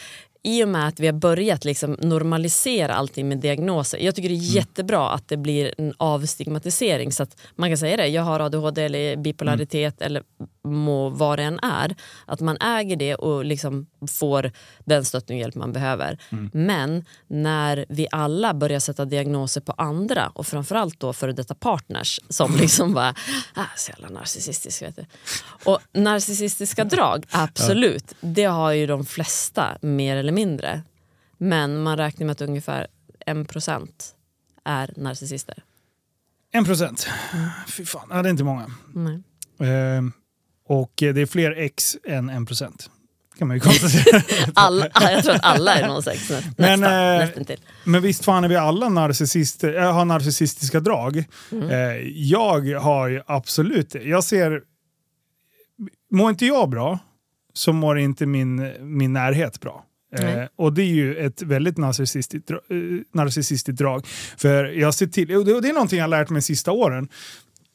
i 0.46 0.64
och 0.64 0.68
med 0.68 0.88
att 0.88 1.00
vi 1.00 1.06
har 1.06 1.12
börjat 1.12 1.64
liksom 1.64 1.96
normalisera 2.00 2.94
allting 2.94 3.28
med 3.28 3.38
diagnoser. 3.38 3.98
Jag 3.98 4.14
tycker 4.14 4.28
det 4.28 4.34
är 4.34 4.54
jättebra 4.54 5.10
att 5.10 5.28
det 5.28 5.36
blir 5.36 5.74
en 5.78 5.94
avstigmatisering 5.96 7.12
så 7.12 7.22
att 7.22 7.36
man 7.56 7.70
kan 7.70 7.78
säga 7.78 7.96
det, 7.96 8.06
jag 8.06 8.22
har 8.22 8.40
ADHD 8.40 8.84
eller 8.84 9.16
bipolaritet 9.16 10.02
eller 10.02 10.22
må 10.66 11.08
vad 11.08 11.38
det 11.38 11.42
än 11.42 11.58
är. 11.62 11.96
Att 12.26 12.40
man 12.40 12.56
äger 12.56 12.96
det 12.96 13.14
och 13.14 13.44
liksom 13.44 13.86
får 14.18 14.52
den 14.84 15.04
stöttning 15.04 15.38
och 15.38 15.40
hjälp 15.40 15.54
man 15.54 15.72
behöver. 15.72 16.18
Men 16.52 17.04
när 17.26 17.86
vi 17.88 18.08
alla 18.10 18.54
börjar 18.54 18.80
sätta 18.80 19.04
diagnoser 19.04 19.60
på 19.60 19.72
andra 19.72 20.28
och 20.34 20.46
framförallt 20.46 21.00
då 21.00 21.12
före 21.12 21.32
detta 21.32 21.54
partners 21.54 22.20
som 22.28 22.56
liksom 22.60 22.94
bara, 22.94 23.14
ah, 23.54 23.64
så 23.76 23.90
jävla 23.90 24.08
narcissistisk. 24.08 24.82
Vet 24.82 24.96
du. 24.96 25.04
Och 25.64 25.78
narcissistiska 25.92 26.84
drag, 26.84 27.26
absolut, 27.30 28.14
det 28.20 28.44
har 28.44 28.72
ju 28.72 28.86
de 28.86 29.06
flesta 29.06 29.78
mer 29.80 30.16
eller 30.16 30.32
mindre. 30.36 30.82
Men 31.38 31.82
man 31.82 31.96
räknar 31.96 32.26
med 32.26 32.32
att 32.32 32.40
ungefär 32.40 32.86
en 33.26 33.44
procent 33.44 34.14
är 34.64 34.90
narcissister. 34.96 35.62
En 36.52 36.64
procent. 36.64 37.08
Fy 37.68 37.84
fan, 37.84 38.06
ja, 38.10 38.22
det 38.22 38.28
är 38.28 38.30
inte 38.30 38.44
många. 38.44 38.70
Nej. 38.94 39.22
Eh, 39.70 40.02
och 40.68 40.92
det 40.96 41.06
är 41.20 41.26
fler 41.26 41.50
ex 41.58 41.96
än 42.04 42.28
en 42.28 42.46
procent. 42.46 42.90
Kan 43.38 43.48
man 43.48 43.56
ju 43.56 43.60
konstatera. 43.60 44.22
Alla, 44.54 44.88
jag 44.94 45.24
tror 45.24 45.34
att 45.34 45.44
alla 45.44 45.74
är 45.74 45.88
någon 45.88 46.02
sex 46.02 46.30
nä- 46.30 46.42
Men, 46.58 46.80
nästan, 46.80 47.20
eh, 47.20 47.36
nästan. 47.38 47.56
Men 47.84 48.02
visst 48.02 48.24
fan 48.24 48.44
är 48.44 48.48
vi 48.48 48.56
alla 48.56 48.88
narcissister, 48.88 49.74
äh, 49.74 49.92
har 49.92 50.04
narcissistiska 50.04 50.80
drag. 50.80 51.24
Mm. 51.52 51.70
Eh, 51.70 51.78
jag 52.08 52.74
har 52.80 53.08
ju 53.08 53.22
absolut. 53.26 53.94
Jag 53.94 54.24
ser... 54.24 54.62
Mår 56.10 56.30
inte 56.30 56.46
jag 56.46 56.68
bra 56.68 56.98
så 57.52 57.72
mår 57.72 57.98
inte 57.98 58.26
min, 58.26 58.72
min 58.96 59.12
närhet 59.12 59.60
bra. 59.60 59.84
Eh, 60.16 60.44
och 60.56 60.72
det 60.72 60.82
är 60.82 60.94
ju 60.94 61.16
ett 61.16 61.42
väldigt 61.42 61.76
narcissistiskt, 61.76 62.50
eh, 62.50 62.56
narcissistiskt 63.14 63.78
drag. 63.78 64.06
För 64.36 64.64
jag 64.64 64.94
ser 64.94 65.06
till, 65.06 65.36
och 65.36 65.44
det, 65.44 65.54
och 65.54 65.62
det 65.62 65.68
är 65.68 65.72
någonting 65.72 65.98
jag 65.98 66.04
har 66.04 66.08
lärt 66.08 66.30
mig 66.30 66.40
de 66.40 66.42
sista 66.42 66.72
åren. 66.72 67.08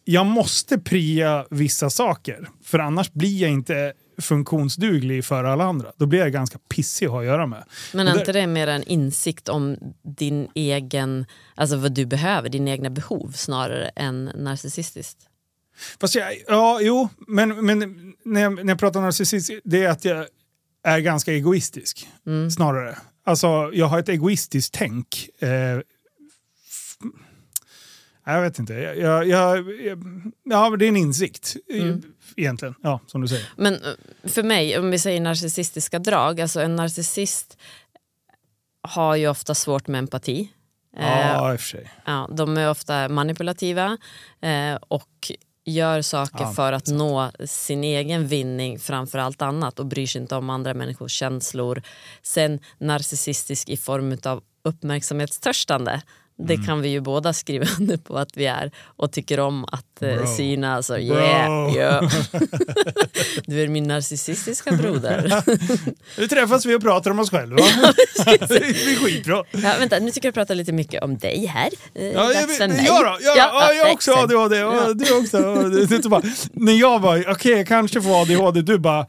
Jag 0.04 0.26
måste 0.26 0.78
pria 0.78 1.46
vissa 1.50 1.90
saker, 1.90 2.50
för 2.64 2.80
annars 2.80 3.12
blir 3.12 3.42
jag 3.42 3.52
inte 3.52 3.94
funktionsduglig 4.22 5.26
för 5.26 5.44
alla 5.44 5.64
andra. 5.64 5.92
Då 5.98 6.06
blir 6.06 6.20
jag 6.20 6.32
ganska 6.32 6.60
pissig 6.70 7.06
att 7.06 7.12
ha 7.12 7.20
att 7.20 7.26
göra 7.26 7.48
med. 7.48 7.64
Men 7.94 8.08
är 8.08 8.20
inte 8.20 8.32
det 8.32 8.48
mer 8.48 8.68
en 8.68 8.84
insikt 8.84 9.50
om 9.50 9.78
din 10.18 10.48
egen, 10.56 11.26
alltså 11.56 11.78
vad 11.78 11.92
du 11.92 12.06
behöver, 12.06 12.50
dina 12.50 12.72
egna 12.72 12.90
behov 12.90 13.32
snarare 13.36 13.92
än 13.96 14.26
narcissistiskt? 14.26 15.18
Fast 16.02 16.16
jag, 16.16 16.38
ja, 16.48 16.80
jo, 16.82 17.10
men, 17.28 17.66
men 17.66 17.80
när, 18.26 18.42
jag, 18.42 18.66
när 18.66 18.72
jag 18.72 18.80
pratar 18.80 19.02
narcissist, 19.02 19.52
det 19.64 19.84
är 19.84 19.90
att 19.90 20.06
jag, 20.06 20.26
är 20.84 21.00
ganska 21.00 21.32
egoistisk. 21.34 22.08
Mm. 22.26 22.52
Snarare. 22.52 22.98
Alltså, 23.24 23.70
jag 23.74 23.86
har 23.86 24.00
ett 24.00 24.10
egoistiskt 24.10 24.74
tänk. 24.74 25.30
Eh, 25.40 25.80
jag 28.26 28.42
vet 28.42 28.60
inte. 28.60 28.74
Jag, 28.74 28.98
jag, 28.98 29.28
jag, 29.28 30.04
ja, 30.44 30.76
det 30.80 30.86
är 30.86 30.90
en 30.90 30.98
insikt. 30.98 31.56
Mm. 31.74 32.02
Egentligen, 32.36 32.76
ja, 32.82 33.00
som 33.08 33.22
du 33.22 33.28
säger. 33.28 33.50
Men 33.58 33.74
eh, 33.74 34.30
för 34.30 34.44
mig, 34.44 34.80
om 34.80 34.92
vi 34.92 35.00
säger 35.00 35.22
narcissistiska 35.22 36.00
drag, 36.00 36.42
alltså 36.42 36.62
en 36.62 36.76
narcissist 36.76 37.58
har 38.82 39.16
ju 39.16 39.28
ofta 39.28 39.56
svårt 39.56 39.88
med 39.88 40.00
empati. 40.00 40.52
Eh, 40.98 41.06
Ja, 41.06 41.54
i 41.54 41.56
och 41.56 41.60
för 41.62 41.68
sig. 41.68 41.92
ja, 42.06 42.30
de 42.34 42.58
är 42.58 42.70
ofta 42.70 43.10
manipulativa 43.10 43.98
eh, 44.42 44.76
och 44.88 45.32
gör 45.66 46.02
saker 46.02 46.44
Ja, 46.44 46.54
för 46.54 46.74
att 46.74 46.88
nå 46.88 47.32
sin 47.46 47.84
egen 47.84 48.28
vinning 48.28 48.80
framför 48.80 49.18
allt 49.18 49.42
annat 49.42 49.80
och 49.80 49.86
bryr 49.86 50.08
sig 50.08 50.22
inte 50.22 50.36
om 50.36 50.50
andra 50.50 50.74
människors 50.74 51.12
känslor. 51.12 51.82
Sen 52.22 52.60
narcissistisk 52.78 53.70
i 53.70 53.78
form 53.78 54.18
av 54.26 54.44
uppmärksamhetstörstande. 54.64 56.02
Det 56.48 56.54
Mm. 56.54 56.66
kan 56.66 56.82
vi 56.82 56.90
ju 56.90 57.00
båda 57.02 57.34
skriva 57.34 57.66
under 57.80 57.98
på 57.98 58.18
att 58.18 58.30
vi 58.38 58.46
är 58.46 58.72
och 58.86 59.12
tycker 59.12 59.40
om 59.40 59.66
att 59.66 60.02
eh, 60.02 60.26
synas. 60.38 60.90
Och 60.90 61.00
yeah, 61.00 61.76
yeah. 61.76 62.04
du 63.46 63.62
är 63.64 63.68
min 63.68 63.84
narcissistiska 63.84 64.72
broder. 64.72 65.44
Nu 66.18 66.28
träffas 66.28 66.66
vi 66.66 66.76
och 66.76 66.82
pratar 66.82 67.12
om 67.12 67.20
oss 67.20 67.30
själva. 67.30 67.56
det 68.26 68.48
blir 68.48 69.06
skitbra. 69.06 69.44
Ja, 69.52 69.74
vänta, 69.80 70.00
nu 70.00 70.12
tycker 70.12 70.28
jag 70.28 70.34
prata 70.34 70.54
lite 70.54 70.72
mycket 70.72 71.04
om 71.04 71.18
dig 71.18 71.46
här. 71.46 71.70
Eh, 71.96 72.06
Ja, 72.06 72.34
jag, 72.34 72.50
jag 72.60 72.70
då? 73.06 73.18
Ja, 73.22 73.34
ja, 73.38 73.74
jag 73.74 73.92
också. 73.94 74.14
ADHD. 74.14 74.58
Ja. 74.58 74.94
Du 74.94 75.18
också. 75.20 75.38
Det 75.70 75.96
är 75.96 76.02
så 76.02 76.10
bara, 76.10 76.22
när 76.54 76.74
jag 76.74 77.02
bara, 77.02 77.32
okej 77.32 77.52
jag 77.52 77.68
kanske 77.68 78.02
får 78.02 78.22
ADHD, 78.22 78.62
du 78.62 78.78
bara 78.78 79.06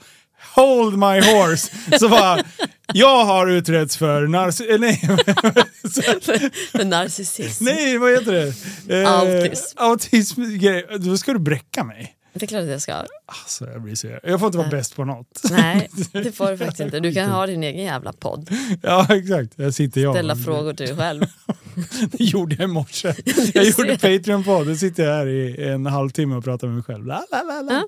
hold 0.55 0.93
my 0.99 1.21
horse. 1.21 1.71
Så 1.99 2.09
bara, 2.09 2.45
jag 2.93 3.25
har 3.25 3.47
utretts 3.47 3.97
för 3.97 4.27
narciss... 4.27 4.67
Nej, 4.79 4.97
För 6.73 6.85
narcissism. 6.85 7.65
nej, 7.65 7.99
vad 7.99 8.11
heter 8.11 8.33
det? 8.33 9.03
Eh, 9.03 9.13
Autism. 9.13 9.79
Autism. 9.79 10.43
Då 11.01 11.17
ska 11.17 11.33
du 11.33 11.39
bräcka 11.39 11.85
mig. 11.85 12.15
Det 12.35 12.45
är 12.45 12.47
klart 12.47 12.63
att 12.63 12.69
jag 12.69 12.83
ska. 12.83 13.05
Alltså, 13.43 13.71
jag, 13.73 13.83
blir 13.83 13.95
så, 13.95 14.07
jag 14.23 14.41
får 14.41 14.47
inte 14.47 14.59
vara 14.59 14.69
bäst 14.69 14.97
på 14.97 15.05
något. 15.05 15.41
Nej, 15.51 15.91
det 16.13 16.33
får 16.33 16.51
du 16.51 16.57
faktiskt 16.59 16.81
inte. 16.81 17.01
Du 17.01 17.15
kan 17.15 17.31
ha 17.31 17.47
din 17.47 17.63
egen 17.63 17.85
jävla 17.85 18.13
podd. 18.13 18.51
Ja, 18.83 19.07
exakt. 19.11 19.57
Där 19.57 19.71
sitter 19.71 20.01
jag. 20.01 20.15
Ställa 20.15 20.37
frågor 20.37 20.73
till 20.75 20.87
dig 20.87 20.97
själv. 20.97 21.23
Det 22.13 22.25
gjorde 22.25 22.55
jag 22.55 22.65
i 22.65 22.73
morse. 22.73 23.15
Jag 23.55 23.65
gjorde 23.65 23.99
Patreon-podd. 23.99 24.67
Då 24.67 24.75
sitter 24.77 25.03
jag 25.05 25.15
här 25.15 25.27
i 25.27 25.69
en 25.69 25.87
halvtimme 25.87 26.35
och 26.37 26.45
pratar 26.45 26.67
med 26.67 26.75
mig 26.77 26.85
själv. 26.85 27.07
La, 27.07 27.25
la, 27.31 27.43
la, 27.43 27.61
la. 27.63 27.83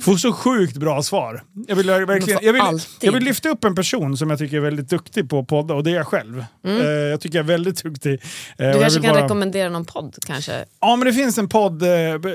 Får 0.00 0.16
så 0.16 0.32
sjukt 0.32 0.76
bra 0.76 1.02
svar. 1.02 1.42
Jag 1.68 1.76
vill, 1.76 1.86
verkligen, 1.90 2.38
jag, 2.42 2.52
vill, 2.52 2.62
jag 3.00 3.12
vill 3.12 3.22
lyfta 3.24 3.48
upp 3.48 3.64
en 3.64 3.74
person 3.74 4.16
som 4.16 4.30
jag 4.30 4.38
tycker 4.38 4.56
är 4.56 4.60
väldigt 4.60 4.88
duktig 4.90 5.30
på 5.30 5.38
att 5.38 5.46
podda 5.46 5.74
och 5.74 5.84
det 5.84 5.90
är 5.90 5.94
jag 5.94 6.06
själv. 6.06 6.44
Eh, 6.66 6.72
jag 6.86 7.20
tycker 7.20 7.38
jag 7.38 7.44
är 7.44 7.48
väldigt 7.48 7.82
duktig. 7.82 8.12
Eh, 8.12 8.18
Du 8.56 8.64
jag 8.64 8.80
kanske 8.80 9.00
kan 9.00 9.14
bara- 9.14 9.24
rekommendera 9.24 9.68
någon 9.68 9.84
podd 9.84 10.16
kanske? 10.26 10.64
Ja, 10.80 10.96
men 10.96 11.06
det 11.06 11.12
finns 11.12 11.38
en 11.38 11.48
podd, 11.48 11.82
eh, 11.82 11.88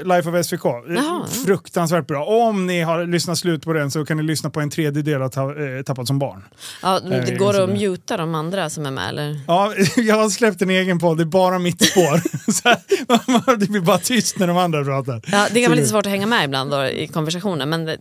Life 0.05 0.29
of 0.29 0.45
SVK. 0.45 0.65
Jaha. 0.65 1.25
Fruktansvärt 1.45 2.07
bra. 2.07 2.25
Om 2.47 2.65
ni 2.67 2.81
har 2.81 3.05
lyssnat 3.07 3.37
slut 3.37 3.63
på 3.63 3.73
den 3.73 3.91
så 3.91 4.05
kan 4.05 4.17
ni 4.17 4.23
lyssna 4.23 4.49
på 4.49 4.59
en 4.59 4.69
tredjedel 4.69 5.21
av 5.21 5.29
ta, 5.29 5.49
eh, 5.49 5.81
Tappat 5.85 6.07
som 6.07 6.19
barn. 6.19 6.43
Ja, 6.81 6.99
det 6.99 7.37
går 7.37 7.53
så 7.53 7.61
att 7.63 7.69
det- 7.69 7.75
muta 7.89 8.17
de 8.17 8.35
andra 8.35 8.69
som 8.69 8.85
är 8.85 8.91
med 8.91 9.09
eller? 9.09 9.39
Ja, 9.47 9.73
jag 9.97 10.15
har 10.15 10.29
släppt 10.29 10.61
en 10.61 10.69
egen 10.69 10.99
podd, 10.99 11.17
det 11.17 11.23
är 11.23 11.25
bara 11.25 11.59
mitt 11.59 11.81
spår. 11.91 12.21
så 12.51 13.55
det 13.57 13.69
blir 13.69 13.81
bara 13.81 13.97
tyst 13.97 14.39
när 14.39 14.47
de 14.47 14.57
andra 14.57 14.83
pratar. 14.83 15.21
Ja, 15.31 15.47
det 15.53 15.61
kan 15.61 15.69
vara 15.71 15.75
lite 15.79 15.89
svårt 15.89 16.05
att 16.05 16.11
hänga 16.11 16.27
med 16.27 16.45
ibland 16.45 16.71
då, 16.71 16.85
i 16.85 17.07
konversationen 17.07 17.69
men 17.69 17.85
det, 17.85 17.97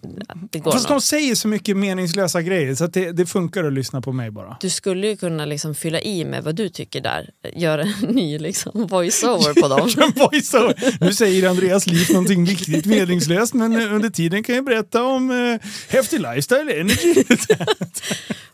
det 0.50 0.58
går 0.58 0.72
Fast 0.72 0.88
nog. 0.88 0.96
de 0.98 1.00
säger 1.00 1.34
så 1.34 1.48
mycket 1.48 1.76
meningslösa 1.76 2.42
grejer 2.42 2.74
så 2.74 2.84
att 2.84 2.92
det, 2.92 3.12
det 3.12 3.26
funkar 3.26 3.64
att 3.64 3.72
lyssna 3.72 4.00
på 4.00 4.12
mig 4.12 4.30
bara. 4.30 4.56
Du 4.60 4.70
skulle 4.70 5.06
ju 5.06 5.16
kunna 5.16 5.44
liksom 5.44 5.74
fylla 5.74 6.00
i 6.00 6.24
med 6.24 6.44
vad 6.44 6.54
du 6.54 6.68
tycker 6.68 7.00
där. 7.00 7.30
Göra 7.54 7.82
en 7.82 8.08
ny 8.14 8.38
liksom 8.38 8.86
voice-over 8.86 9.60
på 9.60 9.68
dem. 9.68 10.12
Voiceover. 10.16 10.96
Nu 11.04 11.12
säger 11.12 11.48
Andreas 11.48 11.86
liv 11.86 12.06
någonting 12.10 12.44
viktigt 12.44 12.86
meningslöst 12.86 13.54
men 13.54 13.72
eh, 13.80 13.94
under 13.94 14.10
tiden 14.10 14.35
kan 14.42 14.54
jag 14.54 14.64
berätta 14.64 15.02
om 15.04 15.30
eh, 15.30 15.68
häftig 15.88 16.20
lifestyle 16.20 16.70
energy. 16.80 17.14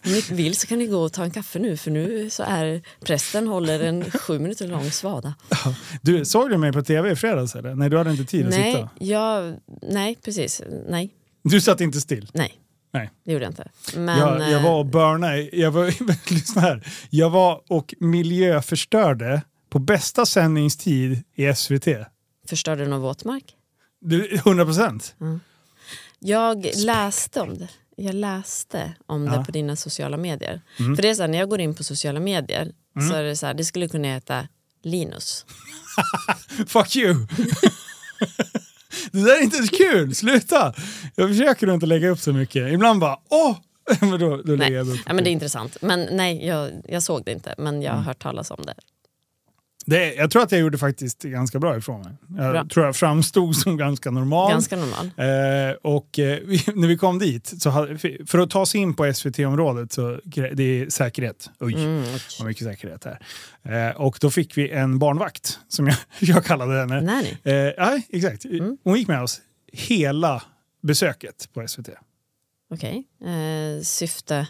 Om 0.05 0.13
ni 0.13 0.21
vill 0.31 0.57
så 0.57 0.67
kan 0.67 0.79
ni 0.79 0.87
gå 0.87 0.99
och 0.99 1.13
ta 1.13 1.25
en 1.25 1.31
kaffe 1.31 1.59
nu 1.59 1.77
för 1.77 1.91
nu 1.91 2.31
så 2.31 2.43
är 2.43 2.83
prästen 3.05 3.47
håller 3.47 3.81
en 3.81 4.11
sju 4.11 4.39
minuter 4.39 4.69
lång 4.69 4.91
svada. 4.91 5.35
Du, 6.03 6.25
såg 6.25 6.51
du 6.51 6.57
mig 6.59 6.73
på 6.73 6.83
tv 6.83 7.11
i 7.13 7.17
fredags 7.17 7.55
eller? 7.55 7.75
Nej, 7.75 7.91
du 7.91 7.99
hade 7.99 8.11
inte 8.11 8.25
tid 8.25 8.45
att 8.47 8.51
Nej, 8.51 8.73
sitta. 8.73 8.89
jag, 8.99 9.55
nej, 9.83 10.19
precis. 10.25 10.63
Nej, 10.89 11.11
Du 11.43 11.61
satt 11.61 11.81
inte 11.81 12.01
still. 12.01 12.31
nej. 12.35 12.59
Nej. 12.95 13.11
Det 13.25 13.33
gjorde 13.33 13.45
jag 13.45 13.51
inte. 13.51 13.69
Men, 13.97 14.19
jag, 14.19 14.41
jag 14.41 14.53
eh, 14.53 14.63
var 14.63 14.79
och 14.79 14.87
burnade, 14.87 15.57
jag 15.57 15.71
var, 15.71 15.87
lyssna 16.33 16.61
här. 16.63 16.87
Jag 17.11 17.31
var 17.31 17.61
och 17.69 17.95
miljöförstörde 18.01 19.43
på 19.71 19.79
bästa 19.79 20.27
sändningstid 20.27 21.23
i 21.35 21.55
SVT. 21.55 21.87
Förstörde 22.49 22.85
du 22.85 22.91
någon 22.91 23.01
våtmark? 23.01 23.45
Du, 24.01 24.35
100 24.35 24.65
procent. 24.65 25.15
Jag 26.25 26.67
läste 26.77 27.41
om 27.41 27.59
det. 27.59 27.69
Jag 27.97 28.15
läste 28.15 28.93
om 29.07 29.27
Ja. 29.27 29.37
det 29.37 29.45
på 29.45 29.53
dina 29.53 29.77
sociala 29.77 30.17
medier. 30.17 30.61
Mm. 30.79 30.97
För 30.97 31.03
det 31.03 31.09
är 31.11 31.15
så 31.15 31.23
här, 31.23 31.29
när 31.29 31.39
jag 31.39 31.49
går 31.49 31.61
in 31.61 31.75
på 31.75 31.85
sociala 31.85 32.21
medier 32.21 32.73
så 33.09 33.15
är 33.15 33.23
det 33.23 33.37
så 33.37 33.47
här, 33.47 33.55
det 33.55 33.65
skulle 33.65 33.89
kunna 33.89 34.09
heta 34.09 34.49
Linus. 34.83 35.47
Fuck 36.67 36.97
you! 36.97 37.15
det 39.13 39.21
där 39.25 39.37
är 39.39 39.43
inte 39.43 39.77
kul, 39.77 40.15
sluta! 40.15 40.75
Jag 41.15 41.29
försöker 41.29 41.75
inte 41.75 41.87
lägga 41.87 42.09
upp 42.11 42.19
så 42.21 42.33
mycket. 42.33 42.73
Ibland 42.73 43.01
bara 43.01 43.17
åh! 43.31 43.57
men 44.01 44.11
då, 44.21 44.37
då 44.43 44.53
Nej. 44.53 44.73
jag 44.73 44.89
upp. 44.89 45.01
Ja, 45.07 45.13
men 45.13 45.25
det 45.25 45.31
är 45.31 45.33
intressant. 45.33 45.77
Men 45.81 46.09
nej, 46.13 46.47
jag, 46.47 46.71
jag 46.89 47.03
såg 47.03 47.25
det 47.25 47.33
inte. 47.33 47.55
Men 47.59 47.83
jag 47.83 47.91
har 47.91 47.97
Mm. 47.97 48.07
hört 48.07 48.23
talas 48.23 48.51
om 48.51 48.63
det. 48.67 48.75
Det, 49.87 50.15
jag 50.15 50.31
tror 50.31 50.43
att 50.43 50.53
jag 50.53 50.61
gjorde 50.61 50.79
faktiskt 50.79 51.23
ganska 51.23 51.59
bra 51.59 51.77
ifrån 51.77 52.01
mig. 52.01 52.13
Jag 52.37 52.53
Bra. 52.53 52.67
tror 52.73 52.87
jag 52.87 52.97
framstod 52.97 53.57
som 53.63 53.77
ganska 53.77 54.11
normal. 54.11 54.51
Ganska 54.51 54.77
normal. 54.77 55.07
Eh, 55.71 55.77
och 55.83 56.19
eh, 56.19 56.39
vi, 56.45 56.65
när 56.75 56.89
vi 56.89 56.97
kom 56.99 57.19
dit, 57.19 57.63
så 57.63 57.71
hade, 57.71 57.99
för 58.27 58.39
att 58.39 58.51
ta 58.51 58.67
sig 58.67 58.81
in 58.81 58.95
på 58.95 59.13
SVT-området 59.15 59.93
så 59.93 60.21
det 60.55 60.63
är 60.63 60.91
säkerhet. 60.91 61.51
Oj, 61.61 61.75
Mm. 61.75 62.05
vad 62.39 62.49
mycket 62.49 62.67
säkerhet 62.67 63.05
här. 63.05 63.89
Eh, 63.91 63.97
och 63.97 64.19
då 64.21 64.31
fick 64.31 64.59
vi 64.59 64.71
en 64.71 64.99
barnvakt, 64.99 65.59
som 65.69 65.87
jag, 65.87 65.97
jag 66.21 66.45
kallade 66.45 66.79
henne. 66.81 67.01
Nej, 67.01 67.41
nej. 67.45 67.55
Eh, 67.67 67.73
ja, 67.77 67.99
exakt. 68.11 68.45
Mm. 68.45 68.77
Hon 68.85 68.99
gick 68.99 69.09
med 69.09 69.23
oss 69.23 69.41
hela 69.73 70.43
besöket 70.83 71.49
på 71.55 71.69
SVT. 71.69 71.89
Okej. 72.75 73.05
Eh, 73.25 73.83
syfte? 73.83 74.47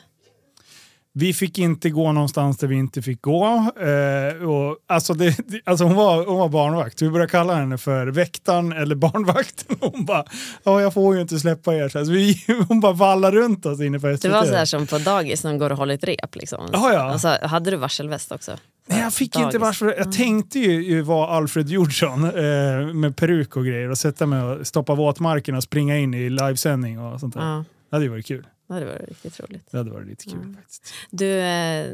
Vi 1.14 1.32
fick 1.34 1.58
inte 1.58 1.90
gå 1.90 2.12
någonstans 2.12 2.58
där 2.58 2.66
vi 2.68 2.76
inte 2.76 3.02
fick 3.02 3.22
gå. 3.22 3.44
Eh, 3.80 4.48
och, 4.48 4.76
alltså 4.86 5.14
det, 5.14 5.36
alltså 5.64 5.84
hon, 5.84 5.96
var, 5.96 6.26
hon 6.26 6.38
var 6.38 6.48
barnvakt. 6.48 7.02
Vi 7.02 7.10
började 7.10 7.30
kalla 7.30 7.54
henne 7.54 7.78
för 7.78 8.06
väktaren 8.06 8.72
eller 8.72 8.94
barnvakten. 8.94 9.76
Hon 9.92 10.04
bara, 10.04 10.24
ja 10.62 10.80
jag 10.80 10.94
får 10.94 11.14
ju 11.14 11.20
inte 11.20 11.38
släppa 11.38 11.74
er. 11.74 11.88
Så 11.88 11.98
alltså, 11.98 12.12
vi, 12.12 12.44
hon 12.68 12.80
bara 12.80 12.92
vallade 12.92 13.36
runt 13.36 13.66
oss 13.66 13.80
inne 13.80 14.00
på 14.00 14.16
SVT. 14.16 14.22
Det 14.22 14.28
var 14.28 14.44
så 14.44 14.54
här 14.54 14.64
som 14.64 14.86
på 14.86 14.98
dagis 14.98 15.44
när 15.44 15.50
de 15.50 15.58
går 15.58 15.70
och 15.70 15.76
håller 15.76 15.94
ett 15.94 16.04
rep. 16.04 16.36
Liksom. 16.36 16.68
Ja, 16.72 16.92
ja. 16.92 17.00
Alltså, 17.00 17.38
hade 17.42 17.70
du 17.70 17.76
varselväst 17.76 18.32
också? 18.32 18.56
Nej, 18.86 19.00
jag 19.00 19.14
fick 19.14 19.36
inte 19.36 19.46
Dagis. 19.46 19.60
varför. 19.60 19.94
Jag 19.98 20.12
tänkte 20.12 20.58
ju, 20.58 20.84
ju 20.84 21.02
vara 21.02 21.28
Alfred 21.28 21.68
Jordsson 21.68 22.24
eh, 22.24 22.94
med 22.94 23.16
peruk 23.16 23.56
och 23.56 23.64
grejer 23.66 23.90
och 23.90 23.98
sätta 23.98 24.26
mig 24.26 24.42
och 24.42 24.66
stoppa 24.66 24.94
våtmarken 24.94 25.54
och 25.54 25.62
springa 25.62 25.98
in 25.98 26.14
i 26.14 26.30
livesändning 26.30 27.00
och 27.00 27.20
sånt 27.20 27.34
där. 27.34 27.40
Ja, 27.40 27.64
Det 27.90 27.96
hade 27.96 28.04
ju 28.04 28.10
varit 28.10 28.26
kul. 28.26 28.46
Det 28.72 28.80
hade 28.86 28.98
varit 28.98 29.08
riktigt 29.08 29.40
roligt. 29.40 29.66
Det 29.70 29.76
hade 29.78 29.90
varit 29.90 30.06
lite 30.08 30.24
kul 30.24 30.34
Mm. 30.34 30.54
faktiskt. 30.56 30.94
Du 31.10 31.40
eh, 31.40 31.86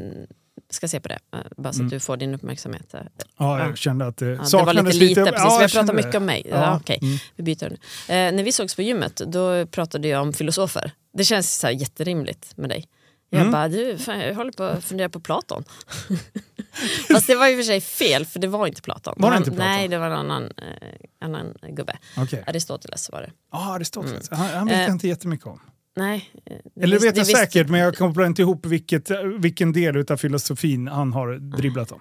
ska 0.70 0.88
se 0.88 1.00
på 1.00 1.08
det, 1.08 1.18
eh, 1.32 1.38
bara 1.56 1.72
så 1.72 1.78
Mm. 1.78 1.86
att 1.86 1.90
du 1.90 2.00
får 2.00 2.16
din 2.16 2.34
uppmärksamhet. 2.34 2.94
eh. 2.94 3.00
Ja, 3.38 3.58
jag 3.58 3.70
Ja. 3.70 3.74
kände 3.76 4.06
att 4.06 4.16
det 4.16 4.26
Ja, 4.26 4.32
det 4.32 4.38
var 4.38 4.44
saknades 4.44 4.94
lite 4.94 5.04
lite, 5.06 5.20
lite. 5.20 5.32
precis. 5.32 5.44
Ja, 5.50 5.56
vi 5.58 5.62
har 5.64 5.68
pratat 5.68 5.94
mycket 5.96 6.12
det. 6.12 6.18
om 6.18 6.24
mig. 6.24 6.46
Ja. 6.50 6.56
Ja. 6.56 6.76
okej. 6.76 6.98
Mm. 7.02 7.18
Vi 7.36 7.42
byter 7.42 7.70
nu. 7.70 7.76
Eh, 8.14 8.32
när 8.34 8.42
vi 8.42 8.52
sågs 8.52 8.74
på 8.74 8.82
gymmet 8.82 9.16
då 9.26 9.66
pratade 9.66 10.08
jag 10.08 10.22
om 10.22 10.32
filosofer. 10.32 10.92
Det 11.12 11.24
känns 11.24 11.58
så 11.58 11.66
här 11.66 11.74
jätterimligt 11.74 12.56
med 12.56 12.70
dig. 12.70 12.84
Jag 13.30 13.40
Mm. 13.40 13.52
bara, 13.52 13.68
du, 13.68 13.98
fan, 13.98 14.20
jag 14.20 14.34
håller 14.34 14.52
på 14.52 14.62
att 14.62 14.84
fundera 14.84 15.08
på 15.08 15.20
Platon. 15.20 15.64
Fast 17.12 17.26
det 17.26 17.34
var 17.34 17.48
i 17.48 17.52
och 17.54 17.56
för 17.58 17.62
sig 17.62 17.80
fel, 17.80 18.26
för 18.26 18.38
det 18.40 18.46
var 18.48 18.66
inte 18.66 18.82
Platon. 18.82 19.14
Var 19.16 19.30
det 19.30 19.36
inte 19.36 19.50
Platon? 19.50 19.66
Nej, 19.66 19.88
det 19.88 19.98
var 19.98 20.06
en 20.06 20.12
annan, 20.12 20.44
eh, 20.44 20.98
annan 21.20 21.54
gubbe. 21.68 21.98
Okej. 22.16 22.44
Aristoteles 22.46 23.10
var 23.12 23.20
det. 23.22 23.30
Ja, 23.52 23.74
Aristoteles. 23.74 24.30
Han, 24.30 24.38
han 24.48 24.66
vet 24.66 24.74
Eh, 24.76 24.80
jag 24.82 24.90
inte 24.90 25.08
jättemycket 25.08 25.46
om. 25.46 25.60
Nej. 25.98 26.30
eh, 26.44 26.56
det 26.74 26.82
Eller 26.82 26.98
det 27.00 27.06
vet 27.06 27.16
jag 27.16 27.24
visst- 27.24 27.38
säkert, 27.38 27.68
men 27.68 27.80
jag 27.80 27.96
kopplar 27.96 28.26
inte 28.26 28.42
ihop 28.42 28.66
vilket, 28.66 29.10
vilken 29.38 29.72
del 29.72 30.12
av 30.12 30.16
filosofin 30.16 30.88
han 30.88 31.12
har 31.12 31.34
dribblat 31.34 31.92
om. 31.92 32.00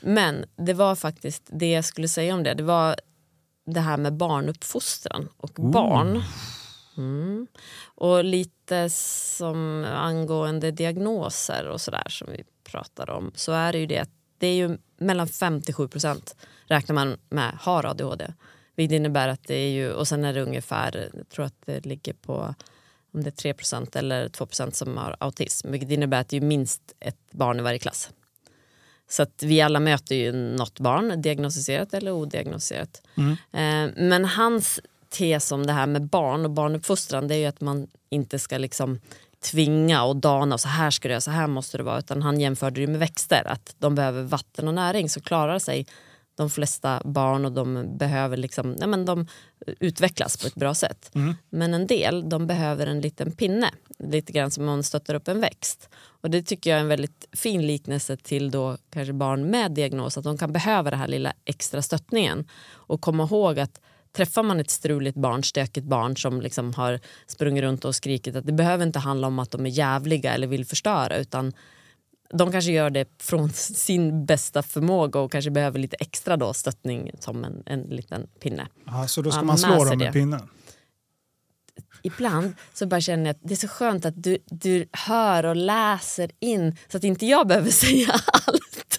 Men 0.00 0.44
det 0.56 0.72
var 0.74 0.94
faktiskt 0.94 1.42
det 1.52 1.70
jag 1.70 1.84
skulle 1.84 2.08
säga 2.08 2.34
om 2.34 2.42
det. 2.42 2.54
Det 2.54 2.62
var 2.62 2.96
det 3.66 3.80
här 3.80 3.96
med 3.96 4.16
barnuppfostran 4.16 5.28
och 5.36 5.60
Ooh. 5.60 5.70
barn. 5.70 6.22
Mm. 6.96 7.46
Och 7.84 8.24
lite 8.24 8.90
som 8.90 9.84
angående 9.94 10.70
diagnoser 10.70 11.68
och 11.68 11.80
sådär 11.80 12.06
som 12.08 12.28
vi 12.32 12.44
pratar 12.70 13.10
om 13.10 13.32
så 13.34 13.52
är 13.52 13.72
det 13.72 13.78
ju 13.78 13.86
det 13.86 13.98
att 13.98 14.10
det 14.38 14.46
är 14.46 14.54
ju 14.54 14.78
mellan 14.98 15.28
57 15.28 15.88
procent 15.88 16.36
räknar 16.66 16.94
man 16.94 17.16
med 17.30 17.52
har 17.60 17.84
ADHD. 17.86 18.32
Vilket 18.76 18.96
innebär 18.96 19.28
att 19.28 19.44
det 19.46 19.54
är 19.54 19.70
ju, 19.70 19.92
och 19.92 20.08
sen 20.08 20.24
är 20.24 20.34
det 20.34 20.42
ungefär, 20.42 21.10
jag 21.14 21.28
tror 21.28 21.44
att 21.44 21.54
det 21.66 21.86
ligger 21.86 22.12
på 22.12 22.54
om 23.14 23.24
det 23.24 23.44
är 23.44 23.52
3% 23.52 23.96
eller 23.96 24.28
2% 24.28 24.70
som 24.70 24.96
har 24.96 25.16
autism. 25.20 25.70
Vilket 25.70 25.90
innebär 25.90 26.20
att 26.20 26.28
det 26.28 26.36
är 26.36 26.40
minst 26.40 26.82
ett 27.00 27.16
barn 27.30 27.58
i 27.58 27.62
varje 27.62 27.78
klass. 27.78 28.10
Så 29.08 29.22
att 29.22 29.42
vi 29.42 29.60
alla 29.60 29.80
möter 29.80 30.14
ju 30.14 30.32
något 30.32 30.80
barn, 30.80 31.22
diagnostiserat 31.22 31.94
eller 31.94 32.12
odiagnostiserat. 32.12 33.02
Mm. 33.16 33.30
Eh, 33.30 33.94
men 33.96 34.24
hans 34.24 34.80
tes 35.08 35.52
om 35.52 35.66
det 35.66 35.72
här 35.72 35.86
med 35.86 36.02
barn 36.02 36.44
och 36.44 36.50
barnuppfostran 36.50 37.28
det 37.28 37.34
är 37.34 37.38
ju 37.38 37.46
att 37.46 37.60
man 37.60 37.86
inte 38.10 38.38
ska 38.38 38.58
liksom 38.58 39.00
tvinga 39.50 40.04
och 40.04 40.16
dana 40.16 40.54
och 40.54 40.60
så 40.60 40.68
här 40.68 40.90
ska 40.90 41.08
du 41.08 41.12
göra, 41.12 41.20
så 41.20 41.30
här 41.30 41.46
måste 41.46 41.76
det 41.76 41.82
vara. 41.82 41.98
Utan 41.98 42.22
han 42.22 42.40
jämförde 42.40 42.80
det 42.80 42.86
med 42.86 43.00
växter, 43.00 43.42
att 43.46 43.74
de 43.78 43.94
behöver 43.94 44.22
vatten 44.22 44.68
och 44.68 44.74
näring 44.74 45.08
så 45.08 45.20
klarar 45.20 45.58
sig 45.58 45.86
de 46.36 46.50
flesta 46.50 47.02
barn 47.04 47.44
och 47.44 47.52
de 47.52 47.96
behöver 47.98 48.36
liksom, 48.36 48.76
ja, 48.80 48.86
men 48.86 49.04
de 49.04 49.26
utvecklas 49.66 50.36
på 50.36 50.46
ett 50.46 50.54
bra 50.54 50.74
sätt. 50.74 51.10
Mm. 51.14 51.34
Men 51.50 51.74
en 51.74 51.86
del 51.86 52.28
de 52.28 52.46
behöver 52.46 52.86
en 52.86 53.00
liten 53.00 53.32
pinne, 53.32 53.70
lite 53.98 54.32
grann 54.32 54.50
som 54.50 54.64
man 54.64 54.82
stöttar 54.82 55.14
upp 55.14 55.28
en 55.28 55.40
växt. 55.40 55.88
Och 56.20 56.30
det 56.30 56.42
tycker 56.42 56.70
jag 56.70 56.76
är 56.76 56.82
en 56.82 56.88
väldigt 56.88 57.28
fin 57.32 57.66
liknelse 57.66 58.16
till 58.16 58.50
då 58.50 58.76
kanske 58.90 59.12
barn 59.12 59.50
med 59.50 59.72
diagnos, 59.72 60.18
att 60.18 60.24
de 60.24 60.38
kan 60.38 60.52
behöva 60.52 60.90
den 60.90 60.98
här 60.98 61.08
lilla 61.08 61.32
extra 61.44 61.82
stöttningen. 61.82 62.48
Och 62.72 63.00
komma 63.00 63.24
ihåg 63.24 63.58
att 63.58 63.80
träffar 64.16 64.42
man 64.42 64.60
ett 64.60 64.70
struligt 64.70 65.16
barn, 65.16 65.44
stökigt 65.44 65.86
barn 65.86 66.16
som 66.16 66.40
liksom 66.40 66.74
har 66.74 67.00
sprungit 67.26 67.62
runt 67.62 67.84
och 67.84 67.94
skrikit 67.94 68.36
att 68.36 68.46
det 68.46 68.52
behöver 68.52 68.86
inte 68.86 68.98
handla 68.98 69.26
om 69.26 69.38
att 69.38 69.50
de 69.50 69.66
är 69.66 69.70
jävliga 69.70 70.34
eller 70.34 70.46
vill 70.46 70.66
förstöra 70.66 71.16
utan 71.16 71.52
de 72.38 72.52
kanske 72.52 72.72
gör 72.72 72.90
det 72.90 73.08
från 73.22 73.52
sin 73.52 74.26
bästa 74.26 74.62
förmåga 74.62 75.20
och 75.20 75.32
kanske 75.32 75.50
behöver 75.50 75.78
lite 75.78 75.96
extra 75.96 76.36
då 76.36 76.54
stöttning 76.54 77.10
som 77.18 77.44
en, 77.44 77.62
en 77.66 77.82
liten 77.82 78.26
pinne. 78.40 78.68
Ja, 78.86 79.08
så 79.08 79.22
då 79.22 79.30
ska 79.30 79.40
man 79.40 79.46
med 79.46 79.60
slå 79.60 79.84
dem 79.84 79.98
med 79.98 79.98
det. 79.98 80.12
pinnen? 80.12 80.48
Ibland 82.02 82.54
så 82.74 82.86
bara 82.86 83.00
känner 83.00 83.24
jag 83.24 83.30
att 83.30 83.40
det 83.42 83.54
är 83.54 83.56
så 83.56 83.68
skönt 83.68 84.04
att 84.04 84.22
du, 84.22 84.38
du 84.46 84.86
hör 84.92 85.44
och 85.44 85.56
läser 85.56 86.30
in 86.40 86.76
så 86.88 86.96
att 86.96 87.04
inte 87.04 87.26
jag 87.26 87.46
behöver 87.46 87.70
säga 87.84 88.12
allt. 88.32 88.98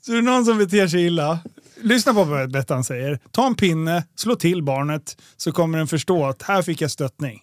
Så 0.00 0.12
är 0.12 0.16
det 0.16 0.22
någon 0.22 0.44
som 0.44 0.58
beter 0.58 0.88
sig 0.88 1.06
illa, 1.06 1.38
lyssna 1.82 2.14
på 2.14 2.24
vad 2.24 2.52
Bettan 2.52 2.84
säger. 2.84 3.18
Ta 3.30 3.46
en 3.46 3.54
pinne, 3.54 4.04
slå 4.14 4.34
till 4.36 4.62
barnet 4.62 5.16
så 5.36 5.52
kommer 5.52 5.78
den 5.78 5.86
förstå 5.86 6.26
att 6.26 6.42
här 6.42 6.62
fick 6.62 6.80
jag 6.80 6.90
stöttning. 6.90 7.42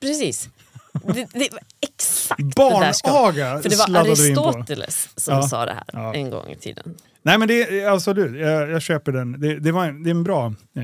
Precis. 0.00 0.48
Det, 1.04 1.26
det 1.32 1.48
var 1.52 1.60
exakt 1.80 2.40
Barnaga 2.56 3.62
För 3.62 3.68
det 3.68 3.76
var. 3.76 3.96
Aristoteles 4.00 5.08
som 5.16 5.34
Ja. 5.34 5.48
sa 5.48 5.64
det 5.66 5.72
här 5.72 5.84
Ja. 5.92 6.14
en 6.14 6.30
gång 6.30 6.50
i 6.50 6.56
tiden. 6.56 6.94
Nej 7.22 7.38
men 7.38 7.48
det 7.48 7.80
är 7.80 7.88
absolut, 7.90 8.40
jag, 8.40 8.70
jag 8.70 8.82
köper 8.82 9.12
den. 9.12 9.40
Det, 9.40 9.58
det, 9.60 9.72
var 9.72 9.84
en, 9.86 10.02
det 10.02 10.08
är 10.08 10.14
en 10.14 10.24
bra 10.24 10.46
eh, 10.46 10.82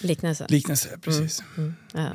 Liknelse. 0.00 0.46
liknelse. 0.48 0.88
Precis. 1.02 1.42
Ja. 1.92 2.06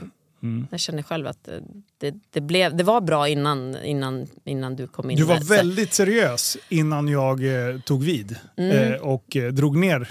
Mm. 0.43 0.67
Jag 0.71 0.79
känner 0.79 1.03
själv 1.03 1.27
att 1.27 1.43
det, 1.43 1.61
det, 1.97 2.13
det, 2.31 2.41
blev, 2.41 2.75
det 2.77 2.83
var 2.83 3.01
bra 3.01 3.27
innan, 3.27 3.77
innan, 3.83 4.27
innan 4.43 4.75
du 4.75 4.87
kom 4.87 5.09
in. 5.11 5.17
Du 5.17 5.23
var. 5.23 5.37
Så- 5.37 5.43
väldigt 5.43 5.93
seriös 5.93 6.57
innan 6.69 7.07
jag 7.07 7.69
eh, 7.69 7.79
tog 7.79 8.03
vid 8.03 8.35
Mm. 8.57 8.93
eh, 8.93 8.99
och 8.99 9.35
eh, 9.35 9.51
drog 9.51 9.77
ner. 9.77 10.09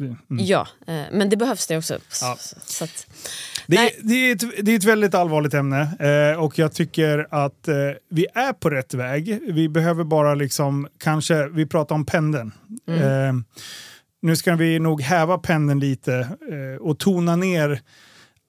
Mm. 0.00 0.16
Ja, 0.28 0.68
eh, 0.86 1.02
men 1.12 1.28
det 1.30 1.36
behövs 1.36 1.66
det 1.66 1.76
också. 1.78 1.98
Ja. 2.20 2.36
Så, 2.40 2.56
så 2.66 2.84
att, 2.84 3.06
Det, 3.76 3.78
är- 3.78 3.90
det, 4.02 4.14
är 4.14 4.32
ett, 4.34 4.64
det 4.66 4.72
är 4.72 4.76
ett 4.76 4.84
väldigt 4.84 5.14
allvarligt 5.14 5.54
ämne 5.54 5.80
eh, 6.32 6.40
och 6.44 6.58
jag 6.58 6.72
tycker 6.72 7.26
att 7.30 7.68
eh, 7.68 7.74
vi 8.10 8.26
är 8.34 8.52
på 8.52 8.70
rätt 8.70 8.94
väg. 8.94 9.38
Vi 9.52 9.68
behöver 9.68 10.04
bara 10.04 10.34
liksom, 10.34 10.88
kanske, 10.98 11.48
vi 11.48 11.66
pratar 11.66 11.94
om 11.94 12.06
pendeln. 12.06 12.52
Mm. 12.88 13.02
Eh, 13.02 13.42
nu 14.22 14.36
ska 14.36 14.54
vi 14.54 14.78
nog 14.78 15.00
häva 15.02 15.38
pendeln 15.38 15.80
lite 15.80 16.14
eh, 16.50 16.80
och 16.86 16.98
tona 16.98 17.36
ner 17.36 17.80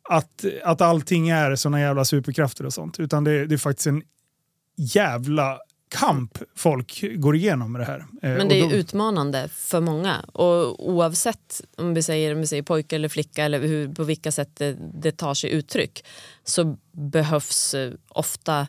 att, 0.09 0.45
att 0.63 0.81
allting 0.81 1.29
är 1.29 1.55
såna 1.55 1.79
jävla 1.79 2.05
superkrafter 2.05 2.65
och 2.65 2.73
sånt. 2.73 2.99
Utan 2.99 3.23
det, 3.23 3.45
det 3.45 3.55
är 3.55 3.57
faktiskt 3.57 3.87
en 3.87 4.03
jävla 4.77 5.57
kamp 5.93 6.37
folk 6.55 7.03
går 7.15 7.35
igenom 7.35 7.71
med 7.71 7.81
det 7.81 7.85
här. 7.85 7.99
Eh, 7.99 8.37
men 8.37 8.47
det 8.47 8.59
är 8.59 8.69
då- 8.69 8.75
utmanande 8.75 9.47
för 9.53 9.81
många. 9.81 10.19
Och 10.33 10.89
oavsett 10.89 11.61
om 11.77 11.93
vi 11.93 12.03
säger, 12.03 12.33
om 12.33 12.39
vi 12.41 12.47
säger 12.47 12.63
pojke 12.63 12.95
eller 12.95 13.09
flicka 13.09 13.45
eller 13.45 13.59
hur, 13.59 13.93
på 13.93 14.03
vilka 14.03 14.31
sätt 14.31 14.49
det, 14.53 14.77
det 14.93 15.11
tar 15.11 15.33
sig 15.33 15.49
uttryck 15.51 16.05
så 16.43 16.77
behövs 16.91 17.73
eh, 17.73 17.91
ofta 18.07 18.67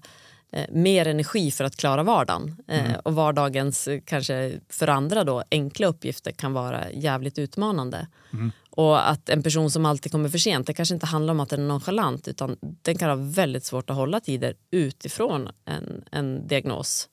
eh, 0.52 0.64
mer 0.72 1.06
energi 1.06 1.50
för 1.50 1.64
att 1.64 1.76
klara 1.76 2.02
vardagen. 2.02 2.56
Eh, 2.68 2.84
Mm. 2.86 3.00
och 3.04 3.14
vardagens, 3.14 3.88
eh, 3.88 4.00
kanske 4.04 4.52
för 4.68 4.88
andra 4.88 5.24
då, 5.24 5.44
enkla 5.50 5.86
uppgifter 5.86 6.30
kan 6.32 6.52
vara 6.52 6.90
jävligt 6.90 7.38
utmanande. 7.38 8.06
Mm. 8.32 8.52
Och 8.76 9.10
att 9.10 9.28
en 9.28 9.42
person 9.42 9.70
som 9.70 9.86
alltid 9.86 10.12
kommer 10.12 10.28
för 10.28 10.38
sent, 10.38 10.66
det 10.66 10.74
kanske 10.74 10.94
inte 10.94 11.06
handlar 11.06 11.34
om 11.34 11.40
att 11.40 11.48
den 11.48 11.60
är 11.60 11.66
nonchalant 11.66 12.28
utan 12.28 12.56
den 12.60 12.98
kan 12.98 13.08
ha 13.08 13.16
väldigt 13.16 13.64
svårt 13.64 13.90
att 13.90 13.96
hålla 13.96 14.20
tider 14.20 14.54
utifrån 14.70 15.48
en, 15.64 16.04
en 16.10 16.46
diagnos. 16.46 17.08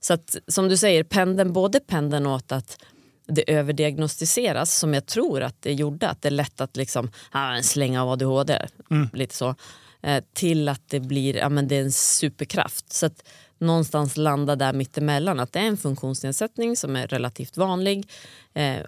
Så 0.00 0.14
att, 0.14 0.36
som 0.48 0.68
du 0.68 0.76
säger, 0.76 1.04
pendeln, 1.04 1.52
både 1.52 1.80
pendeln 1.80 2.26
åt 2.26 2.52
att 2.52 2.84
det 3.26 3.52
överdiagnostiseras, 3.52 4.78
som 4.78 4.94
jag 4.94 5.06
tror 5.06 5.42
att 5.42 5.62
det 5.62 5.72
gjorde, 5.72 6.08
att 6.08 6.22
det 6.22 6.28
är 6.28 6.30
lätt 6.30 6.60
att 6.60 6.76
liksom, 6.76 7.10
ah, 7.30 7.54
en 7.54 7.64
släng 7.64 7.98
av 7.98 8.08
ADHD, 8.10 8.66
lite 9.12 9.34
så, 9.34 9.54
eh, 10.02 10.24
till 10.32 10.68
att 10.68 10.88
det 10.88 11.00
blir 11.00 11.36
ja, 11.36 11.48
men 11.48 11.68
det 11.68 11.76
är 11.76 11.82
en 11.82 11.92
superkraft. 11.92 12.92
Så 12.92 13.06
att 13.06 13.28
någonstans 13.58 14.16
landa 14.16 14.56
där 14.56 14.72
mittemellan, 14.72 15.40
att 15.40 15.52
det 15.52 15.58
är 15.58 15.66
en 15.66 15.76
funktionsnedsättning 15.76 16.76
som 16.76 16.96
är 16.96 17.06
relativt 17.06 17.56
vanlig 17.56 18.10
eh, 18.54 18.80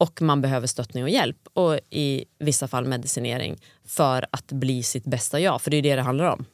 och 0.00 0.22
man 0.22 0.40
behöver 0.40 0.66
stöttning 0.66 1.02
och 1.04 1.10
hjälp 1.10 1.36
och 1.52 1.78
i 1.90 2.24
vissa 2.38 2.68
fall 2.68 2.84
medicinering 2.86 3.60
för 3.86 4.26
att 4.30 4.52
bli 4.52 4.82
sitt 4.82 5.04
bästa 5.04 5.40
jag, 5.40 5.62
för 5.62 5.70
det 5.70 5.76
är 5.76 5.82
det 5.82 5.96
det 5.96 6.02
handlar 6.02 6.24
om. 6.32 6.44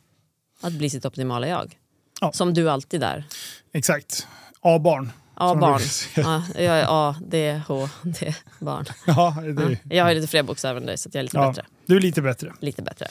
Att 0.60 0.72
bli 0.72 0.90
sitt 0.90 1.04
optimala 1.04 1.48
jag. 1.48 1.78
Ja. 2.20 2.32
Som 2.32 2.54
du 2.54 2.70
alltid 2.70 3.02
är. 3.02 3.24
Exakt. 3.72 4.26
A-barn. 4.60 5.12
Ja, 5.38 5.48
Som 5.50 5.60
barn. 5.60 5.78
du 5.78 5.88
säger. 5.88 6.28
Ja, 6.28 6.42
jag 6.54 6.78
är 6.78 6.86
A, 6.88 7.16
D, 7.26 7.60
H, 7.68 7.88
D, 8.02 8.34
barn. 8.60 8.84
Ja, 9.06 9.36
det, 9.56 9.62
Ja, 9.72 9.76
jag 9.96 10.04
har 10.04 10.14
lite 10.14 10.26
fler 10.26 10.42
bokstäver 10.42 10.80
än 10.80 10.86
dig 10.86 10.98
så 10.98 11.08
jag 11.12 11.18
är 11.18 11.22
lite 11.22 11.36
ja, 11.36 11.48
bättre. 11.48 11.64
du 11.86 11.96
är 11.96 12.00
lite 12.00 12.22
bättre. 12.22 12.52
Lite 12.60 12.82
bättre. 12.82 13.06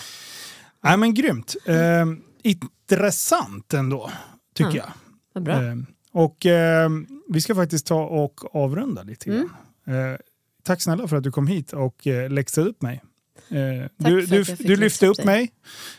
Nej 0.83 0.97
men 0.97 1.13
grymt. 1.13 1.55
Eh, 1.65 2.05
intressant 2.43 3.73
ändå, 3.73 4.11
tycker 4.55 4.77
Ja, 4.77 4.85
Vad 5.33 5.43
bra. 5.43 5.53
jag. 5.63 5.71
Eh, 5.71 5.75
och 6.11 6.45
eh, 6.45 6.89
vi 7.29 7.41
ska 7.41 7.55
faktiskt 7.55 7.85
ta 7.85 8.03
och 8.05 8.55
avrunda 8.55 9.03
lite 9.03 9.25
grann. 9.29 9.37
Mm. 9.39 9.49
Eh, 9.87 10.17
tack 10.63 10.81
snälla 10.81 11.07
för 11.07 11.15
att 11.17 11.23
du 11.23 11.31
kom 11.31 11.47
hit 11.47 11.73
och 11.73 12.07
eh, 12.07 12.29
läxade 12.29 12.69
upp 12.69 12.81
mig. 12.81 13.01
Eh, 13.49 13.89
du 13.97 14.25
du, 14.25 14.43
du 14.43 14.75
lyfte 14.75 15.07
upp 15.07 15.23
mig. 15.23 15.51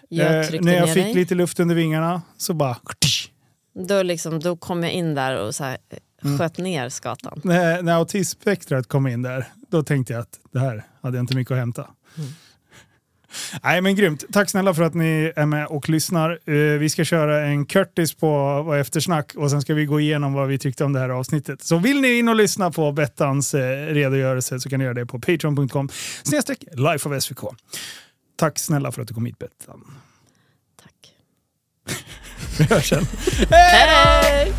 Jag 0.08 0.54
Eh, 0.54 0.60
när 0.60 0.74
jag 0.74 0.94
fick 0.94 1.04
dig. 1.04 1.14
lite 1.14 1.34
luft 1.34 1.60
under 1.60 1.74
vingarna 1.74 2.22
så 2.36 2.54
bara... 2.54 2.76
Då, 3.88 4.02
liksom, 4.02 4.40
då 4.40 4.56
kom 4.56 4.82
jag 4.82 4.92
in 4.92 5.14
där 5.14 5.36
och 5.46 5.54
så 5.54 5.64
här, 5.64 5.78
Mm. 6.24 6.38
sköt 6.38 6.58
ner 6.58 6.88
skatan. 6.88 7.40
När, 7.44 7.82
när 7.82 7.92
autismspektrat 7.92 8.86
kom 8.86 9.06
in 9.06 9.22
där, 9.22 9.46
då 9.70 9.82
tänkte 9.82 10.12
jag 10.12 10.20
att 10.20 10.40
det 10.52 10.58
här 10.58 10.84
hade 11.02 11.16
jag 11.16 11.22
inte 11.22 11.34
mycket 11.36 11.50
att 11.50 11.58
hämta. 11.58 11.90
Mm. 12.18 12.30
Nej 13.62 13.80
men 13.80 13.96
grymt. 13.96 14.24
Tack 14.32 14.50
snälla 14.50 14.74
för 14.74 14.82
att 14.82 14.94
ni 14.94 15.32
är 15.36 15.46
med 15.46 15.66
och 15.66 15.88
lyssnar. 15.88 16.30
Eh, 16.30 16.54
vi 16.54 16.90
ska 16.90 17.04
köra 17.04 17.46
en 17.46 17.66
Curtis 17.66 18.14
på 18.14 18.62
vad 18.62 18.80
eftersnack 18.80 19.34
och 19.34 19.50
sen 19.50 19.62
ska 19.62 19.74
vi 19.74 19.84
gå 19.84 20.00
igenom 20.00 20.32
vad 20.32 20.48
vi 20.48 20.58
tyckte 20.58 20.84
om 20.84 20.92
det 20.92 21.00
här 21.00 21.08
avsnittet. 21.08 21.62
Så 21.62 21.78
vill 21.78 22.00
ni 22.00 22.18
in 22.18 22.28
och 22.28 22.36
lyssna 22.36 22.70
på 22.70 22.92
Bettans 22.92 23.54
eh, 23.54 23.86
redogörelse 23.86 24.60
så 24.60 24.70
kan 24.70 24.78
ni 24.78 24.84
göra 24.84 24.94
det 24.94 25.06
på 25.06 25.18
patreon.com 25.18 25.88
snedstreck 26.22 26.64
life 26.72 27.08
of 27.08 27.22
SVK. 27.22 27.40
Tack 28.36 28.58
snälla 28.58 28.92
för 28.92 29.02
att 29.02 29.08
du 29.08 29.14
kom 29.14 29.26
hit 29.26 29.38
Bettan. 29.38 29.80
Tack. 30.82 31.14
Vi 32.58 32.64
hörs 32.64 32.88
sen. 32.88 33.06
Hej! 33.50 34.52